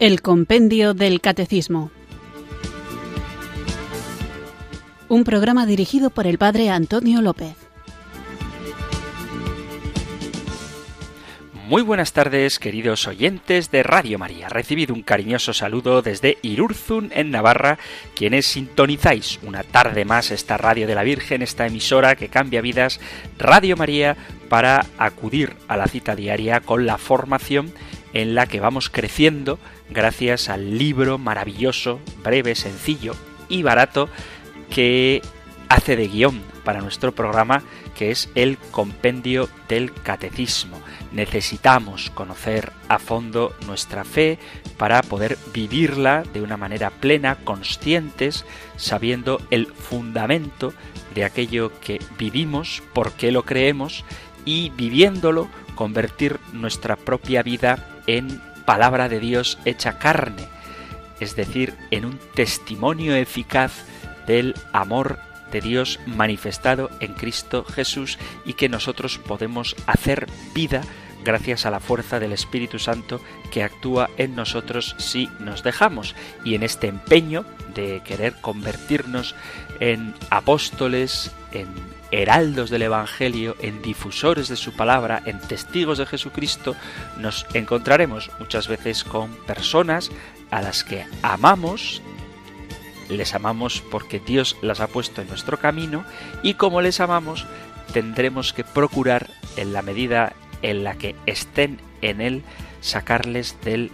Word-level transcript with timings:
El 0.00 0.22
Compendio 0.22 0.94
del 0.94 1.20
Catecismo. 1.20 1.90
Un 5.08 5.24
programa 5.24 5.66
dirigido 5.66 6.10
por 6.10 6.28
el 6.28 6.38
Padre 6.38 6.70
Antonio 6.70 7.20
López. 7.20 7.56
Muy 11.66 11.82
buenas 11.82 12.12
tardes, 12.12 12.60
queridos 12.60 13.08
oyentes 13.08 13.72
de 13.72 13.82
Radio 13.82 14.20
María. 14.20 14.48
Recibido 14.48 14.94
un 14.94 15.02
cariñoso 15.02 15.52
saludo 15.52 16.00
desde 16.00 16.38
Irurzun, 16.42 17.10
en 17.12 17.32
Navarra, 17.32 17.80
quienes 18.14 18.46
sintonizáis 18.46 19.40
una 19.42 19.64
tarde 19.64 20.04
más 20.04 20.30
esta 20.30 20.56
Radio 20.56 20.86
de 20.86 20.94
la 20.94 21.02
Virgen, 21.02 21.42
esta 21.42 21.66
emisora 21.66 22.14
que 22.14 22.28
cambia 22.28 22.60
vidas, 22.60 23.00
Radio 23.36 23.76
María, 23.76 24.16
para 24.48 24.86
acudir 24.96 25.56
a 25.66 25.76
la 25.76 25.88
cita 25.88 26.14
diaria 26.14 26.60
con 26.60 26.86
la 26.86 26.98
formación 26.98 27.72
en 28.12 28.34
la 28.34 28.46
que 28.46 28.60
vamos 28.60 28.88
creciendo 28.88 29.58
gracias 29.90 30.48
al 30.48 30.78
libro 30.78 31.18
maravilloso, 31.18 32.00
breve, 32.22 32.54
sencillo 32.54 33.14
y 33.48 33.62
barato 33.62 34.08
que 34.70 35.22
hace 35.68 35.96
de 35.96 36.08
guion 36.08 36.42
para 36.64 36.80
nuestro 36.80 37.12
programa, 37.12 37.62
que 37.94 38.10
es 38.10 38.28
el 38.34 38.58
Compendio 38.70 39.48
del 39.68 39.92
Catecismo. 39.92 40.80
Necesitamos 41.12 42.10
conocer 42.10 42.72
a 42.88 42.98
fondo 42.98 43.54
nuestra 43.66 44.04
fe 44.04 44.38
para 44.76 45.02
poder 45.02 45.38
vivirla 45.52 46.22
de 46.32 46.42
una 46.42 46.56
manera 46.56 46.90
plena, 46.90 47.36
conscientes, 47.36 48.44
sabiendo 48.76 49.40
el 49.50 49.66
fundamento 49.66 50.74
de 51.14 51.24
aquello 51.24 51.72
que 51.80 52.00
vivimos, 52.18 52.82
por 52.92 53.12
qué 53.12 53.32
lo 53.32 53.44
creemos 53.44 54.04
y 54.44 54.70
viviéndolo 54.70 55.48
convertir 55.74 56.38
nuestra 56.52 56.96
propia 56.96 57.42
vida 57.42 58.02
en 58.06 58.40
palabra 58.68 59.08
de 59.08 59.18
Dios 59.18 59.58
hecha 59.64 59.98
carne, 59.98 60.46
es 61.20 61.34
decir, 61.36 61.72
en 61.90 62.04
un 62.04 62.18
testimonio 62.34 63.16
eficaz 63.16 63.72
del 64.26 64.54
amor 64.74 65.18
de 65.50 65.62
Dios 65.62 65.98
manifestado 66.04 66.90
en 67.00 67.14
Cristo 67.14 67.64
Jesús 67.64 68.18
y 68.44 68.52
que 68.52 68.68
nosotros 68.68 69.16
podemos 69.16 69.74
hacer 69.86 70.26
vida 70.54 70.82
gracias 71.24 71.64
a 71.64 71.70
la 71.70 71.80
fuerza 71.80 72.20
del 72.20 72.32
Espíritu 72.32 72.78
Santo 72.78 73.22
que 73.50 73.62
actúa 73.62 74.10
en 74.18 74.36
nosotros 74.36 74.94
si 74.98 75.30
nos 75.38 75.62
dejamos. 75.62 76.14
Y 76.44 76.54
en 76.54 76.62
este 76.62 76.88
empeño 76.88 77.46
de 77.74 78.02
querer 78.04 78.34
convertirnos 78.42 79.34
en 79.80 80.14
apóstoles, 80.28 81.32
en 81.52 81.68
heraldos 82.10 82.70
del 82.70 82.82
Evangelio, 82.82 83.56
en 83.60 83.82
difusores 83.82 84.48
de 84.48 84.56
su 84.56 84.72
palabra, 84.72 85.22
en 85.26 85.40
testigos 85.40 85.98
de 85.98 86.06
Jesucristo, 86.06 86.74
nos 87.18 87.46
encontraremos 87.54 88.30
muchas 88.38 88.68
veces 88.68 89.04
con 89.04 89.30
personas 89.46 90.10
a 90.50 90.62
las 90.62 90.84
que 90.84 91.06
amamos, 91.22 92.02
les 93.08 93.34
amamos 93.34 93.82
porque 93.90 94.20
Dios 94.20 94.56
las 94.62 94.80
ha 94.80 94.88
puesto 94.88 95.22
en 95.22 95.28
nuestro 95.28 95.58
camino 95.58 96.04
y 96.42 96.54
como 96.54 96.80
les 96.80 97.00
amamos 97.00 97.46
tendremos 97.92 98.52
que 98.52 98.64
procurar 98.64 99.28
en 99.56 99.72
la 99.72 99.82
medida 99.82 100.34
en 100.62 100.84
la 100.84 100.94
que 100.94 101.16
estén 101.26 101.78
en 102.02 102.20
él 102.20 102.42
sacarles 102.80 103.56
del 103.64 103.90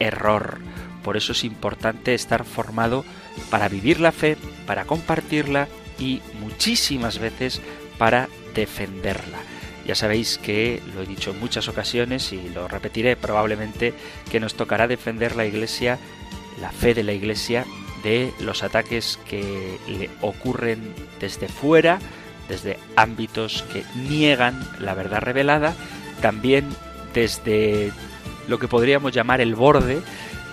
error. 0.00 0.58
Por 1.04 1.16
eso 1.16 1.32
es 1.32 1.44
importante 1.44 2.14
estar 2.14 2.44
formado 2.44 3.04
para 3.50 3.68
vivir 3.68 4.00
la 4.00 4.12
fe, 4.12 4.36
para 4.66 4.84
compartirla 4.84 5.68
y 5.98 6.20
muchísimas 6.40 7.18
veces 7.18 7.60
para 7.98 8.28
defenderla. 8.54 9.38
Ya 9.86 9.94
sabéis 9.94 10.38
que 10.38 10.82
lo 10.94 11.02
he 11.02 11.06
dicho 11.06 11.30
en 11.30 11.40
muchas 11.40 11.68
ocasiones 11.68 12.32
y 12.32 12.48
lo 12.48 12.66
repetiré 12.66 13.14
probablemente 13.14 13.94
que 14.30 14.40
nos 14.40 14.54
tocará 14.54 14.88
defender 14.88 15.36
la 15.36 15.46
Iglesia, 15.46 15.98
la 16.60 16.72
fe 16.72 16.92
de 16.92 17.04
la 17.04 17.12
Iglesia, 17.12 17.64
de 18.02 18.32
los 18.40 18.62
ataques 18.62 19.18
que 19.28 19.78
le 19.86 20.10
ocurren 20.22 20.92
desde 21.20 21.48
fuera, 21.48 22.00
desde 22.48 22.78
ámbitos 22.96 23.64
que 23.72 23.84
niegan 24.08 24.68
la 24.80 24.94
verdad 24.94 25.20
revelada, 25.20 25.74
también 26.20 26.66
desde 27.14 27.92
lo 28.48 28.58
que 28.58 28.68
podríamos 28.68 29.12
llamar 29.12 29.40
el 29.40 29.54
borde, 29.54 30.00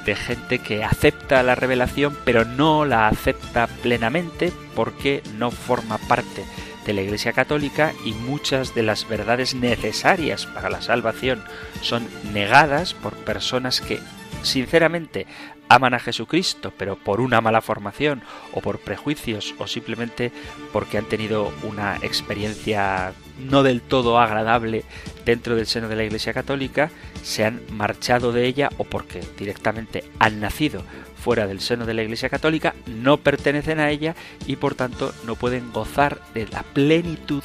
de 0.06 0.16
gente 0.16 0.60
que 0.60 0.84
acepta 0.84 1.44
la 1.44 1.56
revelación 1.56 2.18
pero 2.26 2.46
no 2.46 2.86
la 2.86 3.08
acepta 3.08 3.68
plenamente 3.68 4.52
porque 4.76 5.24
no 5.38 5.52
forma 5.52 5.98
parte 5.98 6.44
de 6.86 6.94
la 6.94 7.02
Iglesia 7.02 7.34
Católica 7.34 7.94
y 8.06 8.14
muchas 8.14 8.76
de 8.76 8.84
las 8.84 9.08
verdades 9.08 9.56
necesarias 9.56 10.46
para 10.46 10.70
la 10.70 10.82
salvación 10.82 11.44
son 11.82 12.08
negadas 12.34 12.94
por 12.94 13.14
personas 13.14 13.80
que 13.82 14.00
sinceramente 14.42 15.26
aman 15.70 15.94
a 15.94 16.00
Jesucristo, 16.00 16.74
pero 16.78 16.98
por 16.98 17.22
una 17.22 17.42
mala 17.42 17.62
formación 17.62 18.22
o 18.52 18.62
por 18.62 18.80
prejuicios 18.80 19.56
o 19.58 19.68
simplemente 19.68 20.32
porque 20.72 20.98
han 20.98 21.06
tenido 21.06 21.54
una 21.64 21.98
experiencia 22.02 23.14
no 23.40 23.64
del 23.64 23.82
todo 23.82 24.20
agradable 24.20 24.84
dentro 25.26 25.56
del 25.56 25.68
seno 25.68 25.88
de 25.90 25.96
la 25.96 26.04
Iglesia 26.04 26.34
Católica, 26.34 26.92
se 27.24 27.46
han 27.46 27.62
marchado 27.72 28.32
de 28.32 28.46
ella 28.46 28.70
o 28.78 28.84
porque 28.84 29.22
directamente 29.38 30.04
han 30.20 30.40
nacido 30.40 30.84
fuera 31.16 31.48
del 31.48 31.62
seno 31.62 31.86
de 31.86 31.94
la 31.94 32.04
Iglesia 32.04 32.30
Católica, 32.30 32.76
no 32.86 33.18
pertenecen 33.18 33.80
a 33.80 33.90
ella 33.90 34.16
y 34.46 34.58
por 34.58 34.76
tanto 34.76 35.14
no 35.26 35.36
pueden 35.36 35.72
gozar 35.72 36.20
de 36.34 36.48
la 36.48 36.64
plenitud 36.64 37.44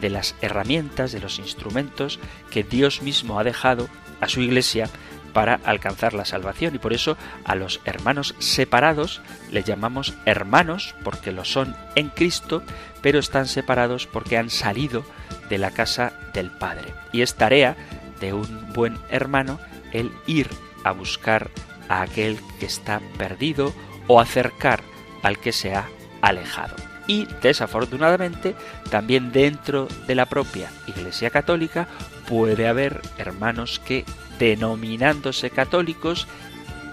de 0.00 0.10
las 0.10 0.36
herramientas, 0.40 1.12
de 1.12 1.20
los 1.20 1.38
instrumentos 1.38 2.20
que 2.50 2.62
Dios 2.62 3.02
mismo 3.02 3.40
ha 3.40 3.44
dejado 3.44 3.88
a 4.20 4.28
su 4.28 4.40
Iglesia 4.40 4.88
para 5.36 5.60
alcanzar 5.64 6.14
la 6.14 6.24
salvación 6.24 6.76
y 6.76 6.78
por 6.78 6.94
eso 6.94 7.18
a 7.44 7.56
los 7.56 7.82
hermanos 7.84 8.34
separados 8.38 9.20
les 9.50 9.66
llamamos 9.66 10.14
hermanos 10.24 10.94
porque 11.04 11.30
lo 11.30 11.44
son 11.44 11.76
en 11.94 12.08
Cristo, 12.08 12.62
pero 13.02 13.18
están 13.18 13.46
separados 13.46 14.06
porque 14.06 14.38
han 14.38 14.48
salido 14.48 15.04
de 15.50 15.58
la 15.58 15.72
casa 15.72 16.14
del 16.32 16.50
Padre. 16.50 16.94
Y 17.12 17.20
es 17.20 17.34
tarea 17.34 17.76
de 18.18 18.32
un 18.32 18.72
buen 18.72 18.96
hermano 19.10 19.60
el 19.92 20.10
ir 20.26 20.48
a 20.84 20.92
buscar 20.92 21.50
a 21.90 22.00
aquel 22.00 22.38
que 22.58 22.64
está 22.64 23.02
perdido 23.18 23.74
o 24.06 24.20
acercar 24.20 24.80
al 25.22 25.38
que 25.38 25.52
se 25.52 25.74
ha 25.74 25.86
alejado. 26.22 26.85
Y 27.06 27.26
desafortunadamente, 27.40 28.54
también 28.90 29.32
dentro 29.32 29.88
de 30.06 30.14
la 30.14 30.26
propia 30.26 30.70
Iglesia 30.86 31.30
Católica 31.30 31.86
puede 32.28 32.66
haber 32.68 33.00
hermanos 33.18 33.80
que, 33.84 34.04
denominándose 34.38 35.50
católicos, 35.50 36.26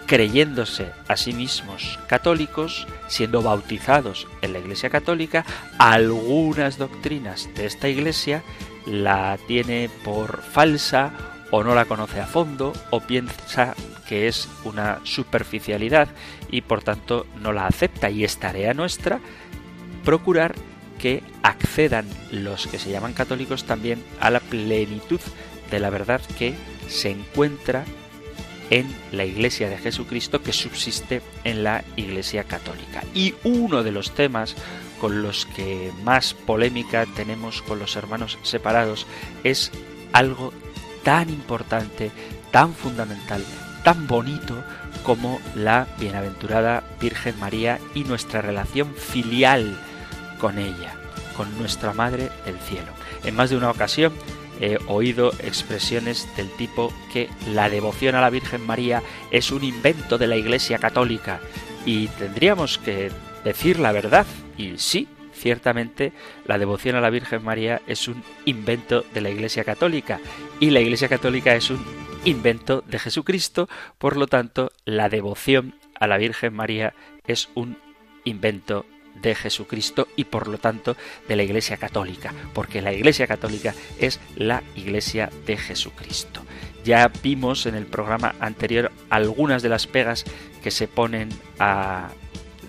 creyéndose 0.05 0.91
a 1.07 1.17
sí 1.17 1.33
mismos 1.33 1.99
católicos, 2.07 2.87
siendo 3.07 3.41
bautizados 3.41 4.27
en 4.41 4.53
la 4.53 4.59
Iglesia 4.59 4.89
Católica, 4.89 5.45
algunas 5.79 6.77
doctrinas 6.77 7.49
de 7.55 7.65
esta 7.65 7.89
Iglesia 7.89 8.43
la 8.85 9.37
tiene 9.47 9.89
por 10.03 10.41
falsa 10.41 11.11
o 11.51 11.63
no 11.63 11.73
la 11.75 11.85
conoce 11.85 12.19
a 12.19 12.27
fondo 12.27 12.73
o 12.89 12.99
piensa 12.99 13.75
que 14.07 14.27
es 14.27 14.49
una 14.63 14.99
superficialidad 15.03 16.09
y 16.49 16.61
por 16.61 16.83
tanto 16.83 17.25
no 17.41 17.53
la 17.53 17.67
acepta. 17.67 18.09
Y 18.09 18.23
es 18.23 18.37
tarea 18.37 18.73
nuestra 18.73 19.19
procurar 20.03 20.55
que 20.99 21.23
accedan 21.41 22.05
los 22.31 22.67
que 22.67 22.79
se 22.79 22.91
llaman 22.91 23.13
católicos 23.13 23.65
también 23.65 24.03
a 24.19 24.29
la 24.29 24.39
plenitud 24.39 25.19
de 25.69 25.79
la 25.79 25.89
verdad 25.89 26.21
que 26.37 26.53
se 26.87 27.09
encuentra 27.09 27.83
en 28.69 28.87
la 29.11 29.25
Iglesia 29.25 29.69
de 29.69 29.77
Jesucristo 29.77 30.41
que 30.41 30.53
subsiste 30.53 31.21
en 31.43 31.63
la 31.63 31.83
Iglesia 31.95 32.45
Católica. 32.45 33.03
Y 33.13 33.35
uno 33.43 33.83
de 33.83 33.91
los 33.91 34.15
temas 34.15 34.55
con 34.99 35.21
los 35.21 35.45
que 35.45 35.91
más 36.03 36.33
polémica 36.33 37.05
tenemos 37.15 37.61
con 37.61 37.79
los 37.79 37.95
hermanos 37.95 38.39
separados 38.43 39.05
es 39.43 39.71
algo 40.13 40.53
tan 41.03 41.29
importante, 41.29 42.11
tan 42.51 42.73
fundamental, 42.73 43.43
tan 43.83 44.07
bonito 44.07 44.63
como 45.03 45.41
la 45.55 45.87
bienaventurada 45.99 46.83
Virgen 47.01 47.37
María 47.39 47.79
y 47.93 48.05
nuestra 48.05 48.41
relación 48.41 48.95
filial 48.95 49.77
con 50.43 50.59
ella, 50.59 50.93
con 51.37 51.57
nuestra 51.57 51.93
Madre 51.93 52.29
del 52.43 52.59
Cielo. 52.59 52.91
En 53.23 53.33
más 53.33 53.49
de 53.49 53.55
una 53.55 53.71
ocasión 53.71 54.11
he 54.59 54.77
oído 54.87 55.31
expresiones 55.39 56.27
del 56.35 56.49
tipo 56.57 56.91
que 57.13 57.29
la 57.47 57.69
devoción 57.69 58.15
a 58.15 58.19
la 58.19 58.29
Virgen 58.29 58.59
María 58.65 59.01
es 59.31 59.51
un 59.51 59.63
invento 59.63 60.17
de 60.17 60.27
la 60.27 60.35
Iglesia 60.35 60.79
Católica 60.79 61.39
y 61.85 62.09
tendríamos 62.09 62.77
que 62.77 63.09
decir 63.45 63.79
la 63.79 63.93
verdad 63.93 64.25
y 64.57 64.77
sí, 64.79 65.07
ciertamente 65.33 66.11
la 66.45 66.57
devoción 66.57 66.97
a 66.97 67.01
la 67.01 67.09
Virgen 67.09 67.41
María 67.41 67.81
es 67.87 68.09
un 68.09 68.21
invento 68.43 69.05
de 69.13 69.21
la 69.21 69.29
Iglesia 69.29 69.63
Católica 69.63 70.19
y 70.59 70.71
la 70.71 70.81
Iglesia 70.81 71.07
Católica 71.07 71.55
es 71.55 71.69
un 71.69 71.81
invento 72.25 72.83
de 72.85 72.99
Jesucristo, 72.99 73.69
por 73.97 74.17
lo 74.17 74.27
tanto 74.27 74.73
la 74.83 75.07
devoción 75.07 75.75
a 75.97 76.05
la 76.05 76.17
Virgen 76.17 76.53
María 76.53 76.93
es 77.27 77.47
un 77.55 77.77
invento 78.25 78.85
de 79.23 79.33
Jesucristo 79.33 80.07
y 80.15 80.25
por 80.25 80.47
lo 80.47 80.59
tanto 80.59 80.95
de 81.27 81.35
la 81.35 81.43
Iglesia 81.43 81.77
Católica, 81.77 82.33
porque 82.53 82.81
la 82.81 82.93
Iglesia 82.93 83.25
Católica 83.25 83.73
es 83.97 84.19
la 84.35 84.61
Iglesia 84.75 85.31
de 85.47 85.57
Jesucristo. 85.57 86.41
Ya 86.83 87.11
vimos 87.23 87.65
en 87.65 87.75
el 87.75 87.85
programa 87.85 88.35
anterior 88.39 88.91
algunas 89.09 89.63
de 89.63 89.69
las 89.69 89.87
pegas 89.87 90.25
que 90.61 90.69
se 90.69 90.87
ponen 90.87 91.29
a 91.57 92.09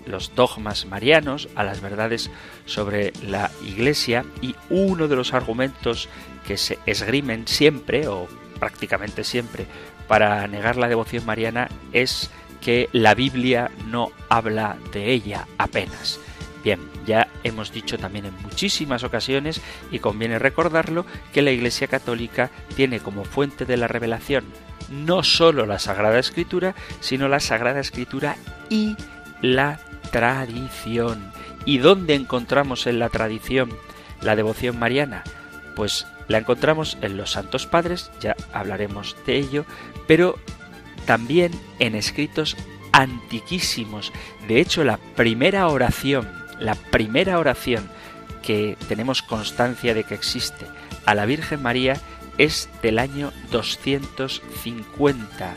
los 0.05 0.33
dogmas 0.35 0.85
marianos, 0.85 1.49
a 1.55 1.63
las 1.63 1.81
verdades 1.81 2.31
sobre 2.65 3.11
la 3.21 3.51
Iglesia 3.63 4.25
y 4.41 4.55
uno 4.69 5.07
de 5.07 5.15
los 5.15 5.33
argumentos 5.33 6.09
que 6.47 6.57
se 6.57 6.79
esgrimen 6.85 7.47
siempre 7.47 8.07
o 8.07 8.27
prácticamente 8.59 9.23
siempre 9.23 9.65
para 10.07 10.47
negar 10.47 10.77
la 10.77 10.87
devoción 10.87 11.25
mariana 11.25 11.67
es 11.91 12.29
que 12.61 12.89
la 12.93 13.15
Biblia 13.15 13.71
no 13.87 14.11
habla 14.29 14.77
de 14.91 15.11
ella 15.11 15.47
apenas. 15.57 16.19
Bien, 16.65 16.81
ya 17.05 17.29
hemos 17.43 17.71
dicho 17.71 17.97
también 17.97 18.25
en 18.25 18.35
muchísimas 18.41 19.05
ocasiones, 19.05 19.61
y 19.91 19.99
conviene 19.99 20.39
recordarlo, 20.39 21.05
que 21.31 21.41
la 21.41 21.51
Iglesia 21.51 21.87
Católica 21.87 22.51
tiene 22.75 22.99
como 22.99 23.23
fuente 23.23 23.65
de 23.65 23.77
la 23.77 23.87
revelación 23.87 24.43
no 24.89 25.23
sólo 25.23 25.65
la 25.65 25.79
Sagrada 25.79 26.19
Escritura, 26.19 26.75
sino 26.99 27.27
la 27.27 27.39
Sagrada 27.39 27.79
Escritura 27.79 28.37
y 28.69 28.95
la 29.41 29.79
tradición. 30.11 31.31
¿Y 31.65 31.79
dónde 31.79 32.15
encontramos 32.15 32.87
en 32.87 32.99
la 32.99 33.09
tradición 33.09 33.69
la 34.21 34.35
devoción 34.35 34.77
mariana? 34.77 35.23
Pues 35.75 36.07
la 36.27 36.37
encontramos 36.37 36.97
en 37.01 37.17
los 37.17 37.31
Santos 37.31 37.65
Padres, 37.65 38.11
ya 38.19 38.35
hablaremos 38.53 39.15
de 39.25 39.37
ello, 39.37 39.65
pero 40.07 40.37
también 41.05 41.51
en 41.79 41.95
escritos 41.95 42.55
antiquísimos. 42.91 44.13
De 44.47 44.59
hecho, 44.59 44.83
la 44.83 44.97
primera 44.97 45.67
oración, 45.67 46.44
la 46.59 46.75
primera 46.75 47.39
oración 47.39 47.89
que 48.41 48.77
tenemos 48.87 49.21
constancia 49.21 49.93
de 49.93 50.03
que 50.03 50.15
existe 50.15 50.65
a 51.05 51.15
la 51.15 51.25
Virgen 51.25 51.61
María 51.61 51.99
es 52.37 52.69
del 52.81 52.99
año 52.99 53.31
250. 53.51 55.55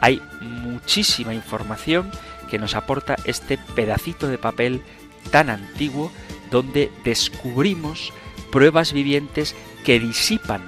Hay 0.00 0.22
muchísima 0.40 1.34
información 1.34 2.10
que 2.48 2.58
nos 2.58 2.74
aporta 2.74 3.16
este 3.24 3.58
pedacito 3.58 4.28
de 4.28 4.38
papel 4.38 4.82
tan 5.30 5.50
antiguo 5.50 6.12
donde 6.50 6.90
descubrimos 7.04 8.12
pruebas 8.50 8.92
vivientes 8.92 9.54
que 9.84 10.00
disipan 10.00 10.62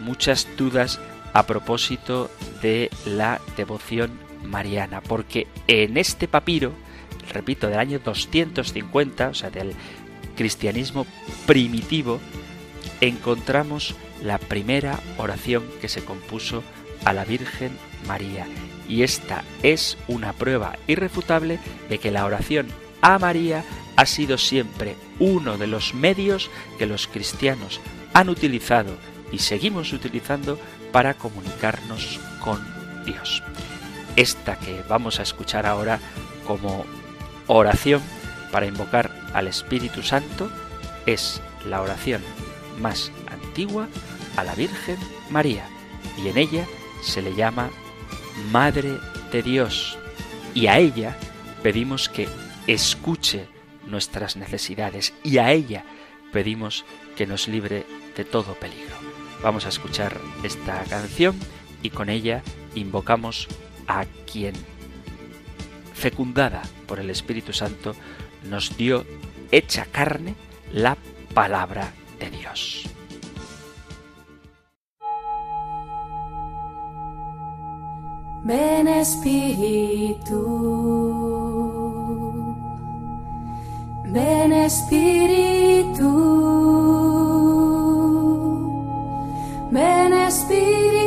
muchas 0.00 0.46
dudas 0.56 1.00
a 1.32 1.46
propósito 1.46 2.30
de 2.62 2.90
la 3.04 3.40
devoción 3.56 4.12
mariana, 4.44 5.00
porque 5.00 5.48
en 5.66 5.96
este 5.96 6.28
papiro, 6.28 6.72
repito, 7.32 7.68
del 7.68 7.78
año 7.78 7.98
250, 7.98 9.28
o 9.28 9.34
sea, 9.34 9.50
del 9.50 9.72
cristianismo 10.36 11.06
primitivo, 11.46 12.20
encontramos 13.00 13.94
la 14.22 14.38
primera 14.38 15.00
oración 15.18 15.64
que 15.80 15.88
se 15.88 16.04
compuso 16.04 16.62
a 17.04 17.12
la 17.12 17.24
Virgen 17.24 17.76
María. 18.06 18.46
Y 18.88 19.02
esta 19.02 19.44
es 19.62 19.96
una 20.08 20.32
prueba 20.32 20.76
irrefutable 20.86 21.58
de 21.88 21.98
que 21.98 22.10
la 22.10 22.24
oración 22.24 22.68
a 23.00 23.18
María 23.18 23.64
ha 23.96 24.06
sido 24.06 24.38
siempre 24.38 24.96
uno 25.18 25.56
de 25.56 25.66
los 25.66 25.94
medios 25.94 26.50
que 26.78 26.86
los 26.86 27.06
cristianos 27.06 27.80
han 28.12 28.28
utilizado 28.28 28.96
y 29.32 29.38
seguimos 29.38 29.92
utilizando 29.92 30.58
para 30.92 31.14
comunicarnos 31.14 32.20
con 32.40 32.60
Dios. 33.04 33.42
Esta 34.16 34.58
que 34.58 34.82
vamos 34.88 35.18
a 35.18 35.22
escuchar 35.22 35.66
ahora 35.66 35.98
como 36.46 36.84
oración 37.46 38.02
para 38.52 38.66
invocar 38.66 39.10
al 39.32 39.48
Espíritu 39.48 40.02
Santo 40.02 40.50
es 41.06 41.40
la 41.66 41.80
oración 41.80 42.22
más 42.80 43.10
antigua 43.26 43.88
a 44.36 44.44
la 44.44 44.54
Virgen 44.54 44.96
María 45.30 45.66
y 46.22 46.28
en 46.28 46.38
ella 46.38 46.66
se 47.02 47.22
le 47.22 47.34
llama 47.34 47.70
Madre 48.50 48.98
de 49.32 49.42
Dios 49.42 49.98
y 50.54 50.66
a 50.68 50.78
ella 50.78 51.16
pedimos 51.62 52.08
que 52.08 52.28
escuche 52.66 53.46
nuestras 53.86 54.36
necesidades 54.36 55.12
y 55.22 55.38
a 55.38 55.52
ella 55.52 55.84
pedimos 56.32 56.84
que 57.16 57.26
nos 57.26 57.48
libre 57.48 57.86
de 58.16 58.24
todo 58.24 58.54
peligro. 58.54 58.94
Vamos 59.42 59.66
a 59.66 59.68
escuchar 59.68 60.18
esta 60.42 60.82
canción 60.84 61.38
y 61.82 61.90
con 61.90 62.08
ella 62.08 62.42
invocamos 62.74 63.48
a 63.86 64.06
quien, 64.30 64.54
fecundada 65.94 66.62
por 66.86 67.00
el 67.00 67.08
Espíritu 67.08 67.52
Santo, 67.52 67.94
nos 68.50 68.76
dio 68.76 69.06
hecha 69.50 69.86
carne 69.86 70.34
la 70.72 70.98
palabra 71.32 71.92
de 72.18 72.30
Dios. 72.30 72.84
Ven 78.44 78.88
Espíritu, 78.88 80.40
ven 84.12 84.52
Espíritu. 84.52 85.24
Ven 89.74 90.12
Espíritu. 90.12 91.03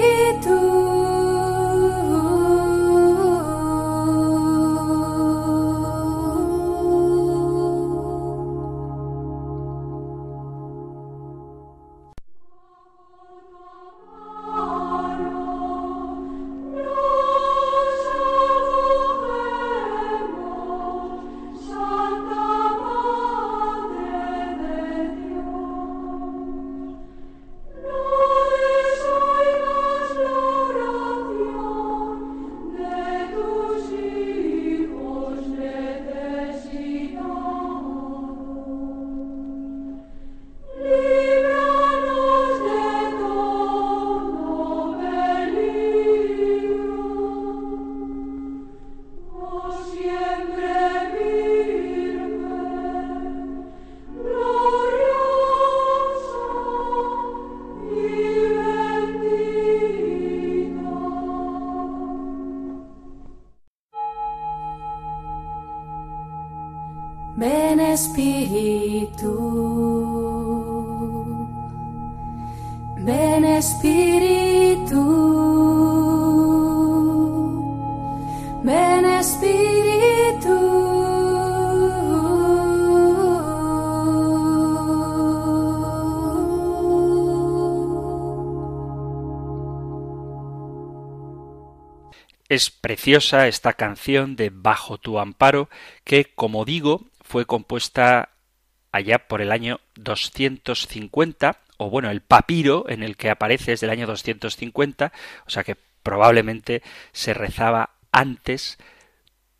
Es 92.48 92.70
preciosa 92.70 93.48
esta 93.48 93.74
canción 93.74 94.36
de 94.36 94.52
Bajo 94.52 95.00
tu 95.00 95.18
amparo 95.18 95.68
que, 96.04 96.32
como 96.36 96.64
digo, 96.64 97.06
fue 97.28 97.46
compuesta 97.46 98.30
allá 98.92 99.28
por 99.28 99.42
el 99.42 99.52
año 99.52 99.82
250, 99.96 101.60
o 101.78 101.90
bueno, 101.90 102.10
el 102.10 102.22
papiro 102.22 102.86
en 102.90 103.04
el 103.04 103.18
que 103.18 103.30
aparece 103.30 103.74
es 103.74 103.82
del 103.82 103.90
año 103.90 104.08
250, 104.08 105.12
o 105.46 105.50
sea 105.50 105.64
que 105.64 105.76
probablemente 106.04 106.82
se 107.12 107.34
rezaba 107.34 107.92
antes, 108.12 108.78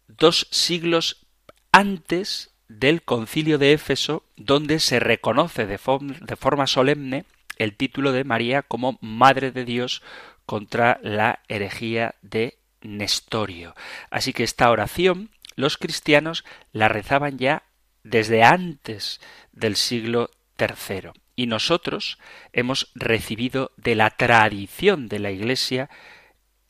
dos 0.08 0.48
siglos 0.50 1.28
antes 1.72 2.52
del 2.70 3.04
concilio 3.04 3.58
de 3.58 3.74
Éfeso, 3.74 4.24
donde 4.38 4.80
se 4.80 5.00
reconoce 5.00 5.66
de, 5.66 5.78
de 6.22 6.36
forma 6.36 6.68
solemne 6.68 7.26
el 7.58 7.76
título 7.76 8.14
de 8.14 8.24
María 8.24 8.62
como 8.62 8.98
Madre 9.02 9.52
de 9.52 9.66
Dios 9.66 10.02
contra 10.46 11.00
la 11.04 11.40
herejía 11.50 12.16
de 12.22 12.58
Nestorio. 12.82 13.76
Así 14.10 14.32
que 14.32 14.44
esta 14.44 14.72
oración 14.72 15.32
los 15.58 15.78
cristianos 15.78 16.46
la 16.72 16.88
rezaban 16.88 17.38
ya 17.38 17.64
desde 18.04 18.44
antes 18.44 19.20
del 19.52 19.76
siglo 19.76 20.30
III. 20.58 21.10
Y 21.36 21.48
nosotros 21.48 22.18
hemos 22.54 22.92
recibido 22.96 23.72
de 23.76 23.96
la 23.96 24.12
tradición 24.12 25.10
de 25.10 25.20
la 25.20 25.32
Iglesia 25.32 25.90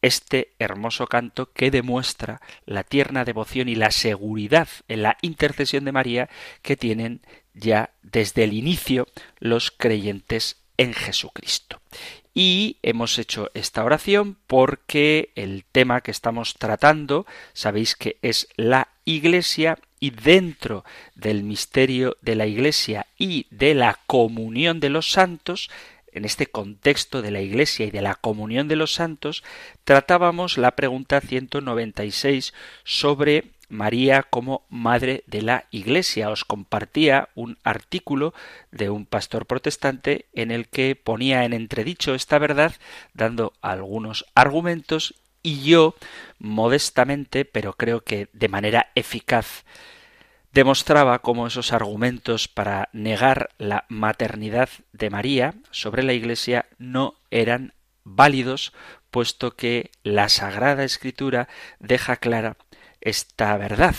este 0.01 0.55
hermoso 0.57 1.07
canto 1.07 1.51
que 1.51 1.69
demuestra 1.69 2.41
la 2.65 2.83
tierna 2.83 3.25
devoción 3.25 3.67
y 3.67 3.75
la 3.75 3.91
seguridad 3.91 4.67
en 4.87 5.03
la 5.03 5.17
intercesión 5.21 5.85
de 5.85 5.91
María 5.91 6.29
que 6.61 6.77
tienen 6.77 7.21
ya 7.53 7.91
desde 8.01 8.45
el 8.45 8.53
inicio 8.53 9.07
los 9.39 9.71
creyentes 9.71 10.63
en 10.77 10.93
Jesucristo. 10.93 11.81
Y 12.39 12.77
hemos 12.83 13.17
hecho 13.17 13.49
esta 13.55 13.83
oración 13.83 14.37
porque 14.45 15.31
el 15.33 15.65
tema 15.71 16.01
que 16.01 16.11
estamos 16.11 16.53
tratando, 16.53 17.25
sabéis 17.53 17.95
que 17.95 18.19
es 18.21 18.47
la 18.57 18.89
Iglesia 19.05 19.79
y 19.99 20.11
dentro 20.11 20.85
del 21.15 21.41
misterio 21.41 22.15
de 22.21 22.35
la 22.35 22.45
Iglesia 22.45 23.07
y 23.17 23.47
de 23.49 23.73
la 23.73 23.99
comunión 24.05 24.79
de 24.79 24.89
los 24.89 25.09
santos, 25.09 25.71
en 26.11 26.25
este 26.25 26.45
contexto 26.45 27.23
de 27.23 27.31
la 27.31 27.41
Iglesia 27.41 27.87
y 27.87 27.89
de 27.89 28.03
la 28.03 28.13
comunión 28.13 28.67
de 28.67 28.75
los 28.75 28.93
santos, 28.93 29.43
tratábamos 29.83 30.59
la 30.59 30.75
pregunta 30.75 31.21
196 31.21 32.53
sobre 32.83 33.45
María 33.69 34.23
como 34.23 34.65
Madre 34.69 35.23
de 35.27 35.41
la 35.41 35.65
Iglesia. 35.71 36.29
Os 36.29 36.45
compartía 36.45 37.29
un 37.35 37.57
artículo 37.63 38.33
de 38.71 38.89
un 38.89 39.05
pastor 39.05 39.45
protestante 39.45 40.25
en 40.33 40.51
el 40.51 40.67
que 40.67 40.95
ponía 40.95 41.45
en 41.45 41.53
entredicho 41.53 42.15
esta 42.15 42.39
verdad, 42.39 42.73
dando 43.13 43.53
algunos 43.61 44.25
argumentos, 44.35 45.15
y 45.43 45.61
yo, 45.61 45.95
modestamente, 46.39 47.45
pero 47.45 47.73
creo 47.73 48.01
que 48.01 48.27
de 48.33 48.49
manera 48.49 48.87
eficaz, 48.95 49.63
demostraba 50.51 51.19
cómo 51.19 51.47
esos 51.47 51.71
argumentos 51.71 52.47
para 52.47 52.89
negar 52.91 53.49
la 53.57 53.85
maternidad 53.89 54.69
de 54.91 55.09
María 55.09 55.53
sobre 55.71 56.03
la 56.03 56.13
Iglesia 56.13 56.65
no 56.79 57.15
eran 57.29 57.73
válidos, 58.03 58.73
puesto 59.11 59.55
que 59.55 59.91
la 60.03 60.29
Sagrada 60.29 60.83
Escritura 60.83 61.47
deja 61.79 62.15
clara 62.15 62.57
esta 63.07 63.55
verdad. 63.55 63.95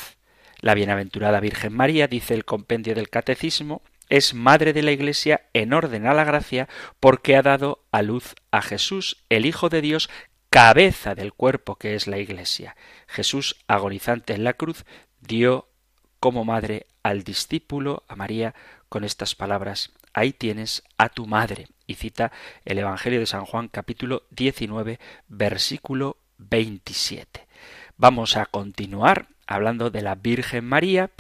La 0.61 0.75
bienaventurada 0.75 1.41
Virgen 1.41 1.73
María, 1.73 2.09
dice 2.09 2.35
el 2.35 2.45
compendio 2.45 2.95
del 2.95 3.09
Catecismo, 3.09 3.83
es 4.11 4.35
madre 4.35 4.73
de 4.73 4.83
la 4.83 4.91
Iglesia 4.93 5.49
en 5.55 5.73
orden 5.73 6.07
a 6.07 6.13
la 6.13 6.25
gracia 6.25 6.69
porque 7.01 7.37
ha 7.37 7.43
dado 7.43 7.85
a 7.91 8.03
luz 8.03 8.35
a 8.51 8.61
Jesús, 8.61 9.25
el 9.31 9.47
Hijo 9.47 9.71
de 9.71 9.81
Dios, 9.81 10.11
cabeza 10.51 11.15
del 11.15 11.33
cuerpo 11.33 11.77
que 11.77 11.95
es 11.95 12.07
la 12.07 12.19
Iglesia. 12.19 12.77
Jesús, 13.07 13.57
agonizante 13.67 14.35
en 14.35 14.45
la 14.45 14.55
cruz, 14.55 14.85
dio 15.21 15.69
como 16.21 16.45
madre 16.45 16.87
al 17.03 17.23
discípulo, 17.23 18.05
a 18.09 18.17
María, 18.17 18.55
con 18.91 19.05
estas 19.05 19.35
palabras, 19.35 19.93
ahí 20.13 20.33
tienes 20.33 20.83
a 20.99 21.09
tu 21.09 21.27
madre. 21.27 21.69
Y 21.87 21.95
cita 21.95 22.31
el 22.67 22.79
Evangelio 22.79 23.21
de 23.21 23.27
San 23.27 23.47
Juan 23.47 23.69
capítulo 23.69 24.25
19, 24.31 24.99
versículo 25.29 26.19
27. 26.37 27.48
Vamos 28.01 28.37
a 28.37 28.47
continuar 28.47 29.27
hablando 29.49 29.91
de 29.91 30.03
la 30.03 30.15
Virgen 30.15 30.65
María 30.65 31.11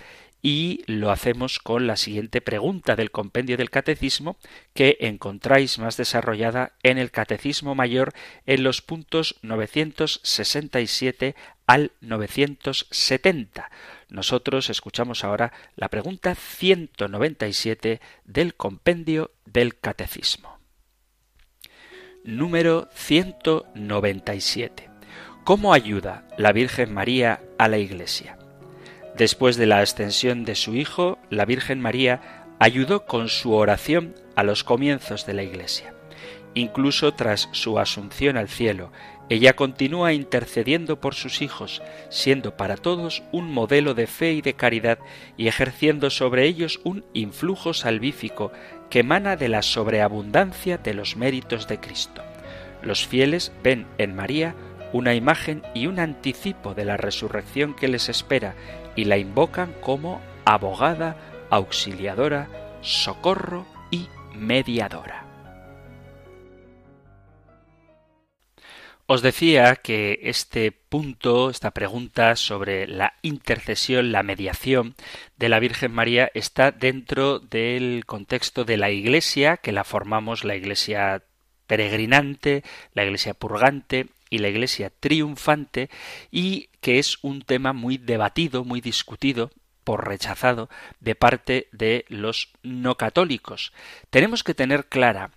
y 0.40 0.84
lo 0.86 1.10
hacemos 1.10 1.58
con 1.58 1.88
la 1.88 1.96
siguiente 1.96 2.40
pregunta 2.40 2.94
del 2.94 3.10
compendio 3.10 3.56
del 3.56 3.70
catecismo 3.70 4.36
que 4.74 4.96
encontráis 5.00 5.80
más 5.80 5.96
desarrollada 5.96 6.74
en 6.84 6.98
el 6.98 7.10
catecismo 7.10 7.74
mayor 7.74 8.12
en 8.46 8.62
los 8.62 8.80
puntos 8.80 9.40
967 9.42 11.34
al 11.66 11.90
970. 12.00 13.72
Nosotros 14.08 14.70
escuchamos 14.70 15.24
ahora 15.24 15.52
la 15.74 15.88
pregunta 15.88 16.36
197 16.36 18.00
del 18.24 18.54
compendio 18.54 19.32
del 19.46 19.80
catecismo. 19.80 20.60
Número 22.22 22.88
197. 22.94 24.87
¿Cómo 25.48 25.72
ayuda 25.72 26.24
la 26.36 26.52
Virgen 26.52 26.92
María 26.92 27.40
a 27.56 27.68
la 27.68 27.78
Iglesia? 27.78 28.36
Después 29.16 29.56
de 29.56 29.64
la 29.64 29.78
ascensión 29.78 30.44
de 30.44 30.54
su 30.54 30.74
Hijo, 30.74 31.18
la 31.30 31.46
Virgen 31.46 31.80
María 31.80 32.52
ayudó 32.58 33.06
con 33.06 33.30
su 33.30 33.54
oración 33.54 34.14
a 34.36 34.42
los 34.42 34.62
comienzos 34.62 35.24
de 35.24 35.32
la 35.32 35.42
Iglesia. 35.42 35.94
Incluso 36.52 37.14
tras 37.14 37.48
su 37.52 37.78
asunción 37.78 38.36
al 38.36 38.50
cielo, 38.50 38.92
ella 39.30 39.56
continúa 39.56 40.12
intercediendo 40.12 41.00
por 41.00 41.14
sus 41.14 41.40
hijos, 41.40 41.80
siendo 42.10 42.54
para 42.58 42.76
todos 42.76 43.22
un 43.32 43.50
modelo 43.50 43.94
de 43.94 44.06
fe 44.06 44.34
y 44.34 44.42
de 44.42 44.52
caridad 44.52 44.98
y 45.38 45.48
ejerciendo 45.48 46.10
sobre 46.10 46.44
ellos 46.44 46.78
un 46.84 47.06
influjo 47.14 47.72
salvífico 47.72 48.52
que 48.90 48.98
emana 48.98 49.36
de 49.36 49.48
la 49.48 49.62
sobreabundancia 49.62 50.76
de 50.76 50.92
los 50.92 51.16
méritos 51.16 51.66
de 51.68 51.80
Cristo. 51.80 52.22
Los 52.82 53.06
fieles 53.06 53.50
ven 53.62 53.86
en 53.96 54.14
María 54.14 54.54
una 54.92 55.14
imagen 55.14 55.62
y 55.74 55.86
un 55.86 55.98
anticipo 56.00 56.74
de 56.74 56.84
la 56.84 56.96
resurrección 56.96 57.74
que 57.74 57.88
les 57.88 58.08
espera 58.08 58.54
y 58.96 59.04
la 59.04 59.18
invocan 59.18 59.72
como 59.80 60.20
abogada, 60.44 61.16
auxiliadora, 61.50 62.48
socorro 62.80 63.66
y 63.90 64.08
mediadora. 64.34 65.24
Os 69.10 69.22
decía 69.22 69.76
que 69.76 70.20
este 70.24 70.70
punto, 70.70 71.48
esta 71.48 71.70
pregunta 71.70 72.36
sobre 72.36 72.86
la 72.86 73.14
intercesión, 73.22 74.12
la 74.12 74.22
mediación 74.22 74.96
de 75.38 75.48
la 75.48 75.60
Virgen 75.60 75.92
María 75.92 76.30
está 76.34 76.72
dentro 76.72 77.38
del 77.38 78.04
contexto 78.04 78.66
de 78.66 78.76
la 78.76 78.90
Iglesia, 78.90 79.56
que 79.56 79.72
la 79.72 79.84
formamos 79.84 80.44
la 80.44 80.56
Iglesia 80.56 81.22
peregrinante, 81.66 82.64
la 82.92 83.04
Iglesia 83.04 83.32
purgante 83.32 84.08
y 84.30 84.38
la 84.38 84.48
Iglesia 84.48 84.90
triunfante 84.90 85.90
y 86.30 86.68
que 86.80 86.98
es 86.98 87.18
un 87.22 87.42
tema 87.42 87.72
muy 87.72 87.98
debatido, 87.98 88.64
muy 88.64 88.80
discutido 88.80 89.50
por 89.84 90.06
rechazado 90.06 90.68
de 91.00 91.14
parte 91.14 91.68
de 91.72 92.04
los 92.08 92.52
no 92.62 92.96
católicos. 92.96 93.72
Tenemos 94.10 94.44
que 94.44 94.54
tener 94.54 94.86
clara 94.88 95.30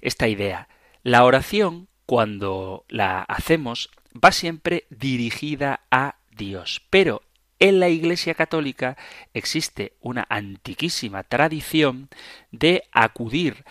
esta 0.00 0.28
idea. 0.28 0.68
La 1.02 1.24
oración, 1.24 1.88
cuando 2.06 2.84
la 2.88 3.22
hacemos, 3.22 3.90
va 4.12 4.32
siempre 4.32 4.86
dirigida 4.90 5.80
a 5.90 6.16
Dios, 6.30 6.82
pero 6.90 7.22
en 7.58 7.80
la 7.80 7.88
Iglesia 7.88 8.34
Católica 8.34 8.96
existe 9.32 9.94
una 10.00 10.26
antiquísima 10.28 11.22
tradición 11.22 12.08
de 12.50 12.84
acudir 12.92 13.64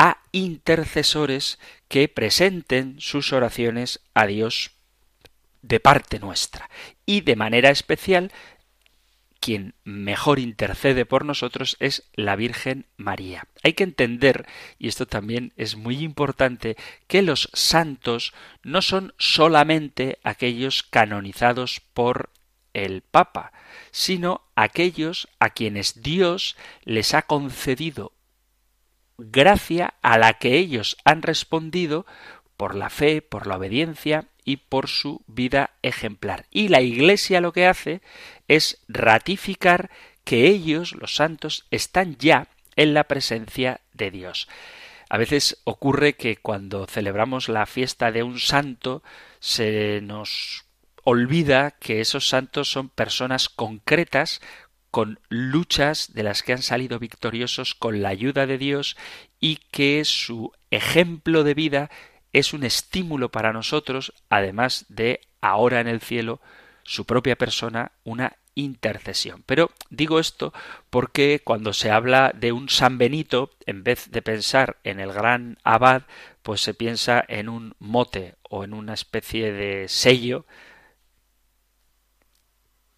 a 0.00 0.16
intercesores 0.32 1.58
que 1.88 2.08
presenten 2.08 2.96
sus 3.00 3.34
oraciones 3.34 4.00
a 4.14 4.24
Dios 4.24 4.70
de 5.60 5.78
parte 5.78 6.18
nuestra. 6.18 6.70
Y 7.04 7.20
de 7.20 7.36
manera 7.36 7.68
especial, 7.68 8.32
quien 9.40 9.74
mejor 9.84 10.38
intercede 10.38 11.04
por 11.04 11.26
nosotros 11.26 11.76
es 11.80 12.04
la 12.14 12.34
Virgen 12.34 12.86
María. 12.96 13.46
Hay 13.62 13.74
que 13.74 13.84
entender, 13.84 14.46
y 14.78 14.88
esto 14.88 15.04
también 15.04 15.52
es 15.58 15.76
muy 15.76 15.98
importante, 15.98 16.78
que 17.06 17.20
los 17.20 17.50
santos 17.52 18.32
no 18.62 18.80
son 18.80 19.12
solamente 19.18 20.18
aquellos 20.22 20.82
canonizados 20.82 21.82
por 21.92 22.30
el 22.72 23.02
Papa, 23.02 23.52
sino 23.90 24.46
aquellos 24.54 25.28
a 25.40 25.50
quienes 25.50 26.02
Dios 26.02 26.56
les 26.84 27.12
ha 27.12 27.20
concedido 27.20 28.14
gracia 29.30 29.94
a 30.02 30.18
la 30.18 30.34
que 30.34 30.56
ellos 30.56 30.96
han 31.04 31.22
respondido 31.22 32.06
por 32.56 32.74
la 32.74 32.90
fe, 32.90 33.22
por 33.22 33.46
la 33.46 33.56
obediencia 33.56 34.26
y 34.44 34.56
por 34.56 34.88
su 34.88 35.22
vida 35.26 35.70
ejemplar. 35.82 36.46
Y 36.50 36.68
la 36.68 36.80
Iglesia 36.80 37.40
lo 37.40 37.52
que 37.52 37.66
hace 37.66 38.02
es 38.48 38.82
ratificar 38.88 39.90
que 40.24 40.46
ellos, 40.46 40.94
los 40.94 41.14
santos, 41.14 41.66
están 41.70 42.16
ya 42.16 42.48
en 42.76 42.94
la 42.94 43.04
presencia 43.04 43.80
de 43.92 44.10
Dios. 44.10 44.48
A 45.08 45.18
veces 45.18 45.60
ocurre 45.64 46.14
que 46.14 46.36
cuando 46.36 46.86
celebramos 46.86 47.48
la 47.48 47.66
fiesta 47.66 48.12
de 48.12 48.22
un 48.22 48.38
santo 48.38 49.02
se 49.40 50.00
nos 50.02 50.64
olvida 51.02 51.72
que 51.72 52.00
esos 52.00 52.28
santos 52.28 52.70
son 52.70 52.88
personas 52.88 53.48
concretas 53.48 54.40
con 54.90 55.20
luchas 55.28 56.12
de 56.14 56.22
las 56.22 56.42
que 56.42 56.52
han 56.52 56.62
salido 56.62 56.98
victoriosos 56.98 57.74
con 57.74 58.02
la 58.02 58.08
ayuda 58.08 58.46
de 58.46 58.58
Dios 58.58 58.96
y 59.38 59.56
que 59.70 60.04
su 60.04 60.52
ejemplo 60.70 61.44
de 61.44 61.54
vida 61.54 61.90
es 62.32 62.52
un 62.52 62.64
estímulo 62.64 63.30
para 63.30 63.52
nosotros, 63.52 64.12
además 64.28 64.86
de 64.88 65.20
ahora 65.40 65.80
en 65.80 65.88
el 65.88 66.00
cielo, 66.00 66.40
su 66.82 67.04
propia 67.04 67.36
persona, 67.36 67.92
una 68.04 68.36
intercesión. 68.54 69.42
Pero 69.46 69.70
digo 69.90 70.20
esto 70.20 70.52
porque 70.90 71.40
cuando 71.42 71.72
se 71.72 71.90
habla 71.90 72.32
de 72.34 72.52
un 72.52 72.68
San 72.68 72.98
Benito, 72.98 73.50
en 73.66 73.82
vez 73.84 74.10
de 74.10 74.22
pensar 74.22 74.78
en 74.84 75.00
el 75.00 75.12
gran 75.12 75.58
abad, 75.64 76.02
pues 76.42 76.60
se 76.60 76.74
piensa 76.74 77.24
en 77.28 77.48
un 77.48 77.74
mote 77.78 78.36
o 78.48 78.64
en 78.64 78.74
una 78.74 78.94
especie 78.94 79.52
de 79.52 79.88
sello 79.88 80.46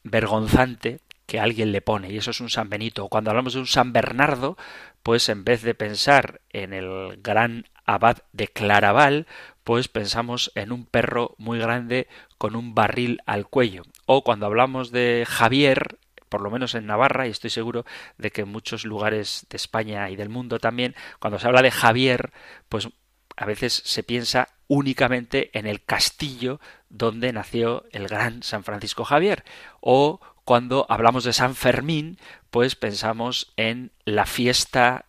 vergonzante 0.04 1.00
que 1.32 1.40
alguien 1.40 1.72
le 1.72 1.80
pone, 1.80 2.12
y 2.12 2.18
eso 2.18 2.30
es 2.30 2.42
un 2.42 2.50
San 2.50 2.68
Benito. 2.68 3.08
Cuando 3.08 3.30
hablamos 3.30 3.54
de 3.54 3.60
un 3.60 3.66
San 3.66 3.94
Bernardo, 3.94 4.58
pues 5.02 5.30
en 5.30 5.44
vez 5.44 5.62
de 5.62 5.74
pensar 5.74 6.42
en 6.50 6.74
el 6.74 7.18
gran 7.22 7.64
abad 7.86 8.18
de 8.32 8.48
Claraval, 8.48 9.26
pues 9.64 9.88
pensamos 9.88 10.52
en 10.56 10.72
un 10.72 10.84
perro 10.84 11.34
muy 11.38 11.58
grande 11.58 12.06
con 12.36 12.54
un 12.54 12.74
barril 12.74 13.22
al 13.24 13.46
cuello. 13.46 13.84
O 14.04 14.24
cuando 14.24 14.44
hablamos 14.44 14.90
de 14.92 15.24
Javier, 15.26 15.98
por 16.28 16.42
lo 16.42 16.50
menos 16.50 16.74
en 16.74 16.84
Navarra, 16.84 17.26
y 17.26 17.30
estoy 17.30 17.48
seguro 17.48 17.86
de 18.18 18.30
que 18.30 18.42
en 18.42 18.50
muchos 18.50 18.84
lugares 18.84 19.46
de 19.48 19.56
España 19.56 20.10
y 20.10 20.16
del 20.16 20.28
mundo 20.28 20.58
también, 20.58 20.94
cuando 21.18 21.38
se 21.38 21.46
habla 21.46 21.62
de 21.62 21.70
Javier, 21.70 22.30
pues 22.68 22.90
a 23.38 23.46
veces 23.46 23.72
se 23.72 24.02
piensa 24.02 24.50
únicamente 24.68 25.50
en 25.58 25.66
el 25.66 25.82
castillo 25.82 26.60
donde 26.90 27.32
nació 27.32 27.84
el 27.90 28.06
gran 28.06 28.42
San 28.42 28.64
Francisco 28.64 29.04
Javier. 29.04 29.44
O 29.80 30.20
cuando 30.44 30.86
hablamos 30.88 31.24
de 31.24 31.32
San 31.32 31.54
Fermín, 31.54 32.18
pues 32.50 32.74
pensamos 32.76 33.52
en 33.56 33.92
la 34.04 34.26
fiesta 34.26 35.06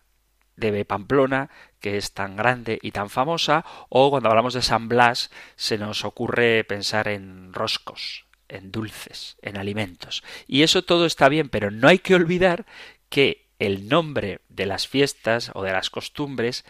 de 0.56 0.84
Pamplona, 0.84 1.50
que 1.80 1.96
es 1.96 2.12
tan 2.12 2.36
grande 2.36 2.78
y 2.80 2.92
tan 2.92 3.10
famosa, 3.10 3.64
o 3.88 4.10
cuando 4.10 4.28
hablamos 4.28 4.54
de 4.54 4.62
San 4.62 4.88
Blas, 4.88 5.30
se 5.56 5.78
nos 5.78 6.04
ocurre 6.04 6.64
pensar 6.64 7.08
en 7.08 7.52
roscos, 7.52 8.26
en 8.48 8.70
dulces, 8.70 9.36
en 9.42 9.56
alimentos. 9.56 10.22
Y 10.46 10.62
eso 10.62 10.82
todo 10.82 11.06
está 11.06 11.28
bien, 11.28 11.48
pero 11.48 11.70
no 11.70 11.88
hay 11.88 11.98
que 11.98 12.14
olvidar 12.14 12.66
que 13.08 13.48
el 13.58 13.88
nombre 13.88 14.40
de 14.48 14.66
las 14.66 14.86
fiestas 14.88 15.50
o 15.54 15.62
de 15.62 15.72
las 15.72 15.90
costumbres 15.90 16.64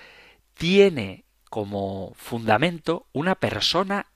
tiene 0.54 1.25
como 1.50 2.12
fundamento 2.16 3.06
una 3.12 3.35
persona 3.35 4.06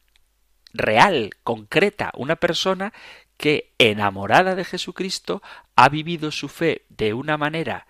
real, 0.72 1.30
concreta, 1.44 2.12
una 2.16 2.36
persona 2.36 2.92
que, 3.38 3.72
enamorada 3.78 4.54
de 4.54 4.64
Jesucristo, 4.64 5.42
ha 5.76 5.88
vivido 5.88 6.30
su 6.30 6.48
fe 6.48 6.82
de 6.90 7.14
una 7.14 7.38
manera 7.38 7.86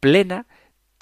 plena, 0.00 0.46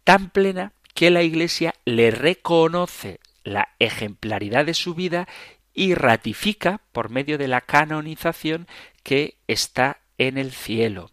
tan 0.05 0.31
plena, 0.31 0.73
que 0.95 1.11
la 1.11 1.23
Iglesia 1.23 1.75
le 1.85 2.11
reconoce 2.13 3.19
la 3.43 3.69
ejemplaridad 3.79 4.65
de 4.65 4.75
su 4.75 4.95
vida 4.95 5.27
y 5.75 5.95
ratifica 5.95 6.81
por 6.93 7.11
medio 7.11 7.39
de 7.39 7.49
la 7.49 7.61
canonización 7.61 8.69
que 9.03 9.37
está 9.47 9.99
en 10.19 10.39
el 10.39 10.53
cielo. 10.53 11.11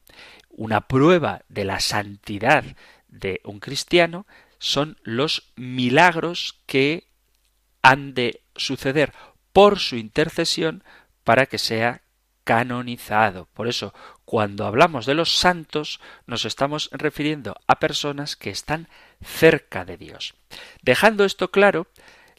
Una 0.49 0.81
prueba 0.81 1.41
de 1.49 1.65
la 1.65 1.79
santidad 1.79 2.63
de 3.07 3.41
un 3.43 3.59
cristiano 3.59 4.25
son 4.59 4.97
los 5.03 5.51
milagros 5.55 6.59
que 6.65 7.05
han 7.81 8.13
de 8.13 8.41
suceder 8.55 9.13
por 9.51 9.79
su 9.79 9.97
intercesión 9.97 10.83
para 11.23 11.45
que 11.45 11.57
sea 11.57 12.02
canonizado. 12.43 13.47
Por 13.53 13.67
eso, 13.67 13.93
cuando 14.25 14.65
hablamos 14.65 15.05
de 15.05 15.13
los 15.13 15.37
santos, 15.37 15.99
nos 16.25 16.45
estamos 16.45 16.89
refiriendo 16.91 17.55
a 17.67 17.79
personas 17.79 18.35
que 18.35 18.49
están 18.49 18.87
cerca 19.23 19.85
de 19.85 19.97
Dios. 19.97 20.35
Dejando 20.81 21.25
esto 21.25 21.51
claro, 21.51 21.87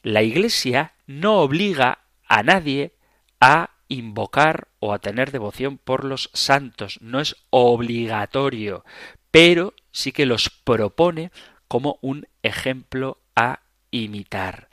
la 0.03 0.23
Iglesia 0.23 0.95
no 1.07 1.41
obliga 1.41 2.01
a 2.29 2.43
nadie 2.43 2.95
a 3.41 3.71
invocar 3.89 4.69
o 4.81 4.93
a 4.93 4.99
tener 4.99 5.31
devoción 5.31 5.79
por 5.79 6.05
los 6.05 6.31
santos, 6.33 6.99
no 7.01 7.21
es 7.21 7.37
obligatorio, 7.51 8.85
pero 9.31 9.75
sí 9.93 10.13
que 10.13 10.27
los 10.27 10.51
propone 10.51 11.31
como 11.69 11.99
un 12.03 12.27
ejemplo 12.43 13.21
a 13.35 13.61
imitar. 13.91 14.69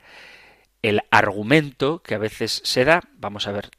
El 0.82 1.02
argumento 1.10 2.02
que 2.02 2.14
a 2.14 2.18
veces 2.18 2.60
se 2.64 2.84
da, 2.84 3.02
vamos 3.14 3.46
a 3.46 3.52
ver, 3.52 3.70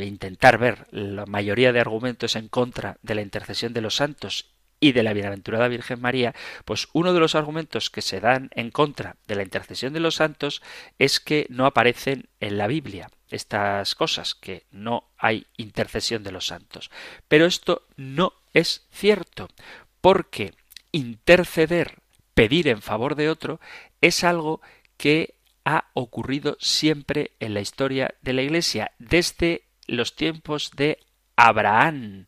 intentar 0.00 0.58
ver 0.58 0.86
la 0.90 1.26
mayoría 1.26 1.72
de 1.72 1.80
argumentos 1.80 2.36
en 2.36 2.48
contra 2.48 2.98
de 3.02 3.14
la 3.14 3.22
intercesión 3.22 3.72
de 3.72 3.80
los 3.80 3.96
santos 3.96 4.52
y 4.80 4.92
de 4.92 5.04
la 5.04 5.12
bienaventurada 5.12 5.68
Virgen 5.68 6.00
María, 6.00 6.34
pues 6.64 6.88
uno 6.92 7.12
de 7.12 7.20
los 7.20 7.36
argumentos 7.36 7.88
que 7.88 8.02
se 8.02 8.20
dan 8.20 8.50
en 8.54 8.70
contra 8.70 9.16
de 9.28 9.36
la 9.36 9.44
intercesión 9.44 9.92
de 9.92 10.00
los 10.00 10.16
santos 10.16 10.60
es 10.98 11.20
que 11.20 11.46
no 11.50 11.66
aparecen 11.66 12.28
en 12.40 12.58
la 12.58 12.66
Biblia 12.66 13.08
estas 13.28 13.94
cosas, 13.94 14.34
que 14.34 14.66
no 14.72 15.08
hay 15.16 15.46
intercesión 15.56 16.24
de 16.24 16.32
los 16.32 16.46
santos. 16.46 16.90
Pero 17.28 17.46
esto 17.46 17.86
no 17.96 18.32
es 18.52 18.86
cierto, 18.90 19.48
porque 20.00 20.52
interceder 20.90 21.98
pedir 22.34 22.68
en 22.68 22.82
favor 22.82 23.14
de 23.14 23.30
otro 23.30 23.60
es 24.00 24.24
algo 24.24 24.60
que 24.96 25.36
ha 25.64 25.90
ocurrido 25.94 26.56
siempre 26.60 27.32
en 27.38 27.54
la 27.54 27.60
historia 27.60 28.14
de 28.20 28.32
la 28.32 28.42
Iglesia, 28.42 28.92
desde 28.98 29.62
los 29.86 30.16
tiempos 30.16 30.70
de 30.76 30.98
Abraham. 31.36 32.26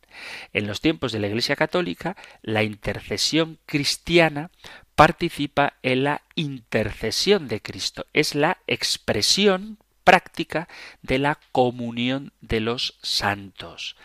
En 0.53 0.67
los 0.67 0.81
tiempos 0.81 1.11
de 1.11 1.19
la 1.19 1.27
Iglesia 1.27 1.55
Católica, 1.55 2.15
la 2.41 2.63
intercesión 2.63 3.59
cristiana 3.65 4.51
participa 4.95 5.73
en 5.83 6.03
la 6.03 6.21
intercesión 6.35 7.47
de 7.47 7.61
Cristo. 7.61 8.05
Es 8.13 8.35
la 8.35 8.57
expresión 8.67 9.77
práctica 10.03 10.67
de 11.01 11.19
la 11.19 11.39
comunión 11.51 12.31
de 12.41 12.61
los 12.61 12.97
santos. 13.01 13.95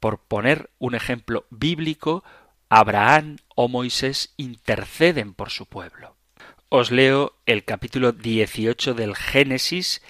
Por 0.00 0.18
poner 0.18 0.70
un 0.78 0.94
ejemplo 0.94 1.46
bíblico, 1.50 2.24
Abraham 2.68 3.36
o 3.54 3.68
Moisés 3.68 4.32
interceden 4.36 5.34
por 5.34 5.50
su 5.50 5.66
pueblo. 5.66 6.16
Os 6.68 6.90
leo 6.90 7.36
el 7.44 7.64
capítulo 7.64 8.12
18 8.12 8.94
del 8.94 9.14
Génesis 9.14 10.02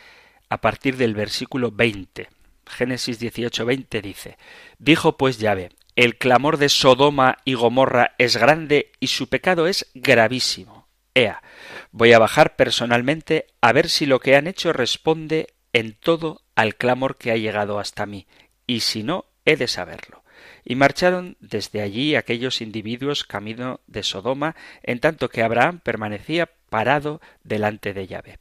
a 0.48 0.60
partir 0.60 0.96
del 0.96 1.14
versículo 1.14 1.72
20. 1.72 2.28
Génesis 2.72 3.18
18, 3.18 3.64
20 3.64 4.02
dice, 4.02 4.38
Dijo 4.78 5.16
pues 5.16 5.38
Yahvé, 5.38 5.70
el 5.94 6.16
clamor 6.16 6.56
de 6.56 6.68
Sodoma 6.68 7.38
y 7.44 7.54
Gomorra 7.54 8.14
es 8.18 8.36
grande 8.36 8.92
y 8.98 9.08
su 9.08 9.28
pecado 9.28 9.66
es 9.66 9.90
gravísimo. 9.94 10.88
Ea, 11.14 11.42
voy 11.90 12.12
a 12.14 12.18
bajar 12.18 12.56
personalmente 12.56 13.46
a 13.60 13.72
ver 13.72 13.90
si 13.90 14.06
lo 14.06 14.18
que 14.18 14.36
han 14.36 14.46
hecho 14.46 14.72
responde 14.72 15.48
en 15.74 15.92
todo 15.92 16.42
al 16.54 16.76
clamor 16.76 17.18
que 17.18 17.30
ha 17.30 17.36
llegado 17.36 17.78
hasta 17.78 18.06
mí, 18.06 18.26
y 18.66 18.80
si 18.80 19.02
no, 19.02 19.26
he 19.44 19.56
de 19.56 19.68
saberlo. 19.68 20.22
Y 20.64 20.76
marcharon 20.76 21.36
desde 21.40 21.82
allí 21.82 22.14
aquellos 22.14 22.60
individuos 22.60 23.24
camino 23.24 23.80
de 23.86 24.02
Sodoma, 24.02 24.56
en 24.82 25.00
tanto 25.00 25.28
que 25.28 25.42
Abraham 25.42 25.80
permanecía 25.80 26.48
parado 26.70 27.20
delante 27.42 27.92
de 27.92 28.06
Yahvé. 28.06 28.38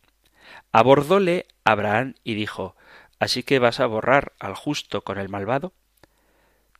Abordóle 0.72 1.48
Abraham 1.66 2.16
y 2.24 2.36
dijo 2.36 2.76
¿Así 3.22 3.44
que 3.44 3.60
vas 3.60 3.80
a 3.80 3.86
borrar 3.86 4.34
al 4.40 4.56
justo 4.56 5.04
con 5.04 5.20
el 5.20 5.30
malvado? 5.30 5.74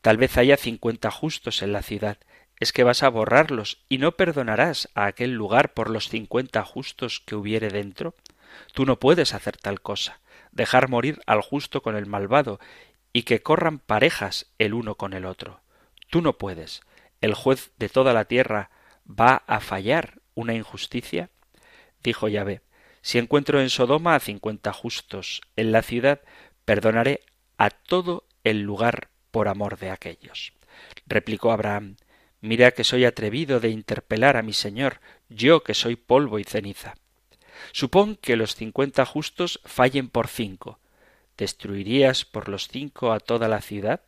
Tal 0.00 0.16
vez 0.16 0.36
haya 0.36 0.56
cincuenta 0.56 1.12
justos 1.12 1.62
en 1.62 1.72
la 1.72 1.82
ciudad. 1.82 2.18
¿Es 2.58 2.72
que 2.72 2.82
vas 2.82 3.04
a 3.04 3.08
borrarlos 3.10 3.84
y 3.88 3.98
no 3.98 4.16
perdonarás 4.16 4.88
a 4.96 5.06
aquel 5.06 5.34
lugar 5.34 5.72
por 5.72 5.88
los 5.88 6.08
cincuenta 6.08 6.64
justos 6.64 7.22
que 7.24 7.36
hubiere 7.36 7.68
dentro? 7.68 8.16
Tú 8.74 8.86
no 8.86 8.98
puedes 8.98 9.34
hacer 9.34 9.56
tal 9.56 9.80
cosa, 9.80 10.18
dejar 10.50 10.88
morir 10.88 11.20
al 11.26 11.42
justo 11.42 11.80
con 11.80 11.94
el 11.94 12.06
malvado 12.06 12.58
y 13.12 13.22
que 13.22 13.40
corran 13.40 13.78
parejas 13.78 14.50
el 14.58 14.74
uno 14.74 14.96
con 14.96 15.12
el 15.12 15.26
otro. 15.26 15.60
Tú 16.10 16.22
no 16.22 16.38
puedes. 16.38 16.80
¿El 17.20 17.34
juez 17.34 17.70
de 17.76 17.88
toda 17.88 18.12
la 18.14 18.24
tierra 18.24 18.70
va 19.08 19.44
a 19.46 19.60
fallar 19.60 20.18
una 20.34 20.54
injusticia? 20.54 21.30
Dijo 22.02 22.26
Yahvé, 22.26 22.62
si 23.02 23.18
encuentro 23.18 23.60
en 23.60 23.68
Sodoma 23.68 24.14
a 24.14 24.20
cincuenta 24.20 24.72
justos 24.72 25.42
en 25.56 25.72
la 25.72 25.82
ciudad, 25.82 26.20
perdonaré 26.64 27.20
a 27.58 27.70
todo 27.70 28.24
el 28.44 28.62
lugar 28.62 29.08
por 29.30 29.48
amor 29.48 29.78
de 29.78 29.90
aquellos. 29.90 30.52
Replicó 31.06 31.52
Abraham, 31.52 31.96
mira 32.40 32.70
que 32.70 32.84
soy 32.84 33.04
atrevido 33.04 33.60
de 33.60 33.70
interpelar 33.70 34.36
a 34.36 34.42
mi 34.42 34.52
señor, 34.52 35.00
yo 35.28 35.62
que 35.62 35.74
soy 35.74 35.96
polvo 35.96 36.38
y 36.38 36.44
ceniza. 36.44 36.94
Supón 37.72 38.16
que 38.16 38.36
los 38.36 38.54
cincuenta 38.54 39.04
justos 39.04 39.60
fallen 39.64 40.08
por 40.08 40.28
cinco, 40.28 40.78
¿Destruirías 41.36 42.24
por 42.24 42.48
los 42.48 42.68
cinco 42.68 43.12
a 43.12 43.18
toda 43.18 43.48
la 43.48 43.60
ciudad? 43.60 44.02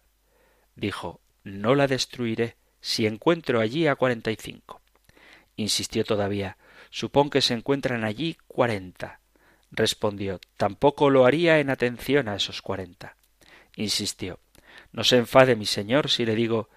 Dijo, 0.76 1.20
no 1.42 1.74
la 1.74 1.86
destruiré 1.86 2.56
si 2.80 3.06
encuentro 3.06 3.60
allí 3.60 3.86
a 3.86 3.96
cuarenta 3.96 4.30
y 4.30 4.36
cinco. 4.36 4.80
Insistió 5.56 6.04
todavía, 6.04 6.58
supón 6.94 7.28
que 7.28 7.40
se 7.40 7.54
encuentran 7.54 8.04
allí 8.04 8.36
cuarenta. 8.46 9.18
Respondió, 9.72 10.38
tampoco 10.56 11.10
lo 11.10 11.26
haría 11.26 11.58
en 11.58 11.68
atención 11.68 12.28
a 12.28 12.36
esos 12.36 12.62
cuarenta. 12.62 13.16
Insistió, 13.74 14.38
no 14.92 15.02
se 15.02 15.16
enfade 15.16 15.56
mi 15.56 15.66
señor 15.66 16.08
si 16.08 16.24
le 16.24 16.36
digo, 16.36 16.68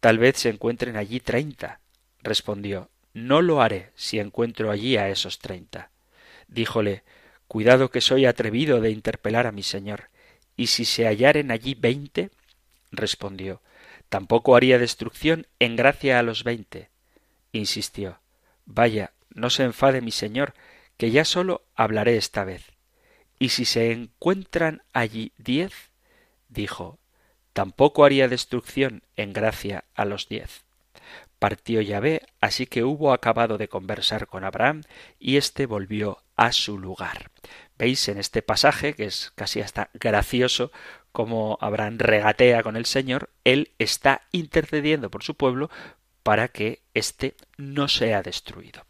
tal 0.00 0.18
vez 0.18 0.38
se 0.38 0.48
encuentren 0.48 0.96
allí 0.96 1.20
treinta. 1.20 1.78
Respondió, 2.24 2.90
no 3.14 3.40
lo 3.40 3.62
haré 3.62 3.92
si 3.94 4.18
encuentro 4.18 4.72
allí 4.72 4.96
a 4.96 5.08
esos 5.08 5.38
treinta. 5.38 5.90
Díjole, 6.48 7.04
Cuidado 7.46 7.90
que 7.90 8.00
soy 8.00 8.24
atrevido 8.24 8.80
de 8.80 8.88
interpelar 8.90 9.46
a 9.46 9.52
mi 9.52 9.62
señor. 9.62 10.08
¿Y 10.56 10.68
si 10.68 10.86
se 10.86 11.04
hallaren 11.04 11.50
allí 11.50 11.74
veinte? 11.74 12.30
respondió. 12.90 13.60
Tampoco 14.08 14.56
haría 14.56 14.78
destrucción 14.78 15.46
en 15.58 15.76
gracia 15.76 16.18
a 16.18 16.22
los 16.22 16.44
veinte. 16.44 16.88
Insistió. 17.52 18.20
Vaya, 18.64 19.12
no 19.34 19.50
se 19.50 19.64
enfade 19.64 20.00
mi 20.00 20.10
señor, 20.10 20.54
que 20.96 21.10
ya 21.10 21.24
sólo 21.24 21.64
hablaré 21.74 22.16
esta 22.16 22.44
vez. 22.44 22.72
¿Y 23.38 23.48
si 23.50 23.64
se 23.64 23.92
encuentran 23.92 24.82
allí 24.92 25.32
diez? 25.36 25.90
dijo. 26.48 26.98
Tampoco 27.52 28.04
haría 28.04 28.28
destrucción 28.28 29.02
en 29.16 29.32
gracia 29.32 29.84
a 29.94 30.04
los 30.04 30.28
diez. 30.28 30.64
partió 31.38 31.80
Yahvé, 31.80 32.22
así 32.40 32.66
que 32.66 32.84
hubo 32.84 33.12
acabado 33.12 33.58
de 33.58 33.68
conversar 33.68 34.28
con 34.28 34.44
Abraham 34.44 34.82
y 35.18 35.38
éste 35.38 35.66
volvió 35.66 36.22
a 36.36 36.52
su 36.52 36.78
lugar. 36.78 37.32
Veis 37.76 38.08
en 38.08 38.18
este 38.18 38.42
pasaje, 38.42 38.94
que 38.94 39.06
es 39.06 39.32
casi 39.34 39.60
hasta 39.60 39.90
gracioso, 39.94 40.70
como 41.10 41.58
Abraham 41.60 41.98
regatea 41.98 42.62
con 42.62 42.76
el 42.76 42.86
Señor, 42.86 43.30
él 43.42 43.72
está 43.78 44.22
intercediendo 44.30 45.10
por 45.10 45.24
su 45.24 45.34
pueblo 45.34 45.68
para 46.22 46.48
que 46.48 46.82
éste 46.94 47.34
no 47.56 47.88
sea 47.88 48.22
destruido. 48.22 48.84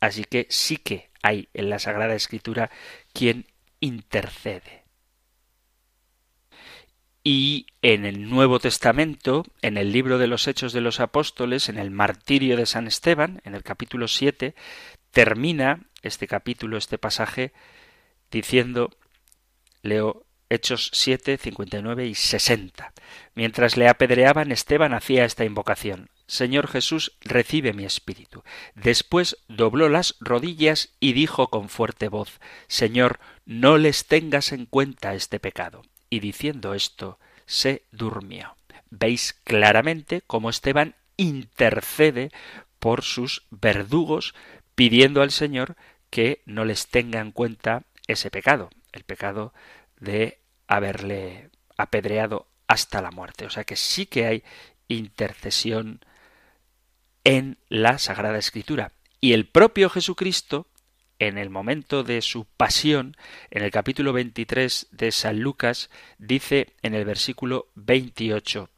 Así 0.00 0.24
que 0.24 0.46
sí 0.50 0.76
que 0.76 1.10
hay 1.22 1.48
en 1.54 1.70
la 1.70 1.78
Sagrada 1.78 2.14
Escritura 2.14 2.70
quien 3.12 3.46
intercede. 3.80 4.84
Y 7.22 7.66
en 7.82 8.06
el 8.06 8.30
Nuevo 8.30 8.58
Testamento, 8.60 9.44
en 9.60 9.76
el 9.76 9.92
libro 9.92 10.16
de 10.16 10.26
los 10.26 10.48
Hechos 10.48 10.72
de 10.72 10.80
los 10.80 11.00
Apóstoles, 11.00 11.68
en 11.68 11.78
el 11.78 11.90
martirio 11.90 12.56
de 12.56 12.64
San 12.64 12.86
Esteban, 12.86 13.42
en 13.44 13.54
el 13.54 13.62
capítulo 13.62 14.08
7, 14.08 14.54
termina 15.10 15.80
este 16.00 16.26
capítulo, 16.26 16.78
este 16.78 16.96
pasaje, 16.96 17.52
diciendo, 18.30 18.90
leo 19.82 20.24
Hechos 20.48 20.90
7, 20.94 21.36
59 21.36 22.06
y 22.06 22.14
60. 22.14 22.92
Mientras 23.34 23.76
le 23.76 23.88
apedreaban, 23.88 24.50
Esteban 24.50 24.94
hacía 24.94 25.26
esta 25.26 25.44
invocación. 25.44 26.08
Señor 26.30 26.68
Jesús, 26.68 27.16
recibe 27.22 27.72
mi 27.72 27.84
espíritu. 27.84 28.44
Después 28.76 29.38
dobló 29.48 29.88
las 29.88 30.14
rodillas 30.20 30.90
y 31.00 31.12
dijo 31.12 31.48
con 31.48 31.68
fuerte 31.68 32.08
voz, 32.08 32.38
Señor, 32.68 33.18
no 33.46 33.78
les 33.78 34.06
tengas 34.06 34.52
en 34.52 34.66
cuenta 34.66 35.16
este 35.16 35.40
pecado. 35.40 35.82
Y 36.08 36.20
diciendo 36.20 36.74
esto, 36.74 37.18
se 37.46 37.82
durmió. 37.90 38.54
Veis 38.90 39.40
claramente 39.42 40.22
cómo 40.24 40.50
Esteban 40.50 40.94
intercede 41.16 42.30
por 42.78 43.02
sus 43.02 43.48
verdugos, 43.50 44.32
pidiendo 44.76 45.22
al 45.22 45.32
Señor 45.32 45.74
que 46.10 46.42
no 46.46 46.64
les 46.64 46.86
tenga 46.86 47.18
en 47.18 47.32
cuenta 47.32 47.82
ese 48.06 48.30
pecado, 48.30 48.70
el 48.92 49.02
pecado 49.02 49.52
de 49.98 50.38
haberle 50.68 51.50
apedreado 51.76 52.46
hasta 52.68 53.02
la 53.02 53.10
muerte. 53.10 53.46
O 53.46 53.50
sea 53.50 53.64
que 53.64 53.74
sí 53.74 54.06
que 54.06 54.26
hay 54.26 54.44
intercesión 54.86 56.04
en 57.24 57.58
la 57.68 57.98
Sagrada 57.98 58.38
Escritura. 58.38 58.92
Y 59.20 59.32
el 59.32 59.46
propio 59.46 59.90
Jesucristo, 59.90 60.66
en 61.18 61.38
el 61.38 61.50
momento 61.50 62.02
de 62.02 62.22
su 62.22 62.46
pasión, 62.46 63.16
en 63.50 63.62
el 63.62 63.70
capítulo 63.70 64.12
23 64.12 64.88
de 64.90 65.12
San 65.12 65.40
Lucas, 65.40 65.90
dice 66.18 66.74
en 66.82 66.94
el 66.94 67.04
versículo 67.04 67.68
28, 67.74 68.70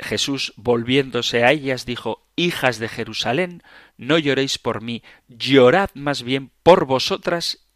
Jesús, 0.00 0.52
volviéndose 0.56 1.44
a 1.44 1.50
ellas, 1.50 1.84
dijo, 1.84 2.26
Hijas 2.36 2.78
de 2.78 2.88
Jerusalén, 2.88 3.62
no 3.96 4.16
lloréis 4.16 4.58
por 4.58 4.80
mí, 4.80 5.02
llorad 5.26 5.90
más 5.94 6.22
bien 6.22 6.52
por 6.62 6.86
vosotras 6.86 7.66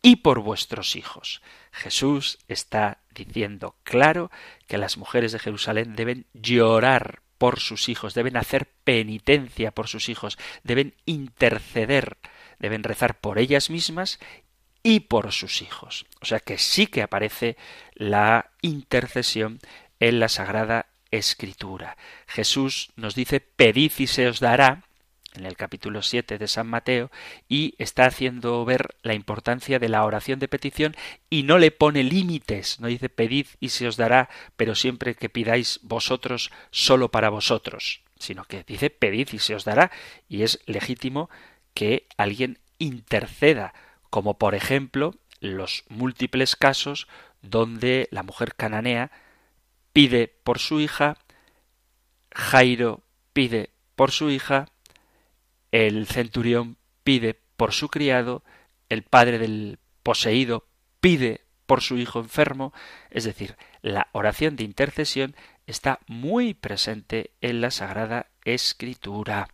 y 0.00 0.16
por 0.16 0.40
vuestros 0.40 0.94
hijos. 0.96 1.42
Jesús 1.72 2.38
está 2.48 3.02
diciendo 3.10 3.76
claro 3.82 4.30
que 4.66 4.78
las 4.78 4.96
mujeres 4.96 5.32
de 5.32 5.38
Jerusalén 5.38 5.96
deben 5.96 6.26
llorar 6.32 7.21
por 7.42 7.58
sus 7.58 7.88
hijos, 7.88 8.14
deben 8.14 8.36
hacer 8.36 8.68
penitencia 8.84 9.72
por 9.72 9.88
sus 9.88 10.08
hijos, 10.08 10.38
deben 10.62 10.94
interceder, 11.06 12.18
deben 12.60 12.84
rezar 12.84 13.18
por 13.18 13.40
ellas 13.40 13.68
mismas 13.68 14.20
y 14.84 15.00
por 15.00 15.32
sus 15.32 15.60
hijos. 15.60 16.06
O 16.20 16.24
sea 16.24 16.38
que 16.38 16.56
sí 16.56 16.86
que 16.86 17.02
aparece 17.02 17.56
la 17.94 18.52
intercesión 18.60 19.58
en 19.98 20.20
la 20.20 20.28
Sagrada 20.28 20.86
Escritura. 21.10 21.96
Jesús 22.28 22.92
nos 22.94 23.16
dice 23.16 23.40
pedid 23.40 23.90
y 23.98 24.06
se 24.06 24.28
os 24.28 24.38
dará, 24.38 24.84
en 25.34 25.46
el 25.46 25.56
capítulo 25.56 26.02
7 26.02 26.38
de 26.38 26.48
San 26.48 26.66
Mateo 26.66 27.10
y 27.48 27.74
está 27.78 28.06
haciendo 28.06 28.64
ver 28.64 28.96
la 29.02 29.14
importancia 29.14 29.78
de 29.78 29.88
la 29.88 30.04
oración 30.04 30.38
de 30.38 30.48
petición 30.48 30.94
y 31.30 31.42
no 31.42 31.58
le 31.58 31.70
pone 31.70 32.02
límites, 32.04 32.80
no 32.80 32.88
dice 32.88 33.08
pedid 33.08 33.46
y 33.60 33.70
se 33.70 33.86
os 33.86 33.96
dará, 33.96 34.28
pero 34.56 34.74
siempre 34.74 35.14
que 35.14 35.28
pidáis 35.28 35.80
vosotros 35.82 36.50
solo 36.70 37.10
para 37.10 37.30
vosotros, 37.30 38.02
sino 38.18 38.44
que 38.44 38.64
dice 38.64 38.90
pedid 38.90 39.28
y 39.32 39.38
se 39.38 39.54
os 39.54 39.64
dará 39.64 39.90
y 40.28 40.42
es 40.42 40.60
legítimo 40.66 41.30
que 41.74 42.06
alguien 42.16 42.58
interceda, 42.78 43.72
como 44.10 44.38
por 44.38 44.54
ejemplo 44.54 45.14
los 45.40 45.84
múltiples 45.88 46.56
casos 46.56 47.08
donde 47.40 48.08
la 48.10 48.22
mujer 48.22 48.54
cananea 48.54 49.10
pide 49.92 50.28
por 50.28 50.58
su 50.58 50.80
hija, 50.80 51.18
Jairo 52.32 53.02
pide 53.32 53.70
por 53.96 54.10
su 54.10 54.30
hija, 54.30 54.68
el 55.72 56.06
centurión 56.06 56.76
pide 57.02 57.40
por 57.56 57.72
su 57.72 57.88
criado, 57.88 58.44
el 58.88 59.02
padre 59.02 59.38
del 59.38 59.78
poseído 60.02 60.66
pide 61.00 61.40
por 61.66 61.80
su 61.80 61.98
hijo 61.98 62.20
enfermo, 62.20 62.72
es 63.10 63.24
decir, 63.24 63.56
la 63.80 64.08
oración 64.12 64.56
de 64.56 64.64
intercesión 64.64 65.34
está 65.66 66.00
muy 66.06 66.54
presente 66.54 67.30
en 67.40 67.60
la 67.60 67.70
Sagrada 67.70 68.26
Escritura. 68.44 69.48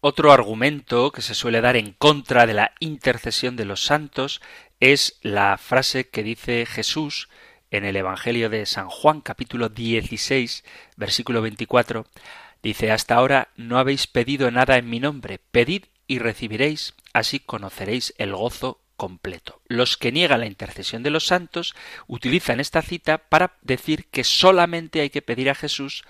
Otro 0.00 0.32
argumento 0.32 1.12
que 1.12 1.20
se 1.20 1.34
suele 1.34 1.60
dar 1.60 1.76
en 1.76 1.92
contra 1.92 2.46
de 2.46 2.54
la 2.54 2.72
intercesión 2.80 3.56
de 3.56 3.66
los 3.66 3.84
santos 3.84 4.40
es 4.80 5.18
la 5.20 5.58
frase 5.58 6.08
que 6.08 6.22
dice 6.22 6.64
Jesús 6.64 7.28
en 7.70 7.84
el 7.84 7.96
Evangelio 7.96 8.48
de 8.48 8.64
San 8.64 8.88
Juan 8.88 9.20
capítulo 9.20 9.68
16 9.68 10.64
versículo 10.96 11.42
24 11.42 12.06
Dice, 12.62 12.92
hasta 12.92 13.14
ahora 13.14 13.48
no 13.56 13.78
habéis 13.78 14.06
pedido 14.06 14.50
nada 14.50 14.76
en 14.76 14.88
mi 14.88 15.00
nombre, 15.00 15.40
pedid 15.50 15.84
y 16.06 16.18
recibiréis, 16.18 16.94
así 17.12 17.40
conoceréis 17.40 18.14
el 18.18 18.34
gozo 18.34 18.80
completo. 18.96 19.62
Los 19.66 19.96
que 19.96 20.12
niegan 20.12 20.40
la 20.40 20.46
intercesión 20.46 21.02
de 21.02 21.08
los 21.08 21.26
santos 21.26 21.74
utilizan 22.06 22.60
esta 22.60 22.82
cita 22.82 23.16
para 23.16 23.56
decir 23.62 24.06
que 24.10 24.24
solamente 24.24 25.00
hay 25.00 25.08
que 25.08 25.22
pedir 25.22 25.48
a 25.48 25.54
Jesús, 25.54 26.04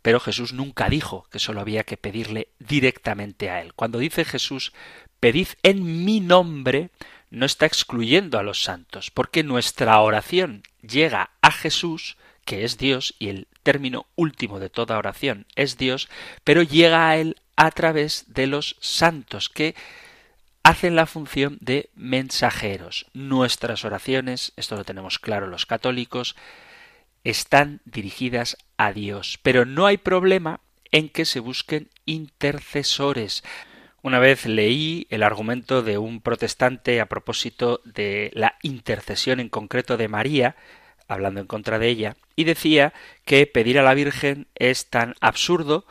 pero 0.00 0.20
Jesús 0.20 0.52
nunca 0.52 0.88
dijo 0.88 1.26
que 1.30 1.40
solo 1.40 1.60
había 1.60 1.82
que 1.82 1.96
pedirle 1.96 2.48
directamente 2.60 3.50
a 3.50 3.60
él. 3.60 3.72
Cuando 3.74 3.98
dice 3.98 4.24
Jesús, 4.24 4.72
pedid 5.18 5.48
en 5.64 6.04
mi 6.04 6.20
nombre, 6.20 6.90
no 7.30 7.46
está 7.46 7.66
excluyendo 7.66 8.38
a 8.38 8.42
los 8.42 8.62
santos, 8.62 9.10
porque 9.10 9.42
nuestra 9.42 9.98
oración 10.00 10.62
llega 10.82 11.30
a 11.40 11.50
Jesús, 11.50 12.16
que 12.44 12.64
es 12.64 12.78
Dios, 12.78 13.14
y 13.18 13.28
el 13.28 13.48
término 13.62 14.06
último 14.16 14.58
de 14.58 14.70
toda 14.70 14.98
oración 14.98 15.46
es 15.54 15.76
Dios, 15.76 16.08
pero 16.44 16.62
llega 16.62 17.08
a 17.08 17.16
él 17.16 17.36
a 17.56 17.70
través 17.70 18.24
de 18.28 18.46
los 18.46 18.76
santos 18.80 19.48
que 19.48 19.74
hacen 20.62 20.96
la 20.96 21.06
función 21.06 21.58
de 21.60 21.90
mensajeros. 21.94 23.06
Nuestras 23.12 23.84
oraciones, 23.84 24.52
esto 24.56 24.76
lo 24.76 24.84
tenemos 24.84 25.18
claro 25.18 25.46
los 25.46 25.66
católicos, 25.66 26.36
están 27.24 27.80
dirigidas 27.84 28.56
a 28.76 28.92
Dios, 28.92 29.38
pero 29.42 29.64
no 29.64 29.86
hay 29.86 29.96
problema 29.96 30.60
en 30.90 31.08
que 31.08 31.24
se 31.24 31.40
busquen 31.40 31.88
intercesores. 32.04 33.42
Una 34.02 34.18
vez 34.18 34.46
leí 34.46 35.06
el 35.10 35.22
argumento 35.22 35.82
de 35.82 35.98
un 35.98 36.20
protestante 36.20 37.00
a 37.00 37.06
propósito 37.06 37.80
de 37.84 38.30
la 38.34 38.56
intercesión 38.62 39.40
en 39.40 39.48
concreto 39.48 39.96
de 39.96 40.08
María, 40.08 40.56
hablando 41.12 41.40
en 41.40 41.46
contra 41.46 41.78
de 41.78 41.88
ella, 41.88 42.16
y 42.36 42.44
decía 42.44 42.92
que 43.24 43.46
pedir 43.46 43.78
a 43.78 43.82
la 43.82 43.94
Virgen 43.94 44.46
es 44.54 44.90
tan 44.90 45.14
absurdo 45.20 45.86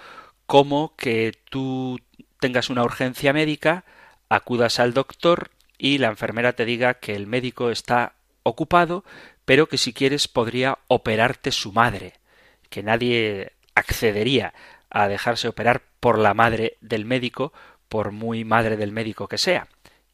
como 0.46 0.96
que 0.96 1.34
tú 1.50 2.00
tengas 2.40 2.70
una 2.70 2.84
urgencia 2.84 3.34
médica, 3.34 3.86
acudas 4.30 4.80
al 4.80 4.94
doctor 4.94 5.52
y 5.78 5.98
la 5.98 6.08
enfermera 6.08 6.54
te 6.54 6.66
diga 6.66 6.96
que 6.96 7.16
el 7.16 7.28
médico 7.28 7.72
está 7.72 8.14
ocupado, 8.44 9.04
pero 9.46 9.68
que 9.68 9.78
si 9.78 9.94
quieres 9.94 10.28
podría 10.28 10.80
operarte 10.88 11.52
su 11.52 11.72
madre, 11.72 12.14
que 12.70 12.84
nadie 12.84 13.54
accedería 13.76 14.54
a 14.90 15.08
dejarse 15.08 15.48
operar 15.48 15.84
por 16.00 16.18
la 16.18 16.34
madre 16.34 16.78
del 16.82 17.06
médico, 17.06 17.54
por 17.88 18.12
muy 18.12 18.44
madre 18.44 18.78
del 18.78 18.92
médico 18.92 19.28
que 19.28 19.38
sea 19.38 19.68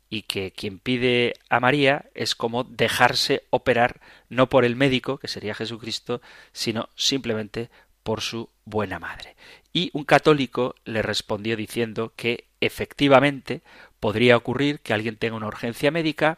y 0.10 0.24
que 0.24 0.52
quien 0.52 0.80
pide 0.80 1.34
a 1.50 1.60
María 1.60 2.06
es 2.14 2.36
como 2.36 2.64
dejarse 2.64 3.44
operar 3.50 4.00
no 4.30 4.50
por 4.50 4.66
el 4.66 4.76
médico, 4.76 5.18
que 5.18 5.28
sería 5.28 5.56
Jesucristo, 5.56 6.22
sino 6.54 6.90
simplemente 6.96 7.70
por 8.04 8.22
su 8.22 8.50
buena 8.64 9.00
madre. 9.00 9.36
Y 9.74 9.90
un 9.94 10.06
católico 10.06 10.76
le 10.86 11.02
respondió 11.02 11.58
diciendo 11.58 12.14
que 12.16 12.46
efectivamente 12.62 13.62
podría 14.00 14.38
ocurrir 14.38 14.80
que 14.80 14.94
alguien 14.94 15.18
tenga 15.18 15.36
una 15.36 15.48
urgencia 15.48 15.92
médica, 15.92 16.38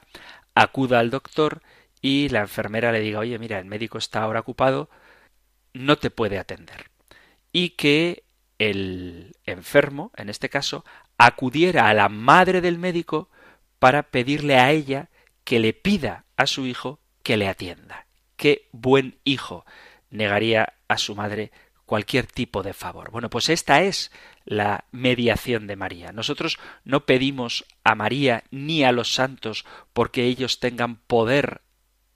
acuda 0.56 1.00
al 1.00 1.12
doctor 1.12 1.62
y 2.02 2.30
la 2.30 2.42
enfermera 2.42 2.92
le 2.92 3.02
diga, 3.02 3.20
oye, 3.20 3.38
mira, 3.38 3.60
el 3.60 3.66
médico 3.66 3.98
está 3.98 4.24
ahora 4.24 4.40
ocupado, 4.40 4.90
no 5.74 5.98
te 5.98 6.10
puede 6.10 6.40
atender. 6.40 6.90
Y 7.52 7.72
que 7.72 8.24
el 8.58 9.36
enfermo, 9.46 10.12
en 10.16 10.30
este 10.30 10.50
caso, 10.50 10.84
acudiera 11.18 11.88
a 11.90 11.94
la 11.94 12.10
madre 12.10 12.62
del 12.62 12.78
médico 12.78 13.30
para 13.80 14.04
pedirle 14.04 14.58
a 14.58 14.72
ella 14.72 15.10
que 15.44 15.60
le 15.60 15.74
pida 15.74 16.26
a 16.38 16.46
su 16.46 16.66
hijo 16.68 17.00
que 17.24 17.38
le 17.38 17.48
atienda. 17.48 18.06
Qué 18.36 18.68
buen 18.72 19.20
hijo 19.24 19.66
negaría 20.10 20.74
a 20.88 20.98
su 20.98 21.16
madre 21.16 21.52
cualquier 21.86 22.28
tipo 22.28 22.62
de 22.62 22.74
favor. 22.74 23.10
Bueno, 23.10 23.32
pues 23.32 23.50
esta 23.50 23.82
es 23.82 24.12
la 24.46 24.86
mediación 24.92 25.66
de 25.66 25.76
María. 25.76 26.12
Nosotros 26.12 26.60
no 26.84 27.08
pedimos 27.08 27.66
a 27.84 27.96
María 27.96 28.44
ni 28.52 28.84
a 28.84 28.92
los 28.92 29.14
santos 29.14 29.66
porque 29.92 30.26
ellos 30.26 30.60
tengan 30.60 30.98
poder 30.98 31.62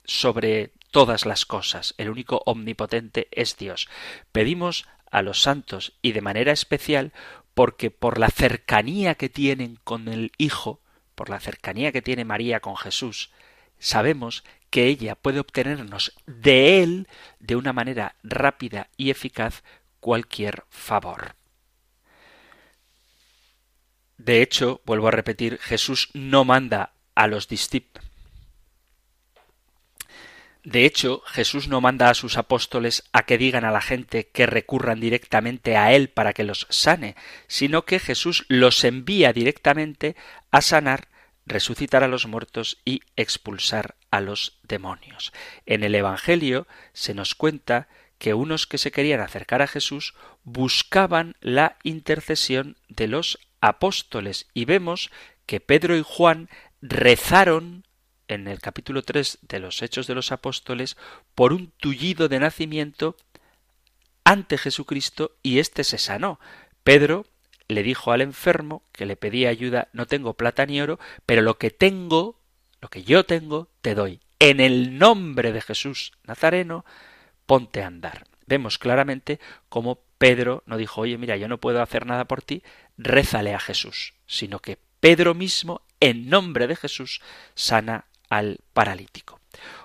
sobre 0.05 0.73
todas 0.91 1.25
las 1.25 1.47
cosas. 1.47 1.95
El 1.97 2.11
único 2.11 2.43
omnipotente 2.45 3.27
es 3.31 3.57
Dios. 3.57 3.89
Pedimos 4.31 4.85
a 5.09 5.23
los 5.23 5.41
santos 5.41 5.93
y 6.03 6.11
de 6.11 6.21
manera 6.21 6.51
especial 6.51 7.13
porque 7.55 7.89
por 7.89 8.19
la 8.19 8.29
cercanía 8.29 9.15
que 9.15 9.29
tienen 9.29 9.79
con 9.83 10.07
el 10.07 10.33
Hijo, 10.37 10.82
por 11.15 11.29
la 11.29 11.39
cercanía 11.39 11.91
que 11.91 12.01
tiene 12.01 12.25
María 12.25 12.59
con 12.59 12.77
Jesús, 12.77 13.31
sabemos 13.79 14.43
que 14.69 14.87
ella 14.87 15.15
puede 15.15 15.39
obtenernos 15.39 16.13
de 16.25 16.81
Él 16.81 17.07
de 17.39 17.55
una 17.55 17.73
manera 17.73 18.15
rápida 18.23 18.89
y 18.97 19.11
eficaz 19.11 19.63
cualquier 19.99 20.63
favor. 20.69 21.35
De 24.17 24.41
hecho, 24.41 24.81
vuelvo 24.85 25.07
a 25.09 25.11
repetir, 25.11 25.59
Jesús 25.59 26.09
no 26.13 26.45
manda 26.45 26.93
a 27.15 27.27
los 27.27 27.47
discípulos. 27.47 28.03
De 30.63 30.85
hecho, 30.85 31.21
Jesús 31.25 31.67
no 31.67 31.81
manda 31.81 32.09
a 32.09 32.13
sus 32.13 32.37
apóstoles 32.37 33.03
a 33.11 33.23
que 33.23 33.37
digan 33.37 33.65
a 33.65 33.71
la 33.71 33.81
gente 33.81 34.29
que 34.29 34.45
recurran 34.45 35.01
directamente 35.01 35.75
a 35.75 35.91
Él 35.91 36.07
para 36.07 36.31
que 36.31 36.45
los 36.45 36.67
sane, 36.69 37.17
sino 37.47 37.83
que 37.83 37.99
Jesús 37.99 38.45
los 38.47 38.81
envía 38.85 39.33
directamente 39.33 40.15
a 40.53 40.61
sanar 40.61 41.09
resucitar 41.45 42.03
a 42.03 42.07
los 42.07 42.27
muertos 42.27 42.77
y 42.85 43.01
expulsar 43.17 43.95
a 44.11 44.21
los 44.21 44.59
demonios. 44.63 45.33
En 45.65 45.83
el 45.83 45.95
Evangelio 45.95 46.67
se 46.93 47.13
nos 47.13 47.35
cuenta 47.35 47.89
que 48.19 48.33
unos 48.33 48.67
que 48.67 48.77
se 48.77 48.91
querían 48.91 49.19
acercar 49.19 49.61
a 49.61 49.67
Jesús 49.67 50.13
buscaban 50.43 51.35
la 51.41 51.77
intercesión 51.83 52.77
de 52.87 53.07
los 53.07 53.39
apóstoles 53.59 54.47
y 54.53 54.65
vemos 54.65 55.11
que 55.47 55.59
Pedro 55.59 55.97
y 55.97 56.03
Juan 56.05 56.49
rezaron 56.81 57.85
en 58.27 58.47
el 58.47 58.59
capítulo 58.59 59.01
3 59.01 59.39
de 59.41 59.59
los 59.59 59.81
Hechos 59.81 60.07
de 60.07 60.15
los 60.15 60.31
Apóstoles 60.31 60.97
por 61.35 61.51
un 61.51 61.71
tullido 61.71 62.29
de 62.29 62.39
nacimiento 62.39 63.17
ante 64.23 64.57
Jesucristo 64.59 65.35
y 65.41 65.57
éste 65.57 65.83
se 65.83 65.97
sanó. 65.97 66.39
Pedro 66.83 67.25
le 67.73 67.83
dijo 67.83 68.11
al 68.11 68.21
enfermo 68.21 68.83
que 68.91 69.05
le 69.05 69.15
pedía 69.15 69.49
ayuda, 69.49 69.89
no 69.93 70.05
tengo 70.05 70.33
plata 70.33 70.65
ni 70.65 70.81
oro, 70.81 70.99
pero 71.25 71.41
lo 71.41 71.57
que 71.57 71.71
tengo, 71.71 72.39
lo 72.81 72.89
que 72.89 73.03
yo 73.03 73.25
tengo, 73.25 73.69
te 73.81 73.95
doy. 73.95 74.19
En 74.39 74.59
el 74.59 74.97
nombre 74.97 75.51
de 75.51 75.61
Jesús 75.61 76.13
Nazareno, 76.23 76.85
ponte 77.45 77.83
a 77.83 77.87
andar. 77.87 78.25
Vemos 78.45 78.77
claramente 78.77 79.39
cómo 79.69 79.99
Pedro 80.17 80.63
no 80.65 80.77
dijo, 80.77 81.01
oye, 81.01 81.17
mira, 81.17 81.37
yo 81.37 81.47
no 81.47 81.59
puedo 81.59 81.81
hacer 81.81 82.05
nada 82.05 82.25
por 82.25 82.41
ti, 82.41 82.63
rézale 82.97 83.53
a 83.53 83.59
Jesús, 83.59 84.13
sino 84.25 84.59
que 84.59 84.77
Pedro 84.99 85.33
mismo, 85.33 85.81
en 85.99 86.29
nombre 86.29 86.67
de 86.67 86.75
Jesús, 86.75 87.21
sana 87.55 88.05
al 88.29 88.59
paralítico. 88.73 89.39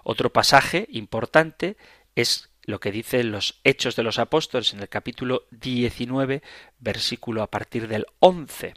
Otro 0.04 0.32
pasaje 0.32 0.86
importante 0.90 1.76
es 2.14 2.50
lo 2.68 2.80
que 2.80 2.92
dicen 2.92 3.32
los 3.32 3.60
Hechos 3.64 3.96
de 3.96 4.02
los 4.02 4.18
Apóstoles 4.18 4.74
en 4.74 4.80
el 4.80 4.90
capítulo 4.90 5.46
19, 5.52 6.42
versículo 6.78 7.42
a 7.42 7.50
partir 7.50 7.88
del 7.88 8.04
11. 8.18 8.74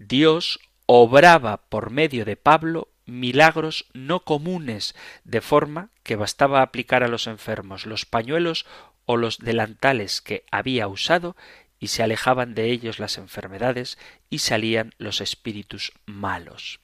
Dios 0.00 0.58
obraba 0.86 1.58
por 1.68 1.90
medio 1.90 2.24
de 2.24 2.34
Pablo 2.34 2.88
milagros 3.06 3.86
no 3.92 4.24
comunes, 4.24 4.96
de 5.22 5.40
forma 5.40 5.90
que 6.02 6.16
bastaba 6.16 6.62
aplicar 6.62 7.04
a 7.04 7.08
los 7.08 7.28
enfermos 7.28 7.86
los 7.86 8.06
pañuelos 8.06 8.66
o 9.06 9.16
los 9.16 9.38
delantales 9.38 10.20
que 10.20 10.44
había 10.50 10.88
usado 10.88 11.36
y 11.78 11.88
se 11.88 12.02
alejaban 12.02 12.56
de 12.56 12.72
ellos 12.72 12.98
las 12.98 13.18
enfermedades 13.18 13.98
y 14.30 14.38
salían 14.38 14.96
los 14.98 15.20
espíritus 15.20 15.92
malos. 16.06 16.80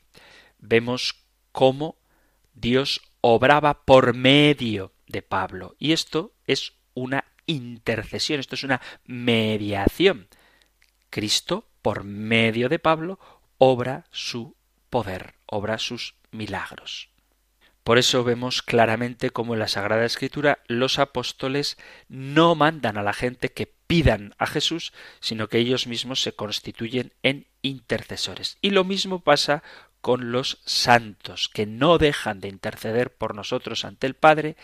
Vemos 0.60 1.16
cómo 1.50 1.96
Dios 2.54 3.00
obraba 3.22 3.82
por 3.82 4.14
medio 4.14 4.92
de 5.08 5.22
Pablo. 5.22 5.74
Y 5.78 5.92
esto 5.92 6.32
es 6.46 6.74
una 6.94 7.24
intercesión, 7.46 8.40
esto 8.40 8.54
es 8.54 8.64
una 8.64 8.80
mediación. 9.04 10.28
Cristo, 11.10 11.68
por 11.82 12.04
medio 12.04 12.68
de 12.68 12.78
Pablo, 12.78 13.18
obra 13.58 14.04
su 14.10 14.56
poder, 14.90 15.34
obra 15.46 15.78
sus 15.78 16.14
milagros. 16.30 17.10
Por 17.88 17.96
eso 17.96 18.22
vemos 18.22 18.60
claramente 18.60 19.30
cómo 19.30 19.54
en 19.54 19.60
la 19.60 19.68
Sagrada 19.68 20.04
Escritura 20.04 20.58
los 20.66 20.98
apóstoles 20.98 21.78
no 22.08 22.54
mandan 22.54 22.98
a 22.98 23.02
la 23.02 23.14
gente 23.14 23.48
que 23.48 23.66
pidan 23.86 24.34
a 24.36 24.46
Jesús, 24.46 24.92
sino 25.20 25.48
que 25.48 25.56
ellos 25.56 25.86
mismos 25.86 26.20
se 26.20 26.32
constituyen 26.32 27.14
en 27.22 27.46
intercesores. 27.62 28.58
Y 28.60 28.70
lo 28.70 28.84
mismo 28.84 29.20
pasa 29.20 29.62
con 30.08 30.32
los 30.32 30.62
santos, 30.64 31.50
que 31.52 31.66
no 31.66 31.98
dejan 31.98 32.40
de 32.40 32.48
interceder 32.48 33.12
por 33.12 33.34
nosotros 33.34 33.84
ante 33.84 34.06
el 34.06 34.14
Padre, 34.14 34.56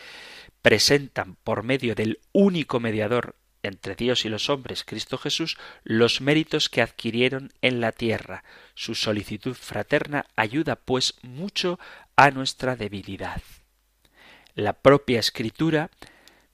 presentan 0.63 1.37
por 1.45 1.65
medio 1.65 1.95
del 1.95 2.21
único 2.33 2.81
mediador 2.81 3.37
entre 3.63 3.95
Dios 3.95 4.25
y 4.25 4.31
los 4.31 4.49
hombres, 4.49 4.85
Cristo 4.85 5.19
Jesús, 5.19 5.59
los 5.83 6.23
méritos 6.23 6.71
que 6.71 6.81
adquirieron 6.81 7.53
en 7.61 7.83
la 7.83 7.93
tierra. 7.93 8.43
Su 8.75 8.95
solicitud 8.95 9.53
fraterna 9.53 10.25
ayuda 10.35 10.77
pues 10.77 11.17
mucho 11.21 11.79
a 12.17 12.31
nuestra 12.31 12.75
debilidad. 12.75 13.43
La 14.55 14.73
propia 14.73 15.21
escritura 15.21 15.91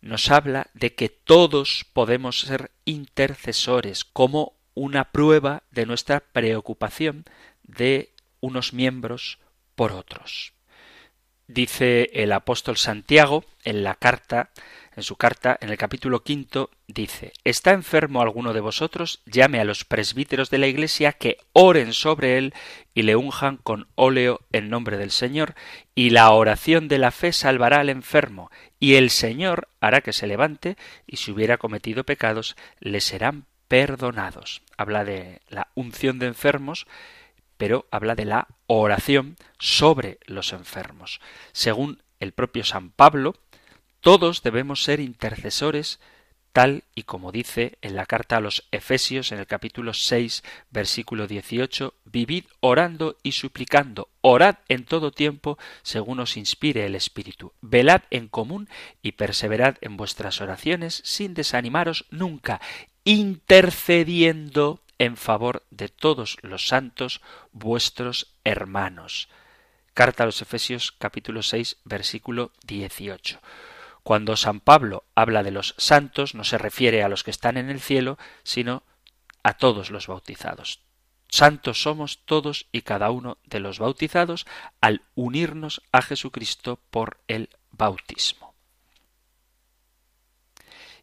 nos 0.00 0.33
habla 0.33 0.66
de 0.74 0.96
que 0.96 1.11
todos 1.11 1.87
podemos 1.92 2.40
ser 2.40 2.72
intercesores 2.87 4.05
como 4.05 4.57
una 4.74 5.12
prueba 5.12 5.62
de 5.70 5.87
nuestra 5.87 6.18
preocupación 6.18 7.24
de 7.62 8.11
unos 8.40 8.72
miembros 8.72 9.38
por 9.74 9.92
otros. 9.92 10.55
Dice 11.53 12.11
el 12.12 12.31
apóstol 12.33 12.76
Santiago 12.76 13.44
en 13.64 13.83
la 13.83 13.96
carta, 13.96 14.50
en 14.94 15.03
su 15.03 15.16
carta, 15.16 15.59
en 15.61 15.70
el 15.70 15.79
capítulo 15.79 16.22
quinto, 16.22 16.70
dice 16.87 17.33
¿Está 17.42 17.72
enfermo 17.72 18.22
alguno 18.22 18.53
de 18.53 18.61
vosotros? 18.61 19.20
Llame 19.26 19.59
a 19.59 19.64
los 19.64 19.85
presbíteros 19.85 20.50
de 20.50 20.59
la 20.59 20.68
iglesia 20.68 21.12
que 21.12 21.38
oren 21.53 21.92
sobre 21.92 22.38
él 22.38 22.55
y 22.94 23.03
le 23.03 23.16
unjan 23.16 23.57
con 23.57 23.88
óleo 23.96 24.42
en 24.53 24.70
nombre 24.70 24.96
del 24.96 25.11
Señor, 25.11 25.57
y 25.92 26.11
la 26.11 26.31
oración 26.31 26.87
de 26.87 26.98
la 26.98 27.11
fe 27.11 27.33
salvará 27.33 27.81
al 27.81 27.88
enfermo, 27.88 28.50
y 28.79 28.94
el 28.94 29.11
Señor 29.11 29.68
hará 29.81 30.03
que 30.03 30.12
se 30.12 30.29
levante, 30.29 30.76
y 31.05 31.16
si 31.16 31.33
hubiera 31.33 31.59
cometido 31.59 32.05
pecados, 32.05 32.55
le 32.79 33.00
serán 33.00 33.46
perdonados. 33.66 34.62
Habla 34.76 35.05
de 35.05 35.40
la 35.48 35.68
unción 35.74 36.20
de 36.20 36.26
enfermos 36.26 36.87
pero 37.61 37.87
habla 37.90 38.14
de 38.14 38.25
la 38.25 38.49
oración 38.68 39.37
sobre 39.59 40.18
los 40.25 40.55
enfermos. 40.55 41.20
Según 41.53 42.03
el 42.18 42.33
propio 42.33 42.64
San 42.64 42.88
Pablo, 42.88 43.35
todos 44.01 44.42
debemos 44.42 44.83
ser 44.83 44.99
intercesores 44.99 46.01
tal 46.55 46.85
y 46.94 47.03
como 47.03 47.33
dice 47.33 47.77
en 47.83 47.96
la 47.96 48.07
carta 48.07 48.38
a 48.38 48.40
los 48.40 48.66
Efesios 48.70 49.31
en 49.31 49.40
el 49.40 49.46
capítulo 49.46 49.92
6 49.92 50.42
versículo 50.70 51.27
18, 51.27 51.92
vivid 52.07 52.44
orando 52.61 53.18
y 53.23 53.33
suplicando, 53.33 54.09
orad 54.23 54.57
en 54.70 54.87
todo 54.87 55.11
tiempo 55.11 55.59
según 55.83 56.20
os 56.20 56.38
inspire 56.38 56.87
el 56.87 56.94
Espíritu, 56.94 57.53
velad 57.61 58.05
en 58.09 58.29
común 58.29 58.70
y 59.03 59.12
perseverad 59.12 59.77
en 59.83 59.99
vuestras 59.99 60.40
oraciones 60.40 61.03
sin 61.05 61.35
desanimaros 61.35 62.07
nunca, 62.11 62.59
intercediendo 63.05 64.81
en 65.00 65.16
favor 65.16 65.64
de 65.70 65.88
todos 65.88 66.36
los 66.42 66.68
santos 66.68 67.22
vuestros 67.52 68.36
hermanos. 68.44 69.30
Carta 69.94 70.24
a 70.24 70.26
los 70.26 70.42
Efesios 70.42 70.92
capítulo 70.92 71.42
6 71.42 71.78
versículo 71.84 72.52
18. 72.66 73.40
Cuando 74.02 74.36
San 74.36 74.60
Pablo 74.60 75.04
habla 75.14 75.42
de 75.42 75.52
los 75.52 75.74
santos 75.78 76.34
no 76.34 76.44
se 76.44 76.58
refiere 76.58 77.02
a 77.02 77.08
los 77.08 77.24
que 77.24 77.30
están 77.30 77.56
en 77.56 77.70
el 77.70 77.80
cielo, 77.80 78.18
sino 78.42 78.82
a 79.42 79.54
todos 79.54 79.90
los 79.90 80.06
bautizados. 80.06 80.82
Santos 81.28 81.80
somos 81.80 82.26
todos 82.26 82.66
y 82.70 82.82
cada 82.82 83.10
uno 83.10 83.38
de 83.44 83.60
los 83.60 83.78
bautizados 83.78 84.46
al 84.82 85.00
unirnos 85.14 85.80
a 85.92 86.02
Jesucristo 86.02 86.78
por 86.90 87.22
el 87.26 87.48
bautismo. 87.70 88.54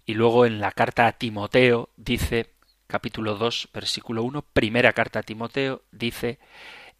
Y 0.06 0.14
luego 0.14 0.46
en 0.46 0.60
la 0.60 0.72
carta 0.72 1.08
a 1.08 1.14
Timoteo 1.14 1.90
dice 1.98 2.57
capítulo 2.88 3.36
2, 3.36 3.70
versículo 3.74 4.24
1, 4.24 4.42
primera 4.54 4.94
carta 4.94 5.20
a 5.20 5.24
Timoteo, 5.24 5.84
dice, 5.92 6.40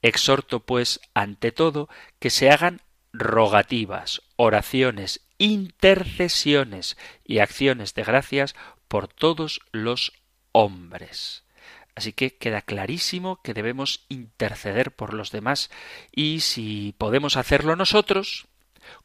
Exhorto 0.02 0.60
pues 0.60 1.00
ante 1.14 1.52
todo 1.52 1.90
que 2.20 2.30
se 2.30 2.52
hagan 2.52 2.82
rogativas, 3.14 4.22
oraciones, 4.36 5.22
intercesiones 5.38 6.98
y 7.26 7.40
acciones 7.40 7.94
de 7.94 8.04
gracias 8.04 8.56
por 8.88 9.08
todos 9.08 9.62
los 9.72 10.14
hombres. 10.52 11.44
Así 11.96 12.14
que 12.14 12.36
queda 12.36 12.62
clarísimo 12.62 13.42
que 13.42 13.56
debemos 13.56 14.06
interceder 14.08 14.92
por 14.92 15.14
los 15.14 15.32
demás 15.32 15.72
y 16.12 16.42
si 16.42 16.94
podemos 16.98 17.38
hacerlo 17.38 17.76
nosotros, 17.76 18.48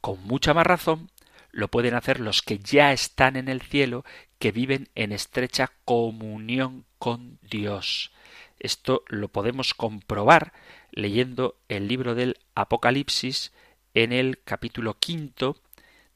con 0.03 0.23
mucha 0.25 0.53
más 0.53 0.66
razón, 0.66 1.11
lo 1.53 1.68
pueden 1.68 1.95
hacer 1.95 2.21
los 2.21 2.42
que 2.42 2.59
ya 2.59 2.92
están 2.92 3.37
en 3.37 3.49
el 3.49 3.62
cielo, 3.62 4.05
que 4.42 4.50
viven 4.50 4.88
en 4.96 5.12
estrecha 5.12 5.70
comunión 5.85 6.85
con 6.98 7.38
Dios. 7.48 8.11
Esto 8.59 9.05
lo 9.07 9.28
podemos 9.28 9.72
comprobar 9.72 10.52
leyendo 10.90 11.55
el 11.68 11.87
libro 11.87 12.16
del 12.16 12.40
Apocalipsis 12.57 13.52
en 13.94 14.12
el 14.12 14.40
capítulo 14.42 14.94
quinto. 14.94 15.59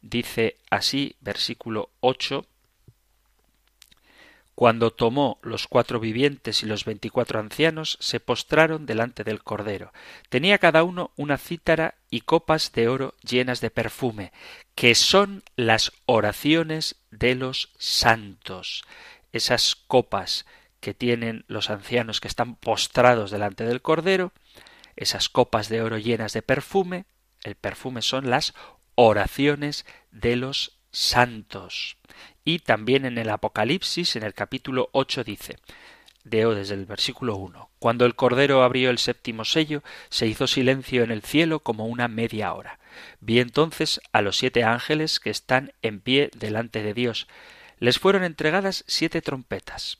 Dice 0.02 0.56
así, 0.70 1.14
versículo 1.20 1.90
8, 2.00 2.44
cuando 4.56 4.90
tomó 4.90 5.38
los 5.42 5.68
cuatro 5.68 6.00
vivientes 6.00 6.62
y 6.62 6.66
los 6.66 6.86
veinticuatro 6.86 7.38
ancianos, 7.38 7.98
se 8.00 8.20
postraron 8.20 8.86
delante 8.86 9.22
del 9.22 9.42
Cordero. 9.42 9.92
Tenía 10.30 10.56
cada 10.56 10.82
uno 10.82 11.12
una 11.14 11.36
cítara 11.36 11.96
y 12.08 12.22
copas 12.22 12.72
de 12.72 12.88
oro 12.88 13.14
llenas 13.20 13.60
de 13.60 13.70
perfume, 13.70 14.32
que 14.74 14.94
son 14.94 15.44
las 15.56 15.92
oraciones 16.06 16.96
de 17.10 17.34
los 17.34 17.74
santos. 17.76 18.82
Esas 19.30 19.76
copas 19.76 20.46
que 20.80 20.94
tienen 20.94 21.44
los 21.48 21.68
ancianos 21.68 22.22
que 22.22 22.28
están 22.28 22.56
postrados 22.56 23.30
delante 23.30 23.64
del 23.64 23.82
Cordero, 23.82 24.32
esas 24.96 25.28
copas 25.28 25.68
de 25.68 25.82
oro 25.82 25.98
llenas 25.98 26.32
de 26.32 26.40
perfume, 26.40 27.04
el 27.44 27.56
perfume 27.56 28.00
son 28.00 28.30
las 28.30 28.54
oraciones 28.94 29.84
de 30.10 30.36
los 30.36 30.75
santos. 30.96 31.98
Y 32.42 32.60
también 32.60 33.04
en 33.04 33.18
el 33.18 33.28
Apocalipsis, 33.28 34.16
en 34.16 34.22
el 34.22 34.32
capítulo 34.32 34.88
8, 34.92 35.24
dice, 35.24 35.58
Deo 36.24 36.54
desde 36.54 36.74
el 36.74 36.86
versículo 36.86 37.36
1. 37.36 37.68
Cuando 37.78 38.06
el 38.06 38.14
Cordero 38.14 38.62
abrió 38.62 38.88
el 38.88 38.96
séptimo 38.96 39.44
sello, 39.44 39.82
se 40.08 40.26
hizo 40.26 40.46
silencio 40.46 41.04
en 41.04 41.10
el 41.10 41.22
cielo 41.22 41.60
como 41.60 41.86
una 41.86 42.08
media 42.08 42.54
hora. 42.54 42.78
Vi 43.20 43.40
entonces 43.40 44.00
a 44.12 44.22
los 44.22 44.38
siete 44.38 44.64
ángeles 44.64 45.20
que 45.20 45.28
están 45.28 45.72
en 45.82 46.00
pie 46.00 46.30
delante 46.34 46.82
de 46.82 46.94
Dios. 46.94 47.28
Les 47.78 47.98
fueron 47.98 48.24
entregadas 48.24 48.82
siete 48.86 49.20
trompetas. 49.20 49.98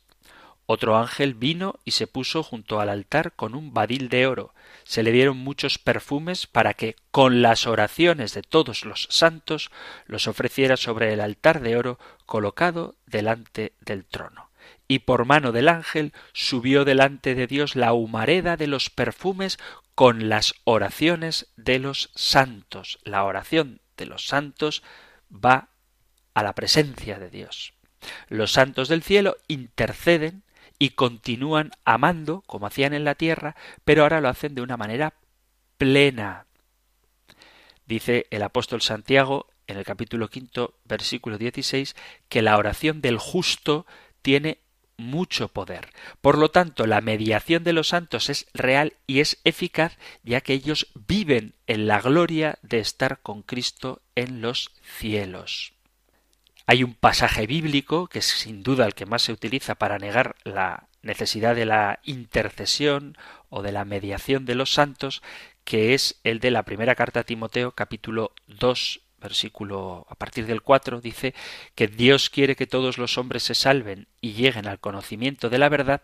Otro 0.68 0.98
ángel 0.98 1.34
vino 1.34 1.78
y 1.84 1.92
se 1.92 2.08
puso 2.08 2.42
junto 2.42 2.80
al 2.80 2.88
altar 2.88 3.32
con 3.32 3.54
un 3.54 3.72
badil 3.72 4.08
de 4.08 4.26
oro. 4.26 4.52
Se 4.82 5.04
le 5.04 5.12
dieron 5.12 5.36
muchos 5.36 5.78
perfumes 5.78 6.48
para 6.48 6.74
que, 6.74 6.96
con 7.12 7.40
las 7.40 7.68
oraciones 7.68 8.34
de 8.34 8.42
todos 8.42 8.84
los 8.84 9.06
santos, 9.08 9.70
los 10.06 10.26
ofreciera 10.26 10.76
sobre 10.76 11.12
el 11.12 11.20
altar 11.20 11.60
de 11.60 11.76
oro 11.76 12.00
colocado 12.26 12.96
delante 13.06 13.74
del 13.80 14.04
trono. 14.04 14.50
Y 14.88 15.00
por 15.00 15.24
mano 15.24 15.52
del 15.52 15.68
ángel 15.68 16.12
subió 16.32 16.84
delante 16.84 17.36
de 17.36 17.46
Dios 17.46 17.76
la 17.76 17.92
humareda 17.92 18.56
de 18.56 18.66
los 18.66 18.90
perfumes 18.90 19.58
con 19.94 20.28
las 20.28 20.54
oraciones 20.64 21.46
de 21.56 21.78
los 21.78 22.10
santos. 22.16 22.98
La 23.04 23.22
oración 23.22 23.80
de 23.96 24.06
los 24.06 24.26
santos 24.26 24.82
va 25.32 25.68
a 26.34 26.42
la 26.42 26.54
presencia 26.54 27.20
de 27.20 27.30
Dios. 27.30 27.72
Los 28.28 28.52
santos 28.52 28.88
del 28.88 29.02
cielo 29.02 29.36
interceden 29.48 30.42
y 30.78 30.90
continúan 30.90 31.72
amando 31.84 32.42
como 32.46 32.66
hacían 32.66 32.94
en 32.94 33.04
la 33.04 33.14
tierra, 33.14 33.56
pero 33.84 34.02
ahora 34.02 34.20
lo 34.20 34.28
hacen 34.28 34.54
de 34.54 34.62
una 34.62 34.76
manera 34.76 35.14
plena. 35.78 36.46
Dice 37.86 38.26
el 38.30 38.42
apóstol 38.42 38.82
Santiago 38.82 39.46
en 39.66 39.78
el 39.78 39.84
capítulo 39.84 40.28
quinto, 40.28 40.74
versículo 40.84 41.38
16, 41.38 41.94
que 42.28 42.42
la 42.42 42.56
oración 42.56 43.00
del 43.00 43.18
justo 43.18 43.86
tiene 44.22 44.58
mucho 44.96 45.48
poder. 45.48 45.90
Por 46.20 46.38
lo 46.38 46.50
tanto, 46.50 46.86
la 46.86 47.00
mediación 47.00 47.64
de 47.64 47.72
los 47.72 47.88
santos 47.88 48.30
es 48.30 48.46
real 48.54 48.94
y 49.06 49.20
es 49.20 49.38
eficaz, 49.44 49.98
ya 50.22 50.40
que 50.40 50.54
ellos 50.54 50.88
viven 50.94 51.54
en 51.66 51.86
la 51.86 52.00
gloria 52.00 52.58
de 52.62 52.78
estar 52.78 53.20
con 53.20 53.42
Cristo 53.42 54.02
en 54.14 54.40
los 54.40 54.72
cielos. 54.98 55.75
Hay 56.66 56.82
un 56.82 56.94
pasaje 56.94 57.46
bíblico, 57.46 58.08
que 58.08 58.18
es 58.18 58.26
sin 58.26 58.64
duda 58.64 58.86
el 58.86 58.94
que 58.94 59.06
más 59.06 59.22
se 59.22 59.32
utiliza 59.32 59.76
para 59.76 59.98
negar 59.98 60.34
la 60.42 60.88
necesidad 61.02 61.54
de 61.54 61.64
la 61.64 62.00
intercesión 62.02 63.16
o 63.48 63.62
de 63.62 63.70
la 63.70 63.84
mediación 63.84 64.44
de 64.44 64.56
los 64.56 64.72
santos, 64.72 65.22
que 65.64 65.94
es 65.94 66.20
el 66.24 66.40
de 66.40 66.50
la 66.50 66.64
primera 66.64 66.96
carta 66.96 67.20
a 67.20 67.24
Timoteo, 67.24 67.72
capítulo 67.72 68.32
2, 68.48 69.00
versículo 69.20 70.06
a 70.08 70.16
partir 70.16 70.46
del 70.46 70.62
4, 70.62 71.00
dice 71.00 71.34
que 71.76 71.86
Dios 71.86 72.30
quiere 72.30 72.56
que 72.56 72.66
todos 72.66 72.98
los 72.98 73.16
hombres 73.16 73.44
se 73.44 73.54
salven 73.54 74.08
y 74.20 74.32
lleguen 74.32 74.66
al 74.66 74.80
conocimiento 74.80 75.48
de 75.48 75.58
la 75.58 75.68
verdad, 75.68 76.02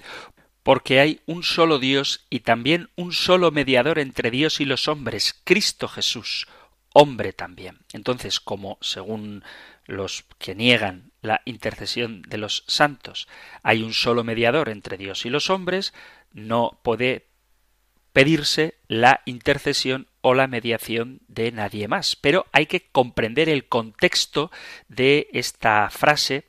porque 0.62 1.00
hay 1.00 1.20
un 1.26 1.42
solo 1.42 1.80
Dios 1.80 2.24
y 2.30 2.40
también 2.40 2.88
un 2.94 3.12
solo 3.12 3.50
mediador 3.50 3.98
entre 3.98 4.30
Dios 4.30 4.60
y 4.60 4.64
los 4.64 4.86
hombres, 4.86 5.40
Cristo 5.44 5.88
Jesús, 5.88 6.46
hombre 6.92 7.32
también. 7.32 7.78
Entonces, 7.92 8.40
como 8.40 8.78
según 8.80 9.44
los 9.86 10.24
que 10.38 10.54
niegan 10.54 11.12
la 11.20 11.42
intercesión 11.44 12.22
de 12.22 12.38
los 12.38 12.64
santos, 12.66 13.28
hay 13.62 13.82
un 13.82 13.94
solo 13.94 14.24
mediador 14.24 14.68
entre 14.68 14.96
Dios 14.96 15.26
y 15.26 15.30
los 15.30 15.50
hombres, 15.50 15.92
no 16.32 16.80
puede 16.82 17.26
pedirse 18.12 18.74
la 18.88 19.22
intercesión 19.24 20.08
o 20.20 20.34
la 20.34 20.46
mediación 20.46 21.20
de 21.28 21.50
nadie 21.52 21.88
más. 21.88 22.16
Pero 22.16 22.46
hay 22.52 22.66
que 22.66 22.88
comprender 22.90 23.48
el 23.48 23.68
contexto 23.68 24.50
de 24.88 25.28
esta 25.32 25.88
frase 25.90 26.44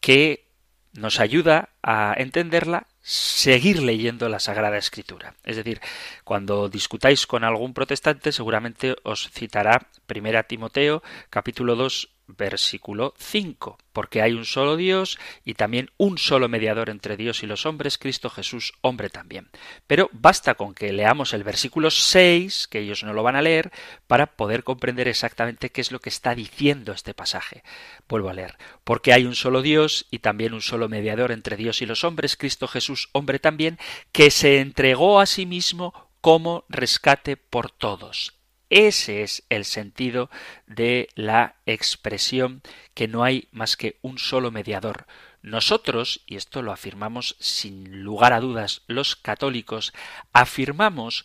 que 0.00 0.48
nos 0.92 1.20
ayuda 1.20 1.70
a 1.82 2.14
entenderla 2.16 2.86
seguir 3.08 3.82
leyendo 3.82 4.28
la 4.28 4.38
Sagrada 4.38 4.76
Escritura. 4.76 5.34
Es 5.42 5.56
decir, 5.56 5.80
cuando 6.24 6.68
discutáis 6.68 7.26
con 7.26 7.42
algún 7.42 7.72
protestante, 7.72 8.32
seguramente 8.32 8.96
os 9.02 9.30
citará 9.30 9.88
Primera 10.06 10.42
Timoteo, 10.42 11.02
capítulo 11.30 11.74
2, 11.74 12.10
versículo 12.28 13.14
5, 13.18 13.78
porque 13.92 14.22
hay 14.22 14.32
un 14.32 14.44
solo 14.44 14.76
Dios 14.76 15.18
y 15.44 15.54
también 15.54 15.90
un 15.96 16.18
solo 16.18 16.48
mediador 16.48 16.90
entre 16.90 17.16
Dios 17.16 17.42
y 17.42 17.46
los 17.46 17.66
hombres, 17.66 17.98
Cristo 17.98 18.30
Jesús, 18.30 18.74
hombre 18.82 19.10
también. 19.10 19.48
Pero 19.86 20.10
basta 20.12 20.54
con 20.54 20.74
que 20.74 20.92
leamos 20.92 21.32
el 21.32 21.42
versículo 21.42 21.90
6, 21.90 22.68
que 22.68 22.80
ellos 22.80 23.02
no 23.02 23.12
lo 23.12 23.22
van 23.22 23.36
a 23.36 23.42
leer, 23.42 23.72
para 24.06 24.36
poder 24.36 24.62
comprender 24.62 25.08
exactamente 25.08 25.70
qué 25.70 25.80
es 25.80 25.90
lo 25.90 26.00
que 26.00 26.10
está 26.10 26.34
diciendo 26.34 26.92
este 26.92 27.14
pasaje. 27.14 27.64
Vuelvo 28.08 28.28
a 28.28 28.34
leer, 28.34 28.56
porque 28.84 29.12
hay 29.12 29.24
un 29.24 29.34
solo 29.34 29.62
Dios 29.62 30.06
y 30.10 30.20
también 30.20 30.54
un 30.54 30.62
solo 30.62 30.88
mediador 30.88 31.32
entre 31.32 31.56
Dios 31.56 31.82
y 31.82 31.86
los 31.86 32.04
hombres, 32.04 32.36
Cristo 32.36 32.68
Jesús, 32.68 33.08
hombre 33.12 33.38
también, 33.38 33.78
que 34.12 34.30
se 34.30 34.60
entregó 34.60 35.18
a 35.20 35.26
sí 35.26 35.46
mismo 35.46 36.08
como 36.20 36.64
rescate 36.68 37.36
por 37.36 37.70
todos. 37.70 38.37
Ese 38.70 39.22
es 39.22 39.44
el 39.48 39.64
sentido 39.64 40.30
de 40.66 41.08
la 41.14 41.56
expresión 41.64 42.62
que 42.94 43.08
no 43.08 43.24
hay 43.24 43.48
más 43.50 43.76
que 43.76 43.98
un 44.02 44.18
solo 44.18 44.50
mediador. 44.50 45.06
Nosotros, 45.40 46.22
y 46.26 46.36
esto 46.36 46.62
lo 46.62 46.72
afirmamos 46.72 47.36
sin 47.38 48.02
lugar 48.02 48.32
a 48.32 48.40
dudas 48.40 48.82
los 48.86 49.16
católicos, 49.16 49.94
afirmamos 50.32 51.24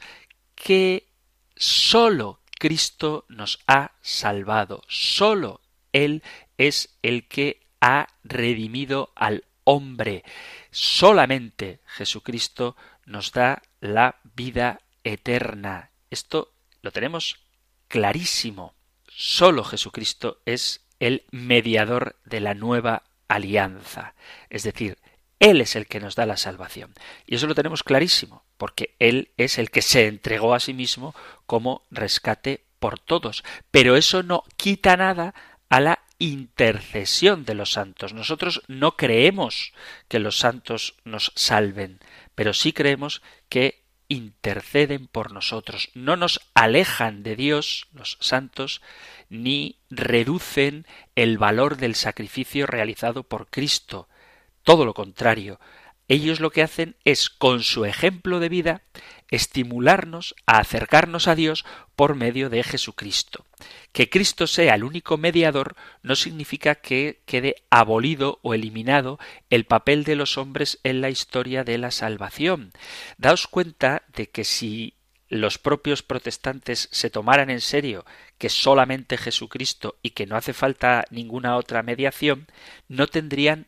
que 0.56 1.08
sólo 1.56 2.40
Cristo 2.60 3.26
nos 3.28 3.60
ha 3.68 3.92
salvado, 4.02 4.84
sólo 4.88 5.60
Él 5.92 6.24
es 6.58 6.98
el 7.02 7.28
que 7.28 7.66
ha 7.82 8.08
redimido 8.24 9.12
al 9.16 9.44
hombre. 9.66 10.24
Solamente 10.72 11.82
Jesucristo 11.86 12.78
nos 13.06 13.34
da 13.34 13.62
la 13.82 14.22
vida 14.36 14.80
eterna. 15.04 15.92
Esto 16.10 16.53
lo 16.84 16.92
tenemos 16.92 17.40
clarísimo. 17.88 18.76
Solo 19.08 19.64
Jesucristo 19.64 20.42
es 20.46 20.86
el 21.00 21.24
mediador 21.32 22.18
de 22.26 22.42
la 22.42 22.54
nueva 22.54 23.04
alianza. 23.28 24.14
Es 24.50 24.64
decir, 24.64 25.00
Él 25.40 25.62
es 25.62 25.76
el 25.76 25.88
que 25.88 26.00
nos 26.00 26.16
da 26.16 26.26
la 26.26 26.38
salvación. 26.38 26.94
Y 27.26 27.36
eso 27.36 27.48
lo 27.48 27.56
tenemos 27.56 27.84
clarísimo, 27.84 28.44
porque 28.58 28.96
Él 29.00 29.32
es 29.38 29.58
el 29.58 29.72
que 29.72 29.82
se 29.82 30.08
entregó 30.08 30.54
a 30.54 30.60
sí 30.60 30.74
mismo 30.74 31.16
como 31.46 31.84
rescate 31.90 32.66
por 32.80 33.00
todos. 33.00 33.44
Pero 33.72 33.96
eso 33.96 34.22
no 34.22 34.44
quita 34.58 34.98
nada 34.98 35.34
a 35.70 35.80
la 35.80 36.00
intercesión 36.20 37.46
de 37.46 37.56
los 37.56 37.72
santos. 37.72 38.14
Nosotros 38.14 38.62
no 38.68 38.98
creemos 38.98 39.74
que 40.10 40.20
los 40.20 40.38
santos 40.38 40.96
nos 41.06 41.32
salven, 41.36 42.00
pero 42.36 42.54
sí 42.54 42.74
creemos 42.74 43.22
que 43.50 43.83
interceden 44.14 45.08
por 45.08 45.32
nosotros, 45.32 45.90
no 45.94 46.16
nos 46.16 46.40
alejan 46.54 47.24
de 47.24 47.36
Dios, 47.36 47.88
los 47.94 48.18
santos, 48.22 48.82
ni 49.30 49.78
reducen 49.90 50.86
el 51.16 51.38
valor 51.38 51.78
del 51.78 51.96
sacrificio 51.96 52.66
realizado 52.66 53.24
por 53.24 53.48
Cristo. 53.50 54.08
Todo 54.64 54.86
lo 54.86 54.94
contrario, 54.94 55.60
ellos 56.08 56.40
lo 56.40 56.52
que 56.52 56.62
hacen 56.62 56.96
es, 57.04 57.30
con 57.30 57.64
su 57.64 57.86
ejemplo 57.86 58.40
de 58.40 58.50
vida, 58.50 58.82
estimularnos 59.36 60.36
a 60.46 60.60
acercarnos 60.60 61.28
a 61.28 61.34
Dios 61.34 61.66
por 61.96 62.16
medio 62.16 62.52
de 62.52 62.62
Jesucristo. 62.62 63.46
Que 63.92 64.08
Cristo 64.08 64.46
sea 64.46 64.76
el 64.76 64.84
único 64.84 65.18
mediador 65.18 65.76
no 66.04 66.16
significa 66.16 66.76
que 66.76 67.22
quede 67.26 67.56
abolido 67.72 68.38
o 68.44 68.54
eliminado 68.54 69.18
el 69.50 69.66
papel 69.66 70.04
de 70.04 70.16
los 70.16 70.38
hombres 70.38 70.80
en 70.84 71.02
la 71.02 71.10
historia 71.10 71.64
de 71.64 71.80
la 71.80 71.90
salvación. 71.90 72.74
Daos 73.18 73.48
cuenta 73.48 74.04
de 74.16 74.30
que 74.30 74.44
si 74.44 74.94
los 75.30 75.58
propios 75.58 76.04
protestantes 76.04 76.88
se 76.92 77.10
tomaran 77.10 77.50
en 77.50 77.62
serio 77.62 78.06
que 78.38 78.50
solamente 78.50 79.18
Jesucristo 79.18 79.98
y 80.04 80.12
que 80.12 80.28
no 80.28 80.36
hace 80.36 80.54
falta 80.54 81.06
ninguna 81.10 81.56
otra 81.56 81.82
mediación, 81.82 82.46
no 82.88 83.08
tendrían 83.08 83.66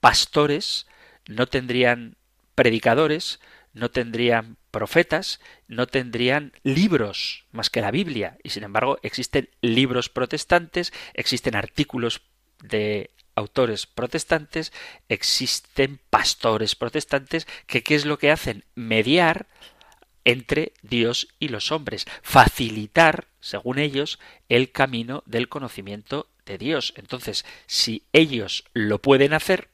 pastores, 0.00 0.86
no 1.26 1.46
tendrían 1.46 2.16
predicadores, 2.54 3.40
no 3.72 3.90
tendrían 3.90 4.58
profetas, 4.76 5.40
no 5.68 5.86
tendrían 5.86 6.52
libros 6.62 7.46
más 7.50 7.70
que 7.70 7.80
la 7.80 7.90
Biblia. 7.90 8.36
Y 8.44 8.50
sin 8.50 8.62
embargo 8.62 8.98
existen 9.02 9.48
libros 9.62 10.10
protestantes, 10.10 10.92
existen 11.14 11.56
artículos 11.56 12.20
de 12.62 13.08
autores 13.34 13.86
protestantes, 13.86 14.74
existen 15.08 15.98
pastores 16.10 16.74
protestantes 16.74 17.46
que 17.66 17.82
qué 17.82 17.94
es 17.94 18.04
lo 18.04 18.18
que 18.18 18.30
hacen? 18.30 18.64
Mediar 18.74 19.46
entre 20.26 20.74
Dios 20.82 21.28
y 21.38 21.48
los 21.48 21.72
hombres, 21.72 22.04
facilitar, 22.20 23.28
según 23.40 23.78
ellos, 23.78 24.18
el 24.50 24.72
camino 24.72 25.22
del 25.24 25.48
conocimiento 25.48 26.28
de 26.44 26.58
Dios. 26.58 26.92
Entonces, 26.96 27.46
si 27.66 28.04
ellos 28.12 28.64
lo 28.74 29.00
pueden 29.00 29.32
hacer, 29.32 29.70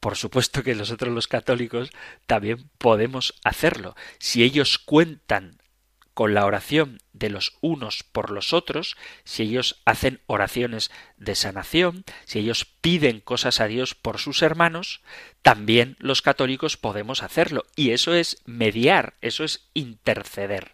por 0.00 0.16
supuesto 0.16 0.62
que 0.62 0.74
nosotros 0.74 1.14
los 1.14 1.28
católicos 1.28 1.90
también 2.26 2.70
podemos 2.78 3.34
hacerlo. 3.44 3.96
Si 4.18 4.42
ellos 4.42 4.78
cuentan 4.78 5.58
con 6.18 6.34
la 6.34 6.46
oración 6.46 6.98
de 7.12 7.30
los 7.30 7.58
unos 7.60 8.02
por 8.02 8.32
los 8.32 8.52
otros, 8.52 8.96
si 9.22 9.44
ellos 9.44 9.80
hacen 9.84 10.20
oraciones 10.26 10.90
de 11.16 11.36
sanación, 11.36 12.02
si 12.24 12.40
ellos 12.40 12.64
piden 12.64 13.20
cosas 13.20 13.60
a 13.60 13.68
Dios 13.68 13.94
por 13.94 14.18
sus 14.18 14.42
hermanos, 14.42 15.00
también 15.42 15.94
los 16.00 16.20
católicos 16.20 16.76
podemos 16.76 17.22
hacerlo. 17.22 17.66
Y 17.76 17.92
eso 17.92 18.14
es 18.14 18.42
mediar, 18.46 19.14
eso 19.20 19.44
es 19.44 19.70
interceder. 19.74 20.72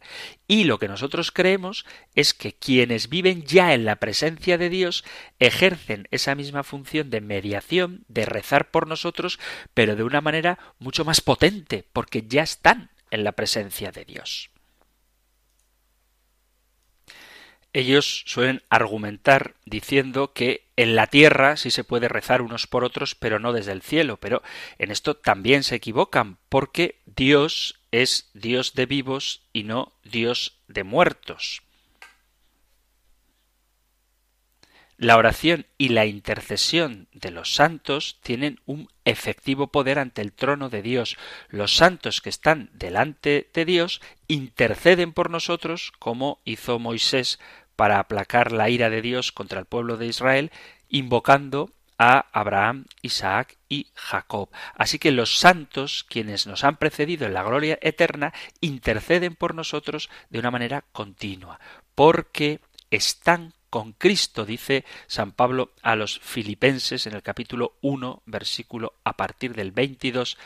Y 0.49 0.65
lo 0.65 0.79
que 0.79 0.89
nosotros 0.89 1.31
creemos 1.31 1.85
es 2.15 2.33
que 2.33 2.55
quienes 2.55 3.11
viven 3.11 3.45
ya 3.45 3.75
en 3.75 3.85
la 3.85 3.97
presencia 3.97 4.57
de 4.57 4.71
Dios 4.71 5.05
ejercen 5.41 6.09
esa 6.11 6.35
misma 6.35 6.63
función 6.63 7.11
de 7.11 7.21
mediación, 7.21 8.07
de 8.09 8.25
rezar 8.25 8.71
por 8.71 8.89
nosotros, 8.89 9.39
pero 9.75 9.95
de 9.95 10.05
una 10.05 10.23
manera 10.23 10.59
mucho 10.79 11.05
más 11.05 11.21
potente, 11.21 11.87
porque 11.93 12.23
ya 12.27 12.43
están 12.43 12.93
en 13.11 13.25
la 13.25 13.33
presencia 13.33 13.93
de 13.93 14.07
Dios. 14.07 14.54
Ellos 17.75 18.23
suelen 18.27 18.63
argumentar 18.71 19.57
diciendo 19.67 20.33
que 20.33 20.65
en 20.77 20.95
la 20.95 21.09
tierra 21.09 21.57
sí 21.57 21.71
se 21.71 21.85
puede 21.85 22.09
rezar 22.09 22.41
unos 22.41 22.67
por 22.67 22.85
otros, 22.85 23.15
pero 23.17 23.41
no 23.41 23.53
desde 23.53 23.73
el 23.73 23.83
cielo. 23.83 24.17
Pero 24.19 24.43
en 24.79 24.91
esto 24.91 25.17
también 25.17 25.65
se 25.65 25.75
equivocan, 25.75 26.39
porque 26.49 27.01
Dios 27.05 27.81
es 27.91 28.31
Dios 28.33 28.75
de 28.75 28.87
vivos 28.87 29.43
y 29.53 29.65
no 29.65 29.93
Dios 30.05 30.61
de 30.69 30.85
muertos. 30.85 31.65
La 34.97 35.17
oración 35.17 35.67
y 35.77 35.89
la 35.89 36.07
intercesión 36.07 37.09
de 37.13 37.33
los 37.33 37.55
santos 37.55 38.21
tienen 38.23 38.61
un 38.65 38.89
efectivo 39.05 39.67
poder 39.67 39.99
ante 39.99 40.23
el 40.23 40.33
trono 40.33 40.71
de 40.71 40.83
Dios. 40.83 41.17
Los 41.49 41.75
santos 41.75 42.21
que 42.21 42.29
están 42.29 42.71
delante 42.73 43.51
de 43.53 43.65
Dios 43.65 44.01
interceden 44.29 45.13
por 45.13 45.31
nosotros 45.31 45.93
como 45.99 46.41
hizo 46.45 46.79
Moisés 46.79 47.41
para 47.77 47.99
aplacar 47.99 48.53
la 48.53 48.71
ira 48.71 48.91
de 48.91 49.03
Dios 49.03 49.33
contra 49.33 49.61
el 49.61 49.67
pueblo 49.67 49.97
de 49.97 50.07
Israel, 50.07 50.51
invocando 50.89 51.71
a 51.99 52.27
Abraham, 52.33 52.87
Isaac 53.03 53.57
y 53.69 53.89
Jacob. 53.95 54.49
Así 54.75 54.99
que 54.99 55.13
los 55.13 55.39
santos, 55.39 56.05
quienes 56.09 56.47
nos 56.47 56.65
han 56.65 56.77
precedido 56.77 57.27
en 57.27 57.35
la 57.35 57.43
gloria 57.43 57.79
eterna, 57.83 58.33
interceden 58.61 59.37
por 59.37 59.55
nosotros 59.55 60.11
de 60.31 60.39
una 60.39 60.51
manera 60.51 60.85
continua, 60.93 61.61
porque 61.95 62.61
están 62.91 63.53
con 63.71 63.93
Cristo, 63.93 64.45
dice 64.45 64.85
San 65.09 65.33
Pablo 65.33 65.73
a 65.83 65.97
los 65.97 66.21
filipenses 66.21 67.09
en 67.09 67.15
el 67.15 67.23
capítulo 67.23 67.75
1, 67.81 68.23
versículo 68.25 68.95
a 69.03 69.17
partir 69.17 69.55
del 69.55 69.73
22, 69.73 70.39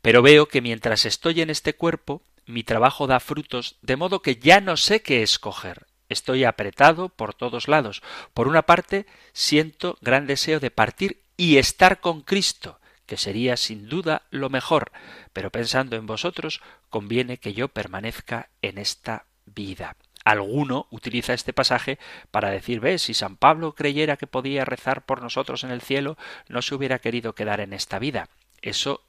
pero 0.00 0.22
veo 0.22 0.46
que 0.46 0.60
mientras 0.60 1.04
estoy 1.04 1.40
en 1.40 1.50
este 1.50 1.74
cuerpo, 1.74 2.22
mi 2.46 2.62
trabajo 2.62 3.08
da 3.08 3.18
frutos, 3.18 3.76
de 3.82 3.96
modo 3.96 4.22
que 4.22 4.36
ya 4.36 4.60
no 4.60 4.76
sé 4.76 5.02
qué 5.02 5.22
escoger 5.22 5.87
Estoy 6.08 6.44
apretado 6.44 7.08
por 7.08 7.34
todos 7.34 7.68
lados. 7.68 8.02
Por 8.34 8.48
una 8.48 8.62
parte, 8.62 9.06
siento 9.32 9.98
gran 10.00 10.26
deseo 10.26 10.60
de 10.60 10.70
partir 10.70 11.22
y 11.36 11.58
estar 11.58 12.00
con 12.00 12.22
Cristo, 12.22 12.80
que 13.06 13.16
sería 13.16 13.56
sin 13.56 13.88
duda 13.88 14.22
lo 14.30 14.50
mejor, 14.50 14.92
pero 15.32 15.50
pensando 15.50 15.96
en 15.96 16.06
vosotros, 16.06 16.60
conviene 16.90 17.38
que 17.38 17.54
yo 17.54 17.68
permanezca 17.68 18.50
en 18.62 18.78
esta 18.78 19.26
vida. 19.46 19.96
Alguno 20.24 20.88
utiliza 20.90 21.32
este 21.32 21.54
pasaje 21.54 21.98
para 22.30 22.50
decir, 22.50 22.80
ves, 22.80 23.02
si 23.02 23.14
San 23.14 23.36
Pablo 23.36 23.74
creyera 23.74 24.18
que 24.18 24.26
podía 24.26 24.66
rezar 24.66 25.06
por 25.06 25.22
nosotros 25.22 25.64
en 25.64 25.70
el 25.70 25.80
cielo, 25.80 26.18
no 26.48 26.60
se 26.60 26.74
hubiera 26.74 26.98
querido 26.98 27.34
quedar 27.34 27.60
en 27.60 27.72
esta 27.72 27.98
vida. 27.98 28.28
Eso 28.60 29.07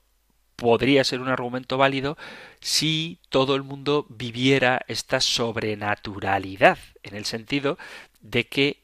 podría 0.59 1.03
ser 1.03 1.21
un 1.21 1.29
argumento 1.29 1.77
válido 1.77 2.17
si 2.59 3.19
todo 3.29 3.55
el 3.55 3.63
mundo 3.63 4.05
viviera 4.09 4.81
esta 4.87 5.21
sobrenaturalidad, 5.21 6.77
en 7.01 7.15
el 7.15 7.25
sentido 7.25 7.77
de 8.19 8.47
que 8.47 8.83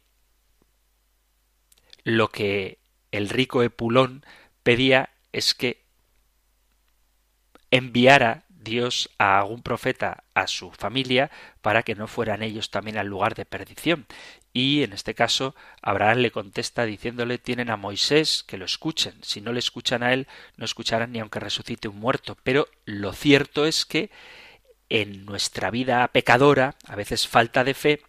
lo 2.04 2.30
que 2.30 2.80
el 3.12 3.30
rico 3.30 3.62
Epulón 3.62 4.26
pedía 4.64 5.10
es 5.34 5.54
que 5.54 5.84
enviara 7.72 8.46
Dios 8.48 9.10
a 9.18 9.40
algún 9.40 9.62
profeta 9.62 10.24
a 10.34 10.48
su 10.48 10.72
familia 10.72 11.30
para 11.62 11.84
que 11.84 11.96
no 11.96 12.08
fueran 12.08 12.42
ellos 12.42 12.72
también 12.72 12.98
al 12.98 13.08
lugar 13.08 13.36
de 13.36 13.46
perdición. 13.46 14.08
Y 14.56 14.84
en 14.84 14.94
este 14.94 15.16
caso 15.16 15.54
Abraham 15.82 16.20
le 16.20 16.32
contesta 16.32 16.86
diciéndole 16.86 17.38
tienen 17.40 17.70
a 17.70 17.76
Moisés 17.76 18.42
que 18.48 18.58
lo 18.58 18.64
escuchen. 18.64 19.14
Si 19.22 19.42
no 19.42 19.52
le 19.52 19.60
escuchan 19.60 20.02
a 20.02 20.14
él, 20.14 20.30
no 20.56 20.64
escucharán 20.64 21.12
ni 21.12 21.20
aunque 21.20 21.42
resucite 21.42 21.90
un 21.90 22.00
muerto. 22.00 22.38
Pero 22.42 22.70
lo 22.86 23.12
cierto 23.12 23.66
es 23.66 23.86
que 23.86 24.12
en 24.88 25.26
nuestra 25.26 25.72
vida 25.72 26.08
pecadora, 26.08 26.76
a 26.86 26.96
veces 26.96 27.28
falta 27.28 27.66
de 27.66 27.74
fe, 27.74 28.02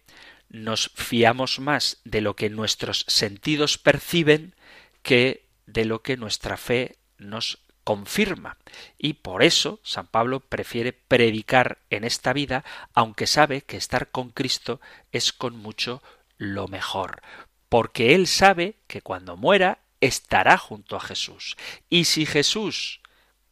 nos 0.47 0.89
fiamos 0.95 1.59
más 1.59 1.99
de 2.05 2.21
lo 2.21 2.37
que 2.37 2.49
nuestros 2.49 3.03
sentidos 3.09 3.77
perciben 3.77 4.55
que 5.03 5.43
de 5.65 5.83
lo 5.83 6.01
que 6.01 6.15
nuestra 6.15 6.55
fe 6.55 6.95
nos 7.17 7.59
confirma. 7.83 8.55
Y 8.97 9.15
por 9.15 9.43
eso 9.43 9.81
San 9.83 10.07
Pablo 10.07 10.39
prefiere 10.39 10.93
predicar 10.93 11.79
en 11.89 12.05
esta 12.05 12.31
vida, 12.31 12.63
aunque 12.93 13.27
sabe 13.27 13.63
que 13.63 13.75
estar 13.75 14.11
con 14.11 14.29
Cristo 14.29 14.79
es 15.11 15.33
con 15.33 15.57
mucho 15.57 16.01
lo 16.37 16.67
mejor, 16.67 17.21
porque 17.69 18.15
él 18.15 18.27
sabe 18.27 18.75
que 18.87 19.01
cuando 19.01 19.37
muera 19.37 19.79
estará 20.01 20.57
junto 20.57 20.95
a 20.95 20.99
Jesús. 20.99 21.57
Y 21.89 22.05
si 22.05 22.25
Jesús, 22.25 23.01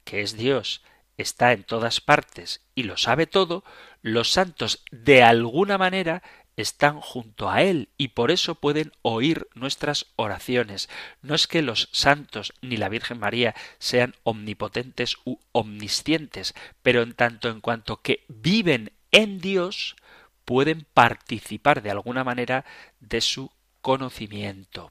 que 0.04 0.22
es 0.22 0.38
Dios, 0.38 0.82
está 1.18 1.54
en 1.54 1.64
todas 1.64 2.02
partes 2.02 2.62
y 2.76 2.84
lo 2.84 2.98
sabe 2.98 3.28
todo, 3.28 3.64
los 4.02 4.32
santos 4.32 4.84
de 4.92 5.24
alguna 5.24 5.78
manera 5.78 6.22
están 6.58 7.02
junto 7.02 7.50
a 7.50 7.64
Él 7.64 7.90
y 7.98 8.10
por 8.10 8.32
eso 8.32 8.56
pueden 8.56 8.94
oír 9.02 9.48
nuestras 9.56 10.08
oraciones. 10.16 10.90
No 11.22 11.36
es 11.36 11.48
que 11.48 11.62
los 11.62 11.90
santos 11.92 12.54
ni 12.62 12.78
la 12.78 12.90
Virgen 12.90 13.20
María 13.20 13.56
sean 13.78 14.16
omnipotentes 14.24 15.18
u 15.26 15.38
omniscientes, 15.52 16.54
pero 16.82 17.02
en 17.02 17.14
tanto 17.14 17.50
en 17.50 17.62
cuanto 17.62 18.02
que 18.02 18.24
viven 18.28 18.92
en 19.12 19.40
Dios, 19.40 19.96
pueden 20.46 20.86
participar 20.94 21.82
de 21.82 21.92
alguna 21.92 22.24
manera 22.24 22.66
de 23.00 23.22
su 23.22 23.52
conocimiento. 23.82 24.90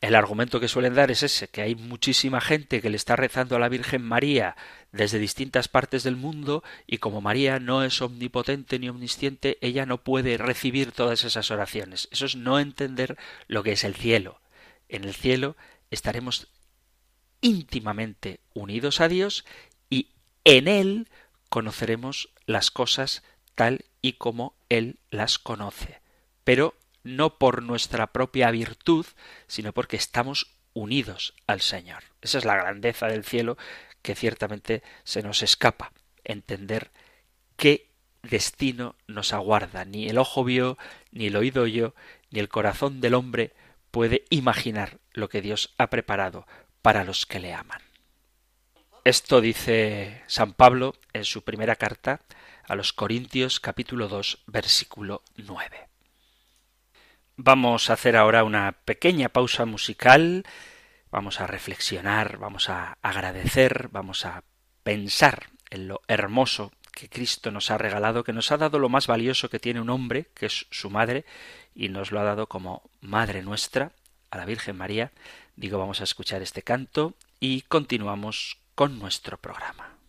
El 0.00 0.14
argumento 0.14 0.60
que 0.60 0.68
suelen 0.68 0.94
dar 0.94 1.10
es 1.10 1.22
ese, 1.22 1.48
que 1.48 1.60
hay 1.60 1.74
muchísima 1.74 2.40
gente 2.40 2.80
que 2.80 2.88
le 2.88 2.96
está 2.96 3.16
rezando 3.16 3.54
a 3.54 3.58
la 3.58 3.68
Virgen 3.68 4.02
María 4.02 4.56
desde 4.92 5.18
distintas 5.18 5.68
partes 5.68 6.04
del 6.04 6.16
mundo 6.16 6.64
y 6.86 6.98
como 6.98 7.20
María 7.20 7.60
no 7.60 7.84
es 7.84 8.00
omnipotente 8.00 8.78
ni 8.78 8.88
omnisciente, 8.88 9.58
ella 9.60 9.84
no 9.84 10.02
puede 10.02 10.38
recibir 10.38 10.92
todas 10.92 11.24
esas 11.24 11.50
oraciones. 11.50 12.08
Eso 12.12 12.24
es 12.24 12.34
no 12.34 12.58
entender 12.58 13.18
lo 13.46 13.62
que 13.62 13.72
es 13.72 13.84
el 13.84 13.94
cielo. 13.94 14.40
En 14.88 15.04
el 15.04 15.14
cielo 15.14 15.54
estaremos 15.90 16.48
íntimamente 17.42 18.40
unidos 18.54 19.02
a 19.02 19.08
Dios 19.08 19.44
y 19.90 20.08
en 20.44 20.66
Él 20.66 21.08
conoceremos 21.50 22.30
las 22.46 22.70
cosas 22.70 23.22
tal 23.60 23.84
y 24.00 24.14
como 24.14 24.54
Él 24.70 25.00
las 25.10 25.38
conoce. 25.38 26.00
Pero 26.44 26.74
no 27.04 27.36
por 27.36 27.62
nuestra 27.62 28.06
propia 28.06 28.50
virtud, 28.50 29.04
sino 29.48 29.74
porque 29.74 29.96
estamos 29.96 30.46
unidos 30.72 31.34
al 31.46 31.60
Señor. 31.60 32.04
Esa 32.22 32.38
es 32.38 32.46
la 32.46 32.56
grandeza 32.56 33.06
del 33.08 33.22
cielo 33.22 33.58
que 34.00 34.14
ciertamente 34.14 34.82
se 35.04 35.22
nos 35.22 35.42
escapa 35.42 35.92
entender 36.24 36.90
qué 37.58 37.90
destino 38.22 38.94
nos 39.06 39.34
aguarda. 39.34 39.84
Ni 39.84 40.08
el 40.08 40.16
ojo 40.16 40.42
vio, 40.42 40.78
ni 41.10 41.26
el 41.26 41.36
oído 41.36 41.64
oyó, 41.64 41.94
ni 42.30 42.40
el 42.40 42.48
corazón 42.48 43.02
del 43.02 43.12
hombre 43.12 43.52
puede 43.90 44.24
imaginar 44.30 45.00
lo 45.12 45.28
que 45.28 45.42
Dios 45.42 45.74
ha 45.76 45.90
preparado 45.90 46.46
para 46.80 47.04
los 47.04 47.26
que 47.26 47.40
le 47.40 47.52
aman. 47.52 47.82
Esto 49.04 49.42
dice 49.42 50.22
San 50.28 50.54
Pablo 50.54 50.94
en 51.12 51.26
su 51.26 51.42
primera 51.42 51.76
carta 51.76 52.22
a 52.66 52.74
los 52.74 52.92
Corintios 52.92 53.60
capítulo 53.60 54.08
2 54.08 54.44
versículo 54.46 55.22
9. 55.36 55.88
Vamos 57.36 57.90
a 57.90 57.94
hacer 57.94 58.16
ahora 58.16 58.44
una 58.44 58.72
pequeña 58.84 59.28
pausa 59.28 59.64
musical 59.64 60.44
vamos 61.10 61.40
a 61.40 61.46
reflexionar, 61.46 62.38
vamos 62.38 62.68
a 62.68 62.98
agradecer, 63.02 63.88
vamos 63.90 64.24
a 64.24 64.44
pensar 64.82 65.50
en 65.70 65.88
lo 65.88 66.02
hermoso 66.08 66.72
que 66.92 67.08
Cristo 67.08 67.50
nos 67.50 67.70
ha 67.70 67.78
regalado, 67.78 68.24
que 68.24 68.32
nos 68.32 68.50
ha 68.52 68.56
dado 68.56 68.78
lo 68.78 68.88
más 68.88 69.06
valioso 69.06 69.48
que 69.48 69.60
tiene 69.60 69.80
un 69.80 69.90
hombre, 69.90 70.26
que 70.34 70.46
es 70.46 70.66
su 70.70 70.90
madre, 70.90 71.24
y 71.74 71.88
nos 71.88 72.10
lo 72.10 72.20
ha 72.20 72.24
dado 72.24 72.48
como 72.48 72.90
Madre 73.00 73.42
nuestra, 73.42 73.92
a 74.30 74.36
la 74.36 74.44
Virgen 74.44 74.76
María. 74.76 75.12
Digo, 75.56 75.78
vamos 75.78 76.00
a 76.00 76.04
escuchar 76.04 76.42
este 76.42 76.62
canto 76.62 77.14
y 77.38 77.62
continuamos 77.62 78.58
con 78.74 78.98
nuestro 78.98 79.38
programa. 79.38 79.99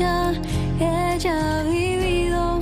ella 0.00 1.60
ha 1.60 1.62
vivido 1.62 2.60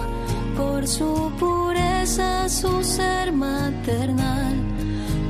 por 0.54 0.86
su 0.86 1.32
pureza, 1.38 2.46
su 2.46 2.84
ser 2.84 3.32
maternal, 3.32 4.54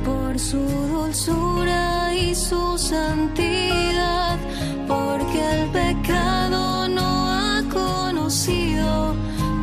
por 0.03 0.37
su 0.37 0.59
dulzura 0.59 2.13
y 2.13 2.35
su 2.35 2.77
santidad, 2.77 4.37
porque 4.85 5.61
el 5.61 5.69
pecado 5.69 6.89
no 6.89 7.29
ha 7.29 7.63
conocido, 7.71 9.15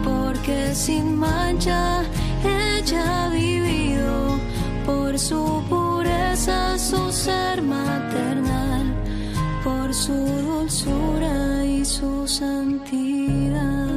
porque 0.02 0.74
sin 0.74 1.18
mancha 1.18 2.02
ella 2.42 3.26
ha 3.26 3.28
vivido 3.28 4.38
por 4.86 5.18
su 5.18 5.62
pureza, 5.68 6.78
su 6.78 7.12
ser 7.12 7.60
maternal, 7.60 8.94
por 9.62 9.92
su 9.92 10.14
dulzura 10.14 11.49
su 11.84 12.26
santidad. 12.26 13.89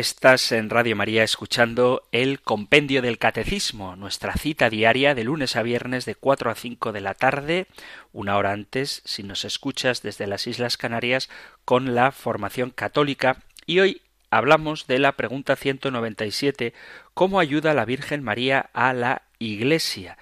Estás 0.00 0.50
en 0.52 0.70
Radio 0.70 0.96
María 0.96 1.22
escuchando 1.22 2.08
el 2.10 2.40
Compendio 2.40 3.02
del 3.02 3.18
Catecismo, 3.18 3.96
nuestra 3.96 4.32
cita 4.32 4.70
diaria 4.70 5.14
de 5.14 5.24
lunes 5.24 5.56
a 5.56 5.62
viernes 5.62 6.06
de 6.06 6.14
4 6.14 6.50
a 6.50 6.54
5 6.54 6.92
de 6.92 7.02
la 7.02 7.12
tarde, 7.12 7.66
una 8.10 8.38
hora 8.38 8.52
antes, 8.52 9.02
si 9.04 9.22
nos 9.22 9.44
escuchas 9.44 10.00
desde 10.00 10.26
las 10.26 10.46
Islas 10.46 10.78
Canarias, 10.78 11.28
con 11.66 11.94
la 11.94 12.12
formación 12.12 12.70
católica. 12.70 13.42
Y 13.66 13.80
hoy 13.80 14.00
hablamos 14.30 14.86
de 14.86 15.00
la 15.00 15.12
pregunta 15.18 15.54
197, 15.54 16.72
¿cómo 17.12 17.38
ayuda 17.38 17.74
la 17.74 17.84
Virgen 17.84 18.22
María 18.22 18.70
a 18.72 18.94
la 18.94 19.24
Iglesia? 19.38 20.16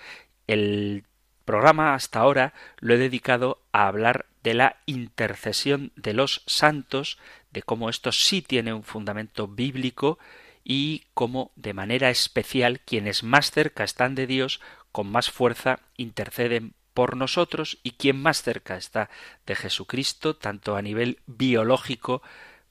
El 0.49 1.05
programa 1.45 1.95
hasta 1.95 2.19
ahora 2.19 2.53
lo 2.81 2.95
he 2.95 2.99
dedicado 2.99 3.63
a 3.71 3.87
hablar 3.87 4.27
de 4.49 4.55
la 4.55 4.77
intercesión 4.87 5.93
de 5.95 6.15
los 6.15 6.43
santos, 6.47 7.19
de 7.51 7.63
cómo 7.63 7.91
esto 7.91 8.13
sí 8.13 8.41
tiene 8.41 8.73
un 8.73 8.83
fundamento 8.83 9.47
bíblico 9.47 10.19
y 10.65 11.05
cómo 11.13 11.53
de 11.55 11.75
manera 11.75 12.09
especial 12.09 12.81
quienes 12.81 13.23
más 13.23 13.51
cerca 13.51 13.85
están 13.85 14.15
de 14.15 14.27
Dios 14.27 14.63
con 14.91 15.07
más 15.07 15.31
fuerza 15.31 15.81
interceden 15.99 16.73
por 16.95 17.15
nosotros 17.15 17.77
y 17.83 17.91
quien 17.91 18.23
más 18.23 18.43
cerca 18.43 18.79
está 18.79 19.11
de 19.45 19.55
Jesucristo, 19.55 20.35
tanto 20.35 20.77
a 20.77 20.83
nivel 20.83 21.21
biológico, 21.27 22.23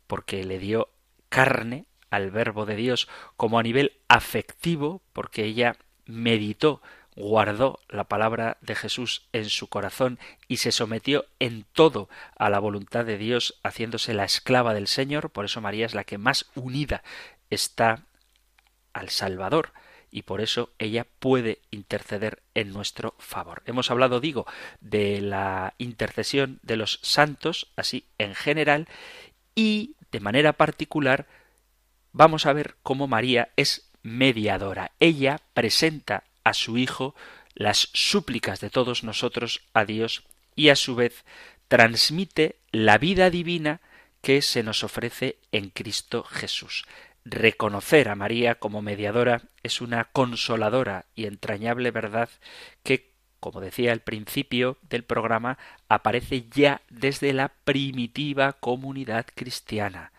porque 0.07 0.43
le 0.43 0.57
dio 0.57 0.89
carne 1.29 1.85
al 2.09 2.31
verbo 2.31 2.65
de 2.65 2.75
Dios, 2.75 3.07
como 3.35 3.59
a 3.59 3.63
nivel 3.63 3.99
afectivo, 4.07 5.03
porque 5.13 5.43
ella 5.43 5.77
meditó 6.07 6.81
guardó 7.17 7.79
la 7.89 8.03
palabra 8.03 8.57
de 8.61 8.75
Jesús 8.75 9.27
en 9.33 9.49
su 9.49 9.67
corazón 9.67 10.19
y 10.47 10.57
se 10.57 10.71
sometió 10.71 11.25
en 11.39 11.65
todo 11.73 12.09
a 12.37 12.49
la 12.51 12.59
voluntad 12.59 13.05
de 13.05 13.17
Dios, 13.17 13.59
haciéndose 13.63 14.13
la 14.13 14.23
esclava 14.23 14.75
del 14.75 14.87
Señor, 14.87 15.31
por 15.31 15.43
eso 15.43 15.59
María 15.59 15.87
es 15.87 15.95
la 15.95 16.03
que 16.03 16.19
más 16.19 16.45
unida 16.53 17.03
está 17.49 18.05
al 18.93 19.09
Salvador, 19.09 19.73
y 20.11 20.21
por 20.21 20.41
eso 20.41 20.69
ella 20.77 21.07
puede 21.19 21.59
interceder 21.71 22.43
en 22.53 22.71
nuestro 22.71 23.15
favor. 23.17 23.63
Hemos 23.65 23.89
hablado, 23.89 24.19
digo, 24.19 24.45
de 24.79 25.19
la 25.19 25.73
intercesión 25.79 26.59
de 26.61 26.77
los 26.77 26.99
santos, 27.01 27.71
así 27.75 28.05
en 28.19 28.35
general, 28.35 28.87
y 29.55 29.95
de 30.11 30.19
manera 30.19 30.53
particular 30.53 31.25
vamos 32.11 32.45
a 32.45 32.53
ver 32.53 32.75
cómo 32.83 33.07
María 33.07 33.49
es 33.55 33.89
mediadora. 34.03 34.91
Ella 34.99 35.41
presenta 35.55 36.23
a 36.47 36.53
su 36.53 36.77
Hijo 36.77 37.15
las 37.55 37.89
súplicas 37.93 38.59
de 38.59 38.69
todos 38.69 39.03
nosotros 39.03 39.61
a 39.73 39.83
Dios 39.83 40.23
y 40.55 40.69
a 40.69 40.75
su 40.75 40.95
vez 40.95 41.25
transmite 41.67 42.59
la 42.71 42.97
vida 42.97 43.29
divina 43.29 43.81
que 44.21 44.41
se 44.41 44.63
nos 44.63 44.83
ofrece 44.83 45.37
en 45.51 45.69
Cristo 45.69 46.23
Jesús. 46.23 46.85
Reconocer 47.25 48.07
a 48.07 48.15
María 48.15 48.55
como 48.55 48.81
mediadora 48.81 49.41
es 49.63 49.81
una 49.81 50.05
consoladora 50.05 51.05
y 51.15 51.25
entrañable 51.25 51.91
verdad 51.91 52.29
que, 52.83 53.11
como 53.39 53.59
decía 53.59 53.91
al 53.91 53.99
principio 53.99 54.77
del 54.83 55.03
programa, 55.03 55.57
aparece 55.89 56.45
ya 56.49 56.81
desde 56.89 57.33
la 57.33 57.49
primitiva 57.65 58.53
comunidad 58.53 59.25
cristiana. 59.35 60.13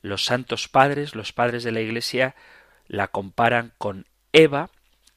Los 0.00 0.24
santos 0.24 0.68
padres, 0.68 1.14
los 1.14 1.32
padres 1.32 1.64
de 1.64 1.72
la 1.72 1.80
Iglesia, 1.80 2.34
la 2.86 3.08
comparan 3.08 3.72
con 3.76 4.06
Eva, 4.32 4.70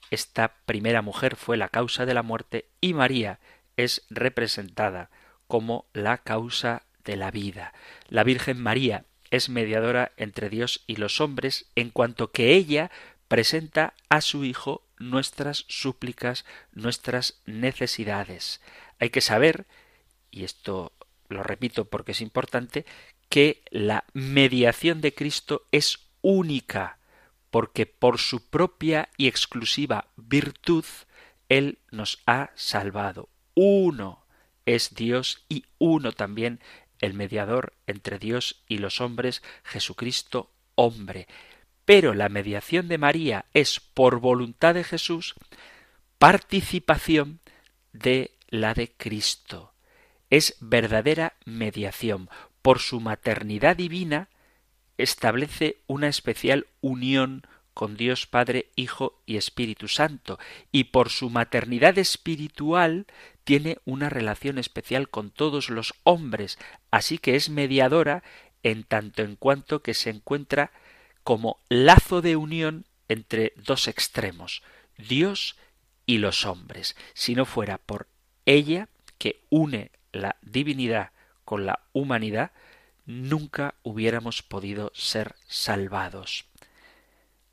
esta 0.09 0.55
primera 0.65 1.01
mujer 1.01 1.35
fue 1.35 1.57
la 1.57 1.69
causa 1.69 2.05
de 2.05 2.13
la 2.13 2.23
muerte, 2.23 2.69
y 2.81 2.93
María 2.93 3.39
es 3.77 4.05
representada 4.09 5.09
como 5.47 5.85
la 5.93 6.19
causa 6.19 6.83
de 7.03 7.15
la 7.15 7.31
vida. 7.31 7.73
La 8.07 8.23
Virgen 8.23 8.61
María 8.61 9.05
es 9.31 9.49
mediadora 9.49 10.11
entre 10.17 10.49
Dios 10.49 10.83
y 10.87 10.95
los 10.95 11.21
hombres 11.21 11.69
en 11.75 11.89
cuanto 11.89 12.31
que 12.31 12.53
ella 12.53 12.91
presenta 13.27 13.93
a 14.09 14.21
su 14.21 14.43
Hijo 14.43 14.83
nuestras 14.97 15.65
súplicas, 15.67 16.45
nuestras 16.71 17.41
necesidades. 17.45 18.61
Hay 18.99 19.09
que 19.09 19.21
saber, 19.21 19.65
y 20.29 20.43
esto 20.43 20.93
lo 21.29 21.43
repito 21.43 21.85
porque 21.85 22.11
es 22.11 22.21
importante, 22.21 22.85
que 23.29 23.63
la 23.69 24.05
mediación 24.13 25.01
de 25.01 25.13
Cristo 25.13 25.65
es 25.71 26.09
única, 26.21 26.98
porque 27.51 27.85
por 27.85 28.19
su 28.19 28.49
propia 28.49 29.09
y 29.17 29.27
exclusiva 29.27 30.07
virtud 30.15 30.85
Él 31.47 31.79
nos 31.91 32.21
ha 32.25 32.51
salvado. 32.55 33.29
Uno 33.55 34.25
es 34.65 34.93
Dios 34.93 35.45
y 35.49 35.65
uno 35.77 36.11
también 36.11 36.59
el 36.99 37.13
mediador 37.13 37.73
entre 37.87 38.19
Dios 38.19 38.63
y 38.67 38.77
los 38.77 39.01
hombres, 39.01 39.41
Jesucristo 39.63 40.51
hombre. 40.75 41.27
Pero 41.85 42.13
la 42.13 42.29
mediación 42.29 42.87
de 42.87 42.97
María 42.97 43.45
es, 43.53 43.79
por 43.79 44.19
voluntad 44.19 44.75
de 44.75 44.83
Jesús, 44.83 45.33
participación 46.17 47.39
de 47.93 48.31
la 48.47 48.73
de 48.73 48.91
Cristo. 48.91 49.73
Es 50.29 50.55
verdadera 50.59 51.33
mediación. 51.45 52.29
Por 52.61 52.79
su 52.79 52.99
maternidad 52.99 53.77
divina, 53.77 54.29
establece 54.99 55.77
una 55.87 56.07
especial 56.07 56.67
unión 56.81 57.43
con 57.73 57.95
Dios 57.95 58.27
Padre, 58.27 58.69
Hijo 58.75 59.21
y 59.25 59.37
Espíritu 59.37 59.87
Santo, 59.87 60.37
y 60.71 60.85
por 60.85 61.09
su 61.09 61.29
maternidad 61.29 61.97
espiritual 61.97 63.07
tiene 63.45 63.77
una 63.85 64.09
relación 64.09 64.57
especial 64.57 65.09
con 65.09 65.31
todos 65.31 65.69
los 65.69 65.93
hombres, 66.03 66.59
así 66.91 67.17
que 67.17 67.35
es 67.35 67.49
mediadora 67.49 68.21
en 68.63 68.83
tanto 68.83 69.21
en 69.21 69.37
cuanto 69.37 69.81
que 69.81 69.93
se 69.93 70.09
encuentra 70.09 70.71
como 71.23 71.57
lazo 71.69 72.21
de 72.21 72.35
unión 72.35 72.85
entre 73.07 73.53
dos 73.55 73.87
extremos, 73.87 74.61
Dios 74.97 75.55
y 76.05 76.17
los 76.17 76.45
hombres. 76.45 76.97
Si 77.13 77.33
no 77.33 77.45
fuera 77.45 77.77
por 77.77 78.07
ella, 78.45 78.89
que 79.17 79.41
une 79.49 79.91
la 80.11 80.35
divinidad 80.41 81.11
con 81.45 81.65
la 81.65 81.79
humanidad, 81.93 82.51
nunca 83.09 83.73
hubiéramos 83.81 84.43
podido 84.43 84.91
ser 84.93 85.33
salvados. 85.47 86.45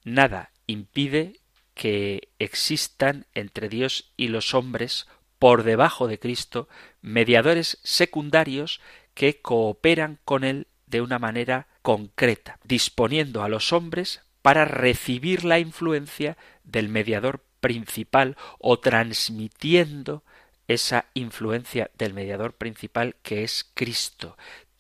Nada 0.05 0.51
impide 0.67 1.41
que 1.73 2.29
existan 2.39 3.25
entre 3.33 3.71
Dios 3.71 4.13
y 4.19 4.29
los 4.29 4.53
hombres, 4.53 5.07
por 5.39 5.63
debajo 5.63 6.09
de 6.09 6.19
Cristo, 6.19 6.69
mediadores 7.01 7.79
secundarios 7.83 8.83
que 9.15 9.41
cooperan 9.41 10.19
con 10.27 10.45
Él 10.45 10.67
de 10.87 11.01
una 11.01 11.19
manera 11.19 11.69
concreta, 11.81 12.59
disponiendo 12.63 13.43
a 13.43 13.49
los 13.49 13.73
hombres 13.73 14.21
para 14.43 14.67
recibir 14.67 15.43
la 15.45 15.59
influencia 15.59 16.37
del 16.65 16.91
mediador 16.91 17.43
principal 17.61 18.37
o 18.59 18.79
transmitiendo 18.79 20.23
esa 20.69 21.07
influencia 21.15 21.91
del 21.97 22.13
mediador 22.13 22.55
principal 22.55 23.17
que 23.23 23.45
es 23.45 23.71
Cristo. 23.75 24.37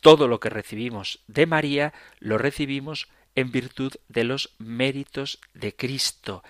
Todo 0.06 0.28
lo 0.28 0.38
que 0.38 0.50
recibimos 0.50 1.18
de 1.26 1.46
María 1.46 1.92
lo 2.20 2.38
recibimos 2.38 3.08
en 3.34 3.50
virtud 3.50 3.92
de 4.06 4.22
los 4.22 4.54
méritos 4.56 5.40
de 5.52 5.74
Cristo. 5.74 6.44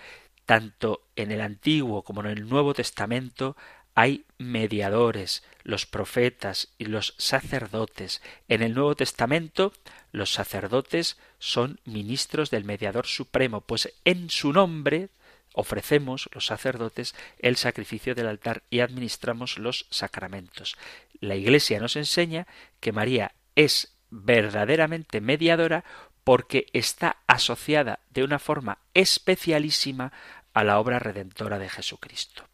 Tanto 0.44 1.06
en 1.16 1.32
el 1.32 1.40
Antiguo 1.40 2.02
como 2.02 2.20
en 2.20 2.26
el 2.26 2.50
Nuevo 2.50 2.74
Testamento 2.74 3.56
hay 3.94 4.26
mediadores, 4.36 5.42
los 5.62 5.86
profetas 5.86 6.68
y 6.76 6.84
los 6.84 7.14
sacerdotes. 7.16 8.20
En 8.48 8.62
el 8.62 8.74
Nuevo 8.74 8.94
Testamento 8.94 9.72
los 10.12 10.34
sacerdotes 10.34 11.16
son 11.38 11.80
ministros 11.86 12.50
del 12.50 12.64
mediador 12.64 13.06
supremo, 13.06 13.62
pues 13.62 13.90
en 14.04 14.28
su 14.28 14.52
nombre 14.52 15.08
ofrecemos 15.54 16.28
los 16.34 16.44
sacerdotes 16.44 17.14
el 17.38 17.56
sacrificio 17.56 18.14
del 18.14 18.26
altar 18.26 18.64
y 18.68 18.80
administramos 18.80 19.56
los 19.56 19.86
sacramentos. 19.88 20.76
La 21.20 21.36
Iglesia 21.36 21.80
nos 21.80 21.96
enseña 21.96 22.46
que 22.80 22.92
María 22.92 23.32
es 23.56 23.96
verdaderamente 24.10 25.20
mediadora 25.20 25.84
porque 26.22 26.66
está 26.72 27.18
asociada 27.26 28.00
de 28.10 28.24
una 28.24 28.38
forma 28.38 28.78
especialísima 28.94 30.12
a 30.54 30.64
la 30.64 30.78
obra 30.78 30.98
redentora 30.98 31.58
de 31.58 31.68
Jesucristo. 31.68 32.44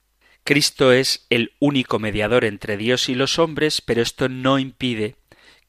Cristo 0.45 0.93
es 0.93 1.27
el 1.31 1.53
único 1.61 1.99
mediador 1.99 2.45
entre 2.45 2.77
Dios 2.77 3.09
y 3.09 3.15
los 3.15 3.39
hombres, 3.39 3.81
pero 3.81 4.03
esto 4.03 4.29
no 4.29 4.59
impide 4.59 5.17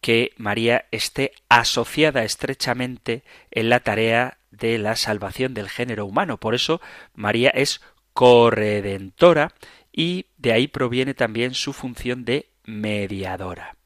que 0.02 0.34
María 0.38 0.86
esté 0.92 1.32
asociada 1.48 2.24
estrechamente 2.24 3.24
en 3.52 3.70
la 3.70 3.80
tarea 3.82 4.38
de 4.52 4.78
la 4.78 4.96
salvación 4.96 5.54
del 5.54 5.70
género 5.70 6.06
humano. 6.06 6.40
Por 6.40 6.56
eso 6.56 6.82
María 7.14 7.52
es 7.52 7.82
corredentora 8.14 9.54
y 9.92 10.26
de 10.38 10.54
ahí 10.54 10.68
proviene 10.68 11.14
también 11.14 11.54
su 11.54 11.72
función 11.72 12.26
de 12.26 12.50
mediadora. 12.66 13.78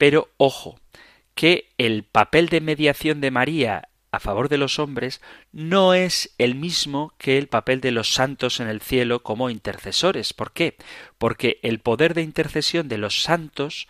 Pero 0.00 0.30
ojo, 0.38 0.80
que 1.34 1.68
el 1.76 2.04
papel 2.04 2.48
de 2.48 2.62
mediación 2.62 3.20
de 3.20 3.30
María 3.30 3.90
a 4.12 4.18
favor 4.18 4.48
de 4.48 4.56
los 4.56 4.78
hombres 4.78 5.20
no 5.52 5.92
es 5.92 6.34
el 6.38 6.54
mismo 6.54 7.12
que 7.18 7.36
el 7.36 7.48
papel 7.48 7.82
de 7.82 7.90
los 7.90 8.14
santos 8.14 8.60
en 8.60 8.68
el 8.68 8.80
cielo 8.80 9.22
como 9.22 9.50
intercesores. 9.50 10.32
¿Por 10.32 10.52
qué? 10.52 10.78
Porque 11.18 11.60
el 11.62 11.80
poder 11.80 12.14
de 12.14 12.22
intercesión 12.22 12.88
de 12.88 12.96
los 12.96 13.20
santos 13.20 13.88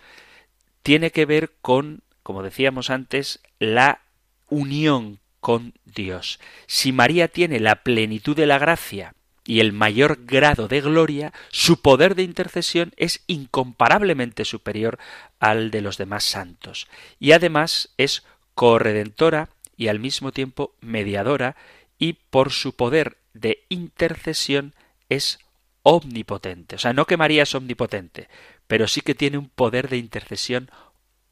tiene 0.83 1.13
que 1.13 1.27
ver 1.27 1.53
con, 1.63 2.03
como 2.25 2.43
decíamos 2.43 2.91
antes, 2.91 3.39
la 3.61 4.01
unión 4.49 5.21
con 5.39 5.75
Dios. 5.85 6.41
Si 6.67 6.91
María 6.91 7.29
tiene 7.29 7.61
la 7.61 7.85
plenitud 7.85 8.35
de 8.35 8.47
la 8.47 8.59
gracia 8.59 9.15
y 9.51 9.59
el 9.59 9.73
mayor 9.73 10.27
grado 10.27 10.69
de 10.69 10.81
gloria, 10.81 11.33
su 11.51 11.83
poder 11.83 12.15
de 12.15 12.23
intercesión 12.23 12.93
es 12.97 13.25
incomparablemente 13.27 14.45
superior 14.45 14.97
al 15.41 15.73
de 15.73 15.81
los 15.81 15.99
demás 15.99 16.23
santos. 16.23 16.87
Y 17.19 17.33
además 17.33 17.93
es 17.97 18.23
corredentora 18.55 19.49
y 19.77 19.89
al 19.89 19.99
mismo 19.99 20.31
tiempo 20.31 20.77
mediadora, 20.81 21.57
y 21.99 22.13
por 22.13 22.53
su 22.53 22.77
poder 22.77 23.17
de 23.35 23.65
intercesión 23.71 24.73
es 25.09 25.41
omnipotente. 25.83 26.77
O 26.77 26.79
sea, 26.79 26.93
no 26.93 27.07
que 27.07 27.17
María 27.17 27.43
es 27.43 27.53
omnipotente, 27.57 28.29
pero 28.69 28.87
sí 28.87 29.01
que 29.01 29.17
tiene 29.17 29.37
un 29.37 29.49
poder 29.49 29.89
de 29.89 29.97
intercesión 29.97 30.71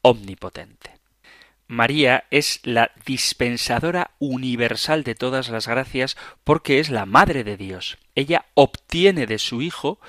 omnipotente. 0.01 0.98
María 1.69 2.25
es 2.31 2.61
la 2.63 2.91
dispensadora 3.05 4.09
universal 4.17 5.03
de 5.03 5.13
todas 5.13 5.49
las 5.49 5.67
gracias 5.67 6.17
porque 6.43 6.79
es 6.79 6.89
la 6.89 7.05
Madre 7.05 7.43
de 7.43 7.57
Dios. 7.57 7.99
Ella 8.15 8.47
obtiene 8.55 9.27
de 9.27 9.37
su 9.37 9.61
Hijo 9.61 9.99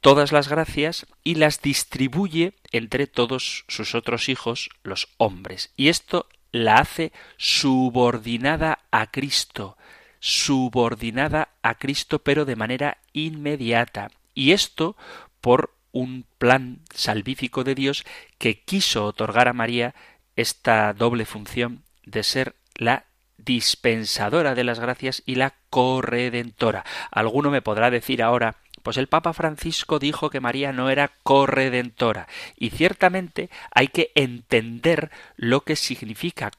todas 0.00 0.32
las 0.32 0.48
gracias 0.48 1.06
y 1.22 1.36
las 1.36 1.62
distribuye 1.62 2.54
entre 2.72 3.06
todos 3.06 3.64
sus 3.68 3.94
otros 3.94 4.28
hijos, 4.28 4.70
los 4.82 5.08
hombres. 5.18 5.70
Y 5.76 5.88
esto 5.88 6.26
la 6.50 6.78
hace 6.78 7.12
subordinada 7.36 8.80
a 8.90 9.08
Cristo, 9.12 9.78
subordinada 10.18 11.50
a 11.62 11.76
Cristo 11.76 12.24
pero 12.24 12.44
de 12.44 12.56
manera 12.56 12.98
inmediata. 13.12 14.10
Y 14.34 14.50
esto 14.50 14.96
por 15.40 15.76
un 15.92 16.24
plan 16.38 16.80
salvífico 16.92 17.62
de 17.62 17.76
Dios 17.76 18.04
que 18.38 18.60
quiso 18.60 19.06
otorgar 19.06 19.46
a 19.46 19.52
María 19.52 19.94
esta 20.40 20.92
doble 20.92 21.26
función 21.26 21.82
de 22.04 22.22
ser 22.22 22.54
la 22.76 23.04
dispensadora 23.38 24.54
de 24.54 24.64
las 24.64 24.80
gracias 24.80 25.22
y 25.26 25.36
la 25.36 25.54
corredentora. 25.70 26.84
Alguno 27.10 27.50
me 27.50 27.62
podrá 27.62 27.90
decir 27.90 28.22
ahora, 28.22 28.56
pues 28.82 28.96
el 28.96 29.06
Papa 29.06 29.32
Francisco 29.32 29.98
dijo 29.98 30.30
que 30.30 30.40
María 30.40 30.72
no 30.72 30.90
era 30.90 31.12
corredentora, 31.22 32.28
y 32.56 32.70
ciertamente 32.70 33.50
hay 33.72 33.88
que 33.88 34.10
entender 34.14 35.10
lo 35.36 35.62
que 35.62 35.76
significa 35.76 36.50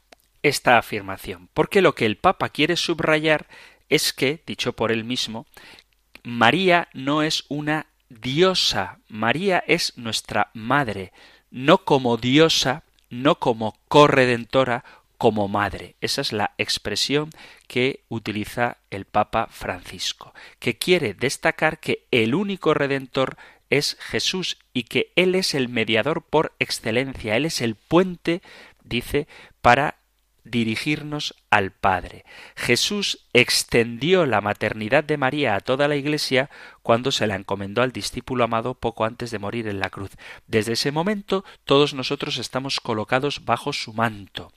esta 0.43 0.77
afirmación, 0.77 1.49
porque 1.53 1.81
lo 1.81 1.95
que 1.95 2.05
el 2.05 2.17
Papa 2.17 2.49
quiere 2.49 2.75
subrayar 2.75 3.47
es 3.89 4.13
que, 4.13 4.41
dicho 4.45 4.73
por 4.73 4.91
él 4.91 5.03
mismo, 5.03 5.45
María 6.23 6.87
no 6.93 7.23
es 7.23 7.45
una 7.49 7.87
diosa, 8.09 8.99
María 9.07 9.63
es 9.67 9.97
nuestra 9.97 10.49
madre, 10.53 11.11
no 11.49 11.79
como 11.79 12.17
diosa, 12.17 12.83
no 13.11 13.35
como 13.35 13.77
corredentora, 13.87 14.83
como 15.19 15.47
madre. 15.47 15.95
Esa 16.01 16.21
es 16.21 16.33
la 16.33 16.55
expresión 16.57 17.29
que 17.67 18.03
utiliza 18.09 18.77
el 18.89 19.05
Papa 19.05 19.47
Francisco, 19.51 20.33
que 20.57 20.79
quiere 20.79 21.13
destacar 21.13 21.79
que 21.79 22.07
el 22.09 22.33
único 22.33 22.73
redentor 22.73 23.37
es 23.69 23.97
Jesús 23.99 24.57
y 24.73 24.83
que 24.83 25.11
Él 25.15 25.35
es 25.35 25.53
el 25.53 25.69
mediador 25.69 26.23
por 26.23 26.53
excelencia, 26.57 27.37
Él 27.37 27.45
es 27.45 27.61
el 27.61 27.75
puente, 27.75 28.41
dice, 28.83 29.27
para 29.61 30.00
dirigirnos 30.43 31.35
al 31.49 31.71
Padre. 31.71 32.25
Jesús 32.55 33.25
extendió 33.33 34.25
la 34.25 34.41
maternidad 34.41 35.03
de 35.03 35.17
María 35.17 35.55
a 35.55 35.59
toda 35.59 35.87
la 35.87 35.95
Iglesia 35.95 36.49
cuando 36.81 37.11
se 37.11 37.27
la 37.27 37.35
encomendó 37.35 37.81
al 37.81 37.91
discípulo 37.91 38.43
amado 38.43 38.73
poco 38.73 39.05
antes 39.05 39.31
de 39.31 39.39
morir 39.39 39.67
en 39.67 39.79
la 39.79 39.89
cruz. 39.89 40.11
Desde 40.47 40.73
ese 40.73 40.91
momento 40.91 41.45
todos 41.65 41.93
nosotros 41.93 42.37
estamos 42.37 42.79
colocados 42.79 43.45
bajo 43.45 43.73
su 43.73 43.93
manto. 43.93 44.51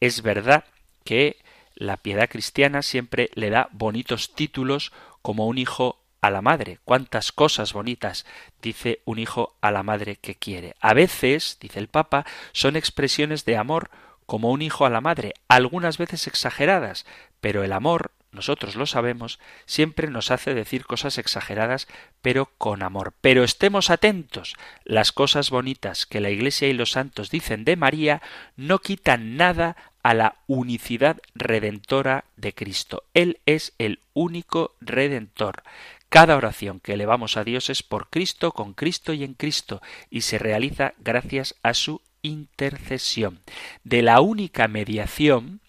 Es 0.00 0.22
verdad 0.22 0.64
que 1.04 1.38
la 1.74 1.96
piedad 1.96 2.28
cristiana 2.28 2.82
siempre 2.82 3.30
le 3.34 3.50
da 3.50 3.68
bonitos 3.72 4.34
títulos 4.34 4.92
como 5.22 5.46
un 5.46 5.58
hijo 5.58 6.00
a 6.20 6.30
la 6.30 6.42
madre. 6.42 6.78
Cuántas 6.84 7.32
cosas 7.32 7.72
bonitas 7.72 8.26
dice 8.62 9.00
un 9.04 9.18
hijo 9.18 9.56
a 9.60 9.70
la 9.70 9.82
madre 9.82 10.16
que 10.16 10.34
quiere. 10.34 10.74
A 10.80 10.94
veces, 10.94 11.58
dice 11.60 11.78
el 11.78 11.88
Papa, 11.88 12.26
son 12.52 12.76
expresiones 12.76 13.44
de 13.44 13.56
amor 13.56 13.90
como 14.28 14.50
un 14.50 14.60
hijo 14.60 14.84
a 14.84 14.90
la 14.90 15.00
madre, 15.00 15.32
algunas 15.48 15.96
veces 15.96 16.26
exageradas, 16.26 17.06
pero 17.40 17.64
el 17.64 17.72
amor, 17.72 18.10
nosotros 18.30 18.76
lo 18.76 18.84
sabemos, 18.84 19.38
siempre 19.64 20.10
nos 20.10 20.30
hace 20.30 20.52
decir 20.52 20.84
cosas 20.84 21.16
exageradas, 21.16 21.88
pero 22.20 22.50
con 22.58 22.82
amor. 22.82 23.14
Pero 23.22 23.42
estemos 23.42 23.88
atentos, 23.88 24.54
las 24.84 25.12
cosas 25.12 25.48
bonitas 25.48 26.04
que 26.04 26.20
la 26.20 26.28
Iglesia 26.28 26.68
y 26.68 26.74
los 26.74 26.90
santos 26.90 27.30
dicen 27.30 27.64
de 27.64 27.76
María 27.76 28.20
no 28.54 28.80
quitan 28.80 29.38
nada 29.38 29.76
a 30.02 30.12
la 30.12 30.36
unicidad 30.46 31.16
redentora 31.34 32.26
de 32.36 32.52
Cristo. 32.52 33.04
Él 33.14 33.40
es 33.46 33.72
el 33.78 34.00
único 34.12 34.74
redentor. 34.82 35.62
Cada 36.10 36.36
oración 36.36 36.80
que 36.80 36.92
elevamos 36.92 37.38
a 37.38 37.44
Dios 37.44 37.70
es 37.70 37.82
por 37.82 38.10
Cristo, 38.10 38.52
con 38.52 38.74
Cristo 38.74 39.14
y 39.14 39.24
en 39.24 39.32
Cristo, 39.32 39.80
y 40.10 40.20
se 40.20 40.36
realiza 40.36 40.92
gracias 40.98 41.54
a 41.62 41.72
su 41.72 42.02
intercesión. 42.28 43.40
De 43.84 44.02
la 44.02 44.20
única 44.20 44.68
mediación, 44.68 45.60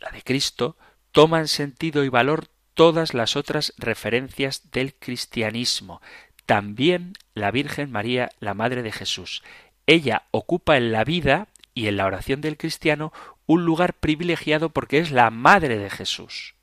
la 0.00 0.10
de 0.10 0.22
Cristo, 0.22 0.76
toman 1.12 1.48
sentido 1.48 2.04
y 2.04 2.08
valor 2.08 2.48
todas 2.74 3.14
las 3.14 3.36
otras 3.36 3.72
referencias 3.78 4.70
del 4.70 4.94
cristianismo, 4.94 6.00
también 6.44 7.14
la 7.34 7.50
Virgen 7.50 7.90
María, 7.90 8.30
la 8.38 8.54
Madre 8.54 8.82
de 8.82 8.92
Jesús. 8.92 9.42
Ella 9.86 10.24
ocupa 10.30 10.76
en 10.76 10.92
la 10.92 11.04
vida 11.04 11.48
y 11.74 11.88
en 11.88 11.96
la 11.96 12.06
oración 12.06 12.40
del 12.40 12.56
cristiano 12.56 13.12
un 13.46 13.64
lugar 13.64 13.94
privilegiado 13.94 14.70
porque 14.70 14.98
es 14.98 15.10
la 15.10 15.30
Madre 15.30 15.78
de 15.78 15.90
Jesús. 15.90 16.54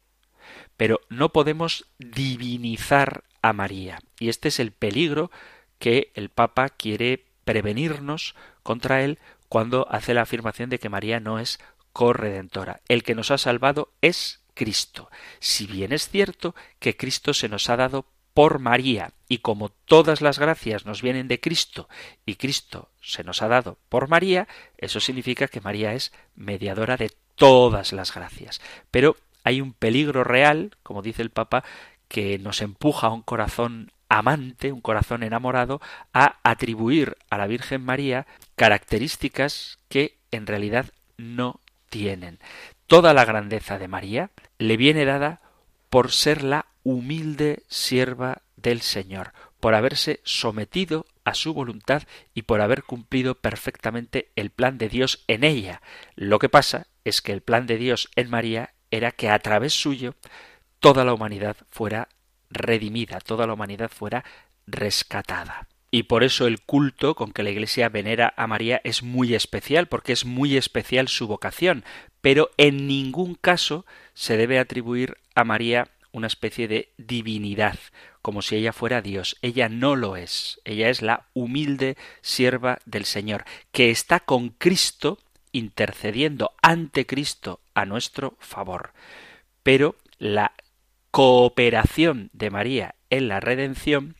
Pero 0.77 1.01
no 1.09 1.29
podemos 1.29 1.87
divinizar 1.97 3.23
a 3.41 3.53
María, 3.53 3.99
y 4.19 4.29
este 4.29 4.47
es 4.49 4.59
el 4.59 4.71
peligro 4.71 5.31
que 5.79 6.11
el 6.15 6.29
Papa 6.29 6.69
quiere 6.69 7.25
prevenirnos 7.43 8.35
contra 8.64 9.03
él 9.03 9.20
cuando 9.49 9.88
hace 9.91 10.14
la 10.14 10.24
afirmación 10.24 10.70
de 10.70 10.80
que 10.80 10.89
María 10.89 11.20
no 11.20 11.39
es 11.39 11.59
corredentora. 11.91 12.82
El 12.88 13.03
que 13.03 13.16
nos 13.16 13.30
ha 13.30 13.38
salvado 13.38 13.91
es 14.01 14.41
Cristo. 14.53 15.09
Si 15.39 15.68
bien 15.68 15.93
es 15.93 16.09
cierto 16.09 16.55
que 16.80 16.97
Cristo 16.97 17.34
se 17.34 17.49
nos 17.49 17.70
ha 17.70 17.78
dado 17.78 18.07
por 18.34 18.57
María, 18.57 19.14
y 19.28 19.39
como 19.39 19.70
todas 19.70 20.22
las 20.22 20.39
gracias 20.39 20.86
nos 20.86 21.01
vienen 21.01 21.28
de 21.28 21.39
Cristo 21.39 21.88
y 22.26 22.36
Cristo 22.36 22.89
se 23.01 23.24
nos 23.24 23.43
ha 23.43 23.47
dado 23.47 23.78
por 23.89 24.07
María, 24.07 24.47
eso 24.78 24.99
significa 24.99 25.47
que 25.47 25.61
María 25.61 25.93
es 25.93 26.11
mediadora 26.36 26.97
de 26.97 27.11
todas 27.36 27.93
las 27.93 28.14
gracias. 28.14 28.59
Pero 28.89 29.18
hay 29.43 29.61
un 29.61 29.74
peligro 29.74 30.24
real, 30.24 30.78
como 30.82 31.01
dice 31.01 31.22
el 31.22 31.30
Papa, 31.30 31.64
que 32.07 32.39
nos 32.39 32.61
empuja 32.61 33.07
a 33.07 33.11
un 33.11 33.22
corazón 33.22 33.91
amante, 34.18 34.72
un 34.72 34.82
corazón 34.82 35.24
enamorado, 35.24 35.82
a 36.14 36.38
atribuir 36.43 37.18
a 37.30 37.38
la 37.38 37.47
Virgen 37.47 37.84
María 37.84 38.28
características 38.55 39.80
que 39.89 40.20
en 40.32 40.45
realidad 40.45 40.91
no 41.18 41.61
tienen. 41.89 42.39
Toda 42.88 43.14
la 43.14 43.26
grandeza 43.26 43.80
de 43.80 43.88
María 43.88 44.30
le 44.59 44.78
viene 44.78 45.05
dada 45.05 45.41
por 45.89 46.11
ser 46.11 46.43
la 46.43 46.68
humilde 46.84 47.64
sierva 47.68 48.41
del 48.55 48.82
Señor, 48.82 49.34
por 49.59 49.74
haberse 49.74 50.20
sometido 50.24 51.05
a 51.24 51.34
su 51.34 51.53
voluntad 51.53 52.03
y 52.34 52.43
por 52.43 52.61
haber 52.61 52.84
cumplido 52.84 53.36
perfectamente 53.36 54.32
el 54.36 54.51
plan 54.51 54.78
de 54.78 54.89
Dios 54.89 55.24
en 55.28 55.43
ella. 55.43 55.82
Lo 56.16 56.38
que 56.38 56.49
pasa 56.49 56.88
es 57.03 57.22
que 57.22 57.32
el 57.32 57.41
plan 57.41 57.66
de 57.66 57.78
Dios 57.78 58.09
en 58.16 58.30
María 58.30 58.74
era 58.91 59.11
que 59.11 59.30
a 59.30 59.39
través 59.39 59.74
suyo 59.74 60.16
toda 60.80 61.03
la 61.03 61.14
humanidad 61.14 61.57
fuera 61.70 62.09
redimida, 62.53 63.19
toda 63.19 63.47
la 63.47 63.53
humanidad 63.53 63.91
fuera 63.91 64.23
rescatada. 64.67 65.67
Y 65.91 66.03
por 66.03 66.23
eso 66.23 66.47
el 66.47 66.61
culto 66.61 67.13
con 67.13 67.31
que 67.31 67.43
la 67.43 67.51
Iglesia 67.51 67.87
venera 67.87 68.33
a 68.35 68.47
María 68.47 68.81
es 68.83 69.03
muy 69.03 69.35
especial, 69.35 69.87
porque 69.87 70.13
es 70.13 70.25
muy 70.25 70.57
especial 70.57 71.07
su 71.07 71.27
vocación, 71.27 71.83
pero 72.21 72.49
en 72.57 72.87
ningún 72.87 73.35
caso 73.35 73.85
se 74.15 74.37
debe 74.37 74.57
atribuir 74.57 75.17
a 75.35 75.43
María 75.43 75.89
una 76.11 76.27
especie 76.27 76.67
de 76.67 76.93
divinidad, 76.97 77.77
como 78.21 78.41
si 78.41 78.55
ella 78.55 78.71
fuera 78.71 79.01
Dios. 79.01 79.37
Ella 79.41 79.67
no 79.67 79.95
lo 79.95 80.15
es. 80.15 80.61
Ella 80.63 80.89
es 80.89 81.01
la 81.01 81.27
humilde 81.33 81.97
sierva 82.21 82.79
del 82.85 83.05
Señor, 83.05 83.43
que 83.71 83.91
está 83.91 84.19
con 84.19 84.49
Cristo 84.49 85.19
intercediendo 85.51 86.53
ante 86.61 87.05
Cristo 87.05 87.59
a 87.73 87.85
nuestro 87.85 88.35
favor. 88.39 88.93
Pero 89.63 89.95
la 90.17 90.53
cooperación 91.14 92.32
de 92.34 92.49
María 92.49 92.95
en 93.11 93.28
la 93.28 93.39
redención 93.39 94.16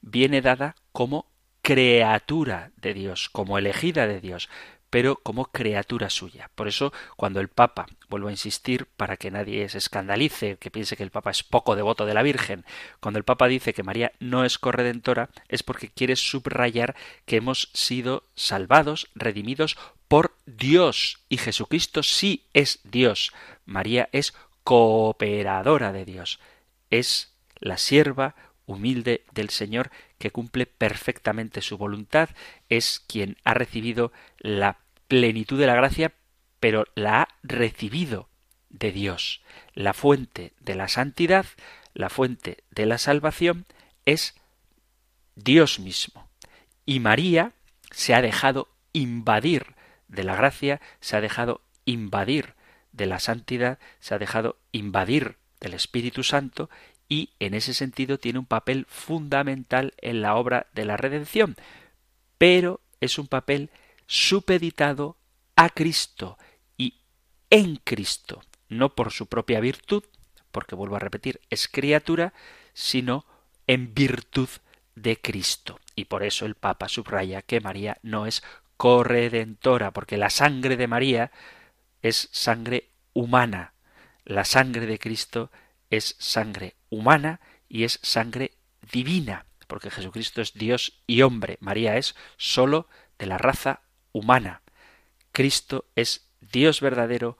viene 0.00 0.42
dada 0.42 0.76
como 0.92 1.26
criatura 1.60 2.70
de 2.76 2.94
Dios, 2.94 3.28
como 3.30 3.58
elegida 3.58 4.06
de 4.06 4.20
Dios, 4.20 4.48
pero 4.88 5.16
como 5.16 5.46
criatura 5.46 6.08
suya. 6.08 6.48
Por 6.54 6.68
eso, 6.68 6.92
cuando 7.16 7.40
el 7.40 7.48
Papa, 7.48 7.86
vuelvo 8.08 8.28
a 8.28 8.30
insistir 8.30 8.86
para 8.86 9.16
que 9.16 9.32
nadie 9.32 9.68
se 9.68 9.78
escandalice, 9.78 10.56
que 10.58 10.70
piense 10.70 10.96
que 10.96 11.02
el 11.02 11.10
Papa 11.10 11.32
es 11.32 11.42
poco 11.42 11.74
devoto 11.74 12.06
de 12.06 12.14
la 12.14 12.22
Virgen, 12.22 12.64
cuando 13.00 13.18
el 13.18 13.24
Papa 13.24 13.48
dice 13.48 13.74
que 13.74 13.82
María 13.82 14.12
no 14.20 14.44
es 14.44 14.56
corredentora, 14.56 15.30
es 15.48 15.64
porque 15.64 15.88
quiere 15.88 16.14
subrayar 16.14 16.94
que 17.24 17.38
hemos 17.38 17.70
sido 17.72 18.22
salvados, 18.36 19.08
redimidos 19.16 19.76
por 20.06 20.36
Dios, 20.46 21.18
y 21.28 21.38
Jesucristo 21.38 22.04
sí 22.04 22.44
es 22.54 22.78
Dios. 22.84 23.32
María 23.64 24.08
es 24.12 24.32
cooperadora 24.66 25.92
de 25.92 26.04
Dios. 26.04 26.40
Es 26.90 27.32
la 27.60 27.78
sierva 27.78 28.34
humilde 28.66 29.24
del 29.30 29.50
Señor 29.50 29.92
que 30.18 30.32
cumple 30.32 30.66
perfectamente 30.66 31.60
su 31.60 31.78
voluntad, 31.78 32.30
es 32.68 32.98
quien 33.06 33.36
ha 33.44 33.54
recibido 33.54 34.10
la 34.38 34.78
plenitud 35.06 35.56
de 35.56 35.68
la 35.68 35.76
gracia, 35.76 36.14
pero 36.58 36.84
la 36.96 37.22
ha 37.22 37.28
recibido 37.44 38.28
de 38.68 38.90
Dios. 38.90 39.40
La 39.72 39.92
fuente 39.92 40.52
de 40.58 40.74
la 40.74 40.88
santidad, 40.88 41.46
la 41.94 42.08
fuente 42.08 42.64
de 42.72 42.86
la 42.86 42.98
salvación, 42.98 43.66
es 44.04 44.34
Dios 45.36 45.78
mismo. 45.78 46.28
Y 46.84 46.98
María 46.98 47.52
se 47.92 48.14
ha 48.14 48.20
dejado 48.20 48.68
invadir 48.92 49.76
de 50.08 50.24
la 50.24 50.34
gracia, 50.34 50.80
se 50.98 51.16
ha 51.16 51.20
dejado 51.20 51.60
invadir 51.84 52.55
de 52.96 53.06
la 53.06 53.20
santidad 53.20 53.78
se 54.00 54.14
ha 54.14 54.18
dejado 54.18 54.58
invadir 54.72 55.36
del 55.60 55.74
Espíritu 55.74 56.22
Santo 56.22 56.70
y 57.08 57.30
en 57.38 57.54
ese 57.54 57.74
sentido 57.74 58.18
tiene 58.18 58.38
un 58.38 58.46
papel 58.46 58.86
fundamental 58.88 59.94
en 59.98 60.22
la 60.22 60.34
obra 60.36 60.66
de 60.74 60.84
la 60.84 60.96
redención, 60.96 61.56
pero 62.38 62.80
es 63.00 63.18
un 63.18 63.28
papel 63.28 63.70
supeditado 64.06 65.16
a 65.54 65.70
Cristo 65.70 66.38
y 66.76 66.94
en 67.50 67.76
Cristo, 67.76 68.42
no 68.68 68.94
por 68.94 69.12
su 69.12 69.26
propia 69.26 69.60
virtud, 69.60 70.04
porque 70.50 70.74
vuelvo 70.74 70.96
a 70.96 71.00
repetir, 71.00 71.40
es 71.50 71.68
criatura, 71.68 72.32
sino 72.72 73.24
en 73.66 73.94
virtud 73.94 74.48
de 74.94 75.20
Cristo. 75.20 75.78
Y 75.94 76.06
por 76.06 76.22
eso 76.22 76.46
el 76.46 76.54
Papa 76.54 76.88
subraya 76.88 77.42
que 77.42 77.60
María 77.60 77.98
no 78.02 78.26
es 78.26 78.42
corredentora, 78.76 79.92
porque 79.92 80.16
la 80.16 80.30
sangre 80.30 80.76
de 80.76 80.86
María 80.86 81.30
es 82.02 82.28
sangre 82.32 82.90
humana. 83.12 83.72
La 84.24 84.44
sangre 84.44 84.86
de 84.86 84.98
Cristo 84.98 85.50
es 85.90 86.16
sangre 86.18 86.74
humana 86.90 87.40
y 87.68 87.84
es 87.84 87.98
sangre 88.02 88.52
divina, 88.92 89.46
porque 89.66 89.90
Jesucristo 89.90 90.40
es 90.40 90.54
Dios 90.54 91.00
y 91.06 91.22
hombre. 91.22 91.58
María 91.60 91.96
es 91.96 92.14
sólo 92.36 92.88
de 93.18 93.26
la 93.26 93.38
raza 93.38 93.80
humana. 94.12 94.62
Cristo 95.32 95.84
es 95.94 96.28
Dios 96.40 96.80
verdadero, 96.80 97.38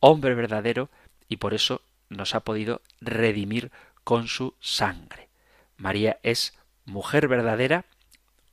hombre 0.00 0.34
verdadero, 0.34 0.90
y 1.28 1.36
por 1.36 1.54
eso 1.54 1.82
nos 2.08 2.34
ha 2.34 2.40
podido 2.40 2.82
redimir 3.00 3.70
con 4.04 4.28
su 4.28 4.54
sangre. 4.60 5.28
María 5.76 6.18
es 6.22 6.54
mujer 6.84 7.28
verdadera, 7.28 7.86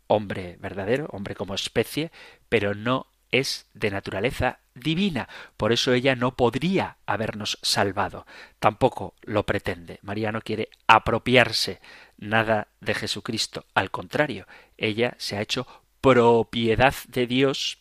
hombre 0.08 0.58
verdadero, 0.60 1.08
hombre 1.12 1.36
como 1.36 1.54
especie, 1.54 2.12
pero 2.50 2.74
no 2.74 3.08
es 3.32 3.68
de 3.74 3.92
naturaleza 3.92 4.60
divina. 4.74 5.28
Por 5.58 5.72
eso 5.72 5.94
ella 5.94 6.16
no 6.16 6.36
podría 6.36 6.98
habernos 7.06 7.58
salvado. 7.62 8.26
Tampoco 8.60 9.16
lo 9.22 9.46
pretende. 9.46 10.00
María 10.02 10.32
no 10.32 10.42
quiere 10.42 10.70
apropiarse 10.88 11.80
nada 12.18 12.68
de 12.80 12.94
Jesucristo. 12.94 13.66
Al 13.74 13.92
contrario, 13.92 14.48
ella 14.78 15.16
se 15.18 15.38
ha 15.38 15.42
hecho 15.42 15.68
propiedad 16.02 16.96
de 17.08 17.28
Dios 17.28 17.78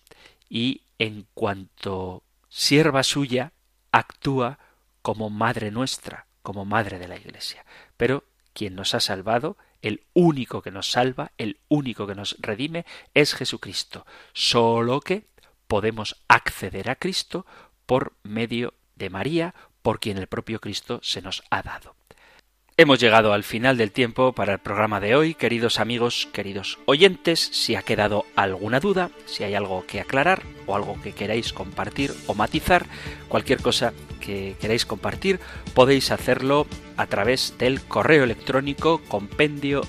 y 0.49 0.83
en 0.99 1.27
cuanto 1.35 2.23
sierva 2.49 3.03
suya, 3.03 3.53
actúa 3.93 4.59
como 5.03 5.31
madre 5.31 5.71
nuestra, 5.71 6.27
como 6.43 6.65
madre 6.65 6.99
de 6.99 7.09
la 7.09 7.17
Iglesia. 7.17 7.65
Pero 7.97 8.25
quien 8.53 8.75
nos 8.75 8.95
ha 8.95 9.01
salvado, 9.01 9.57
el 9.83 10.03
único 10.13 10.61
que 10.61 10.71
nos 10.71 10.91
salva, 10.91 11.33
el 11.39 11.59
único 11.69 12.07
que 12.07 12.15
nos 12.15 12.37
redime, 12.41 12.85
es 13.15 13.35
Jesucristo. 13.35 14.05
Solo 14.33 15.01
que 15.01 15.27
podemos 15.71 16.17
acceder 16.27 16.91
a 16.91 16.97
Cristo 16.97 17.47
por 17.87 18.13
medio 18.25 18.75
de 18.97 19.09
María, 19.09 19.55
por 19.83 20.01
quien 20.01 20.19
el 20.19 20.27
propio 20.27 20.61
Cristo 20.61 20.99
se 21.01 21.23
nos 21.23 21.45
ha 21.49 21.63
dado. 21.63 21.95
Hemos 22.77 22.99
llegado 22.99 23.33
al 23.33 23.45
final 23.45 23.77
del 23.77 23.93
tiempo 23.93 24.33
para 24.33 24.55
el 24.55 24.59
programa 24.59 24.99
de 24.99 25.15
hoy, 25.15 25.35
queridos 25.35 25.79
amigos, 25.79 26.29
queridos 26.33 26.81
oyentes. 26.87 27.39
Si 27.39 27.77
ha 27.77 27.83
quedado 27.83 28.25
alguna 28.35 28.81
duda, 28.81 29.11
si 29.27 29.45
hay 29.45 29.55
algo 29.55 29.85
que 29.87 30.01
aclarar 30.01 30.43
o 30.67 30.75
algo 30.75 31.01
que 31.03 31.13
queráis 31.13 31.53
compartir 31.53 32.11
o 32.27 32.35
matizar, 32.35 32.87
cualquier 33.29 33.63
cosa 33.63 33.93
que 34.21 34.57
queráis 34.61 34.87
compartir, 34.87 35.39
podéis 35.73 36.11
hacerlo 36.11 36.67
a 36.97 37.07
través 37.07 37.57
del 37.59 37.81
correo 37.81 38.25
electrónico 38.25 39.01
compendio 39.07 39.83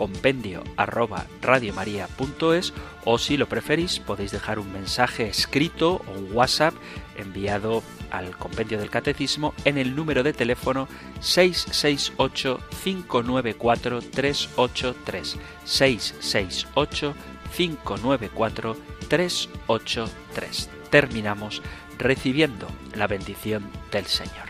compendio 0.00 0.64
arroba 0.78 1.26
radiomaria.es 1.42 2.72
o 3.04 3.18
si 3.18 3.36
lo 3.36 3.50
preferís 3.50 3.98
podéis 3.98 4.30
dejar 4.30 4.58
un 4.58 4.72
mensaje 4.72 5.28
escrito 5.28 6.00
o 6.06 6.12
un 6.12 6.32
WhatsApp 6.32 6.72
enviado 7.18 7.82
al 8.10 8.34
compendio 8.38 8.78
del 8.78 8.88
catecismo 8.88 9.52
en 9.66 9.76
el 9.76 9.94
número 9.94 10.22
de 10.22 10.32
teléfono 10.32 10.88
668 11.20 12.60
594 12.82 14.00
383 14.00 15.36
668 15.64 17.14
594 17.54 18.76
383 19.06 20.70
terminamos 20.90 21.60
recibiendo 21.98 22.68
la 22.94 23.06
bendición 23.06 23.70
del 23.92 24.06
Señor 24.06 24.49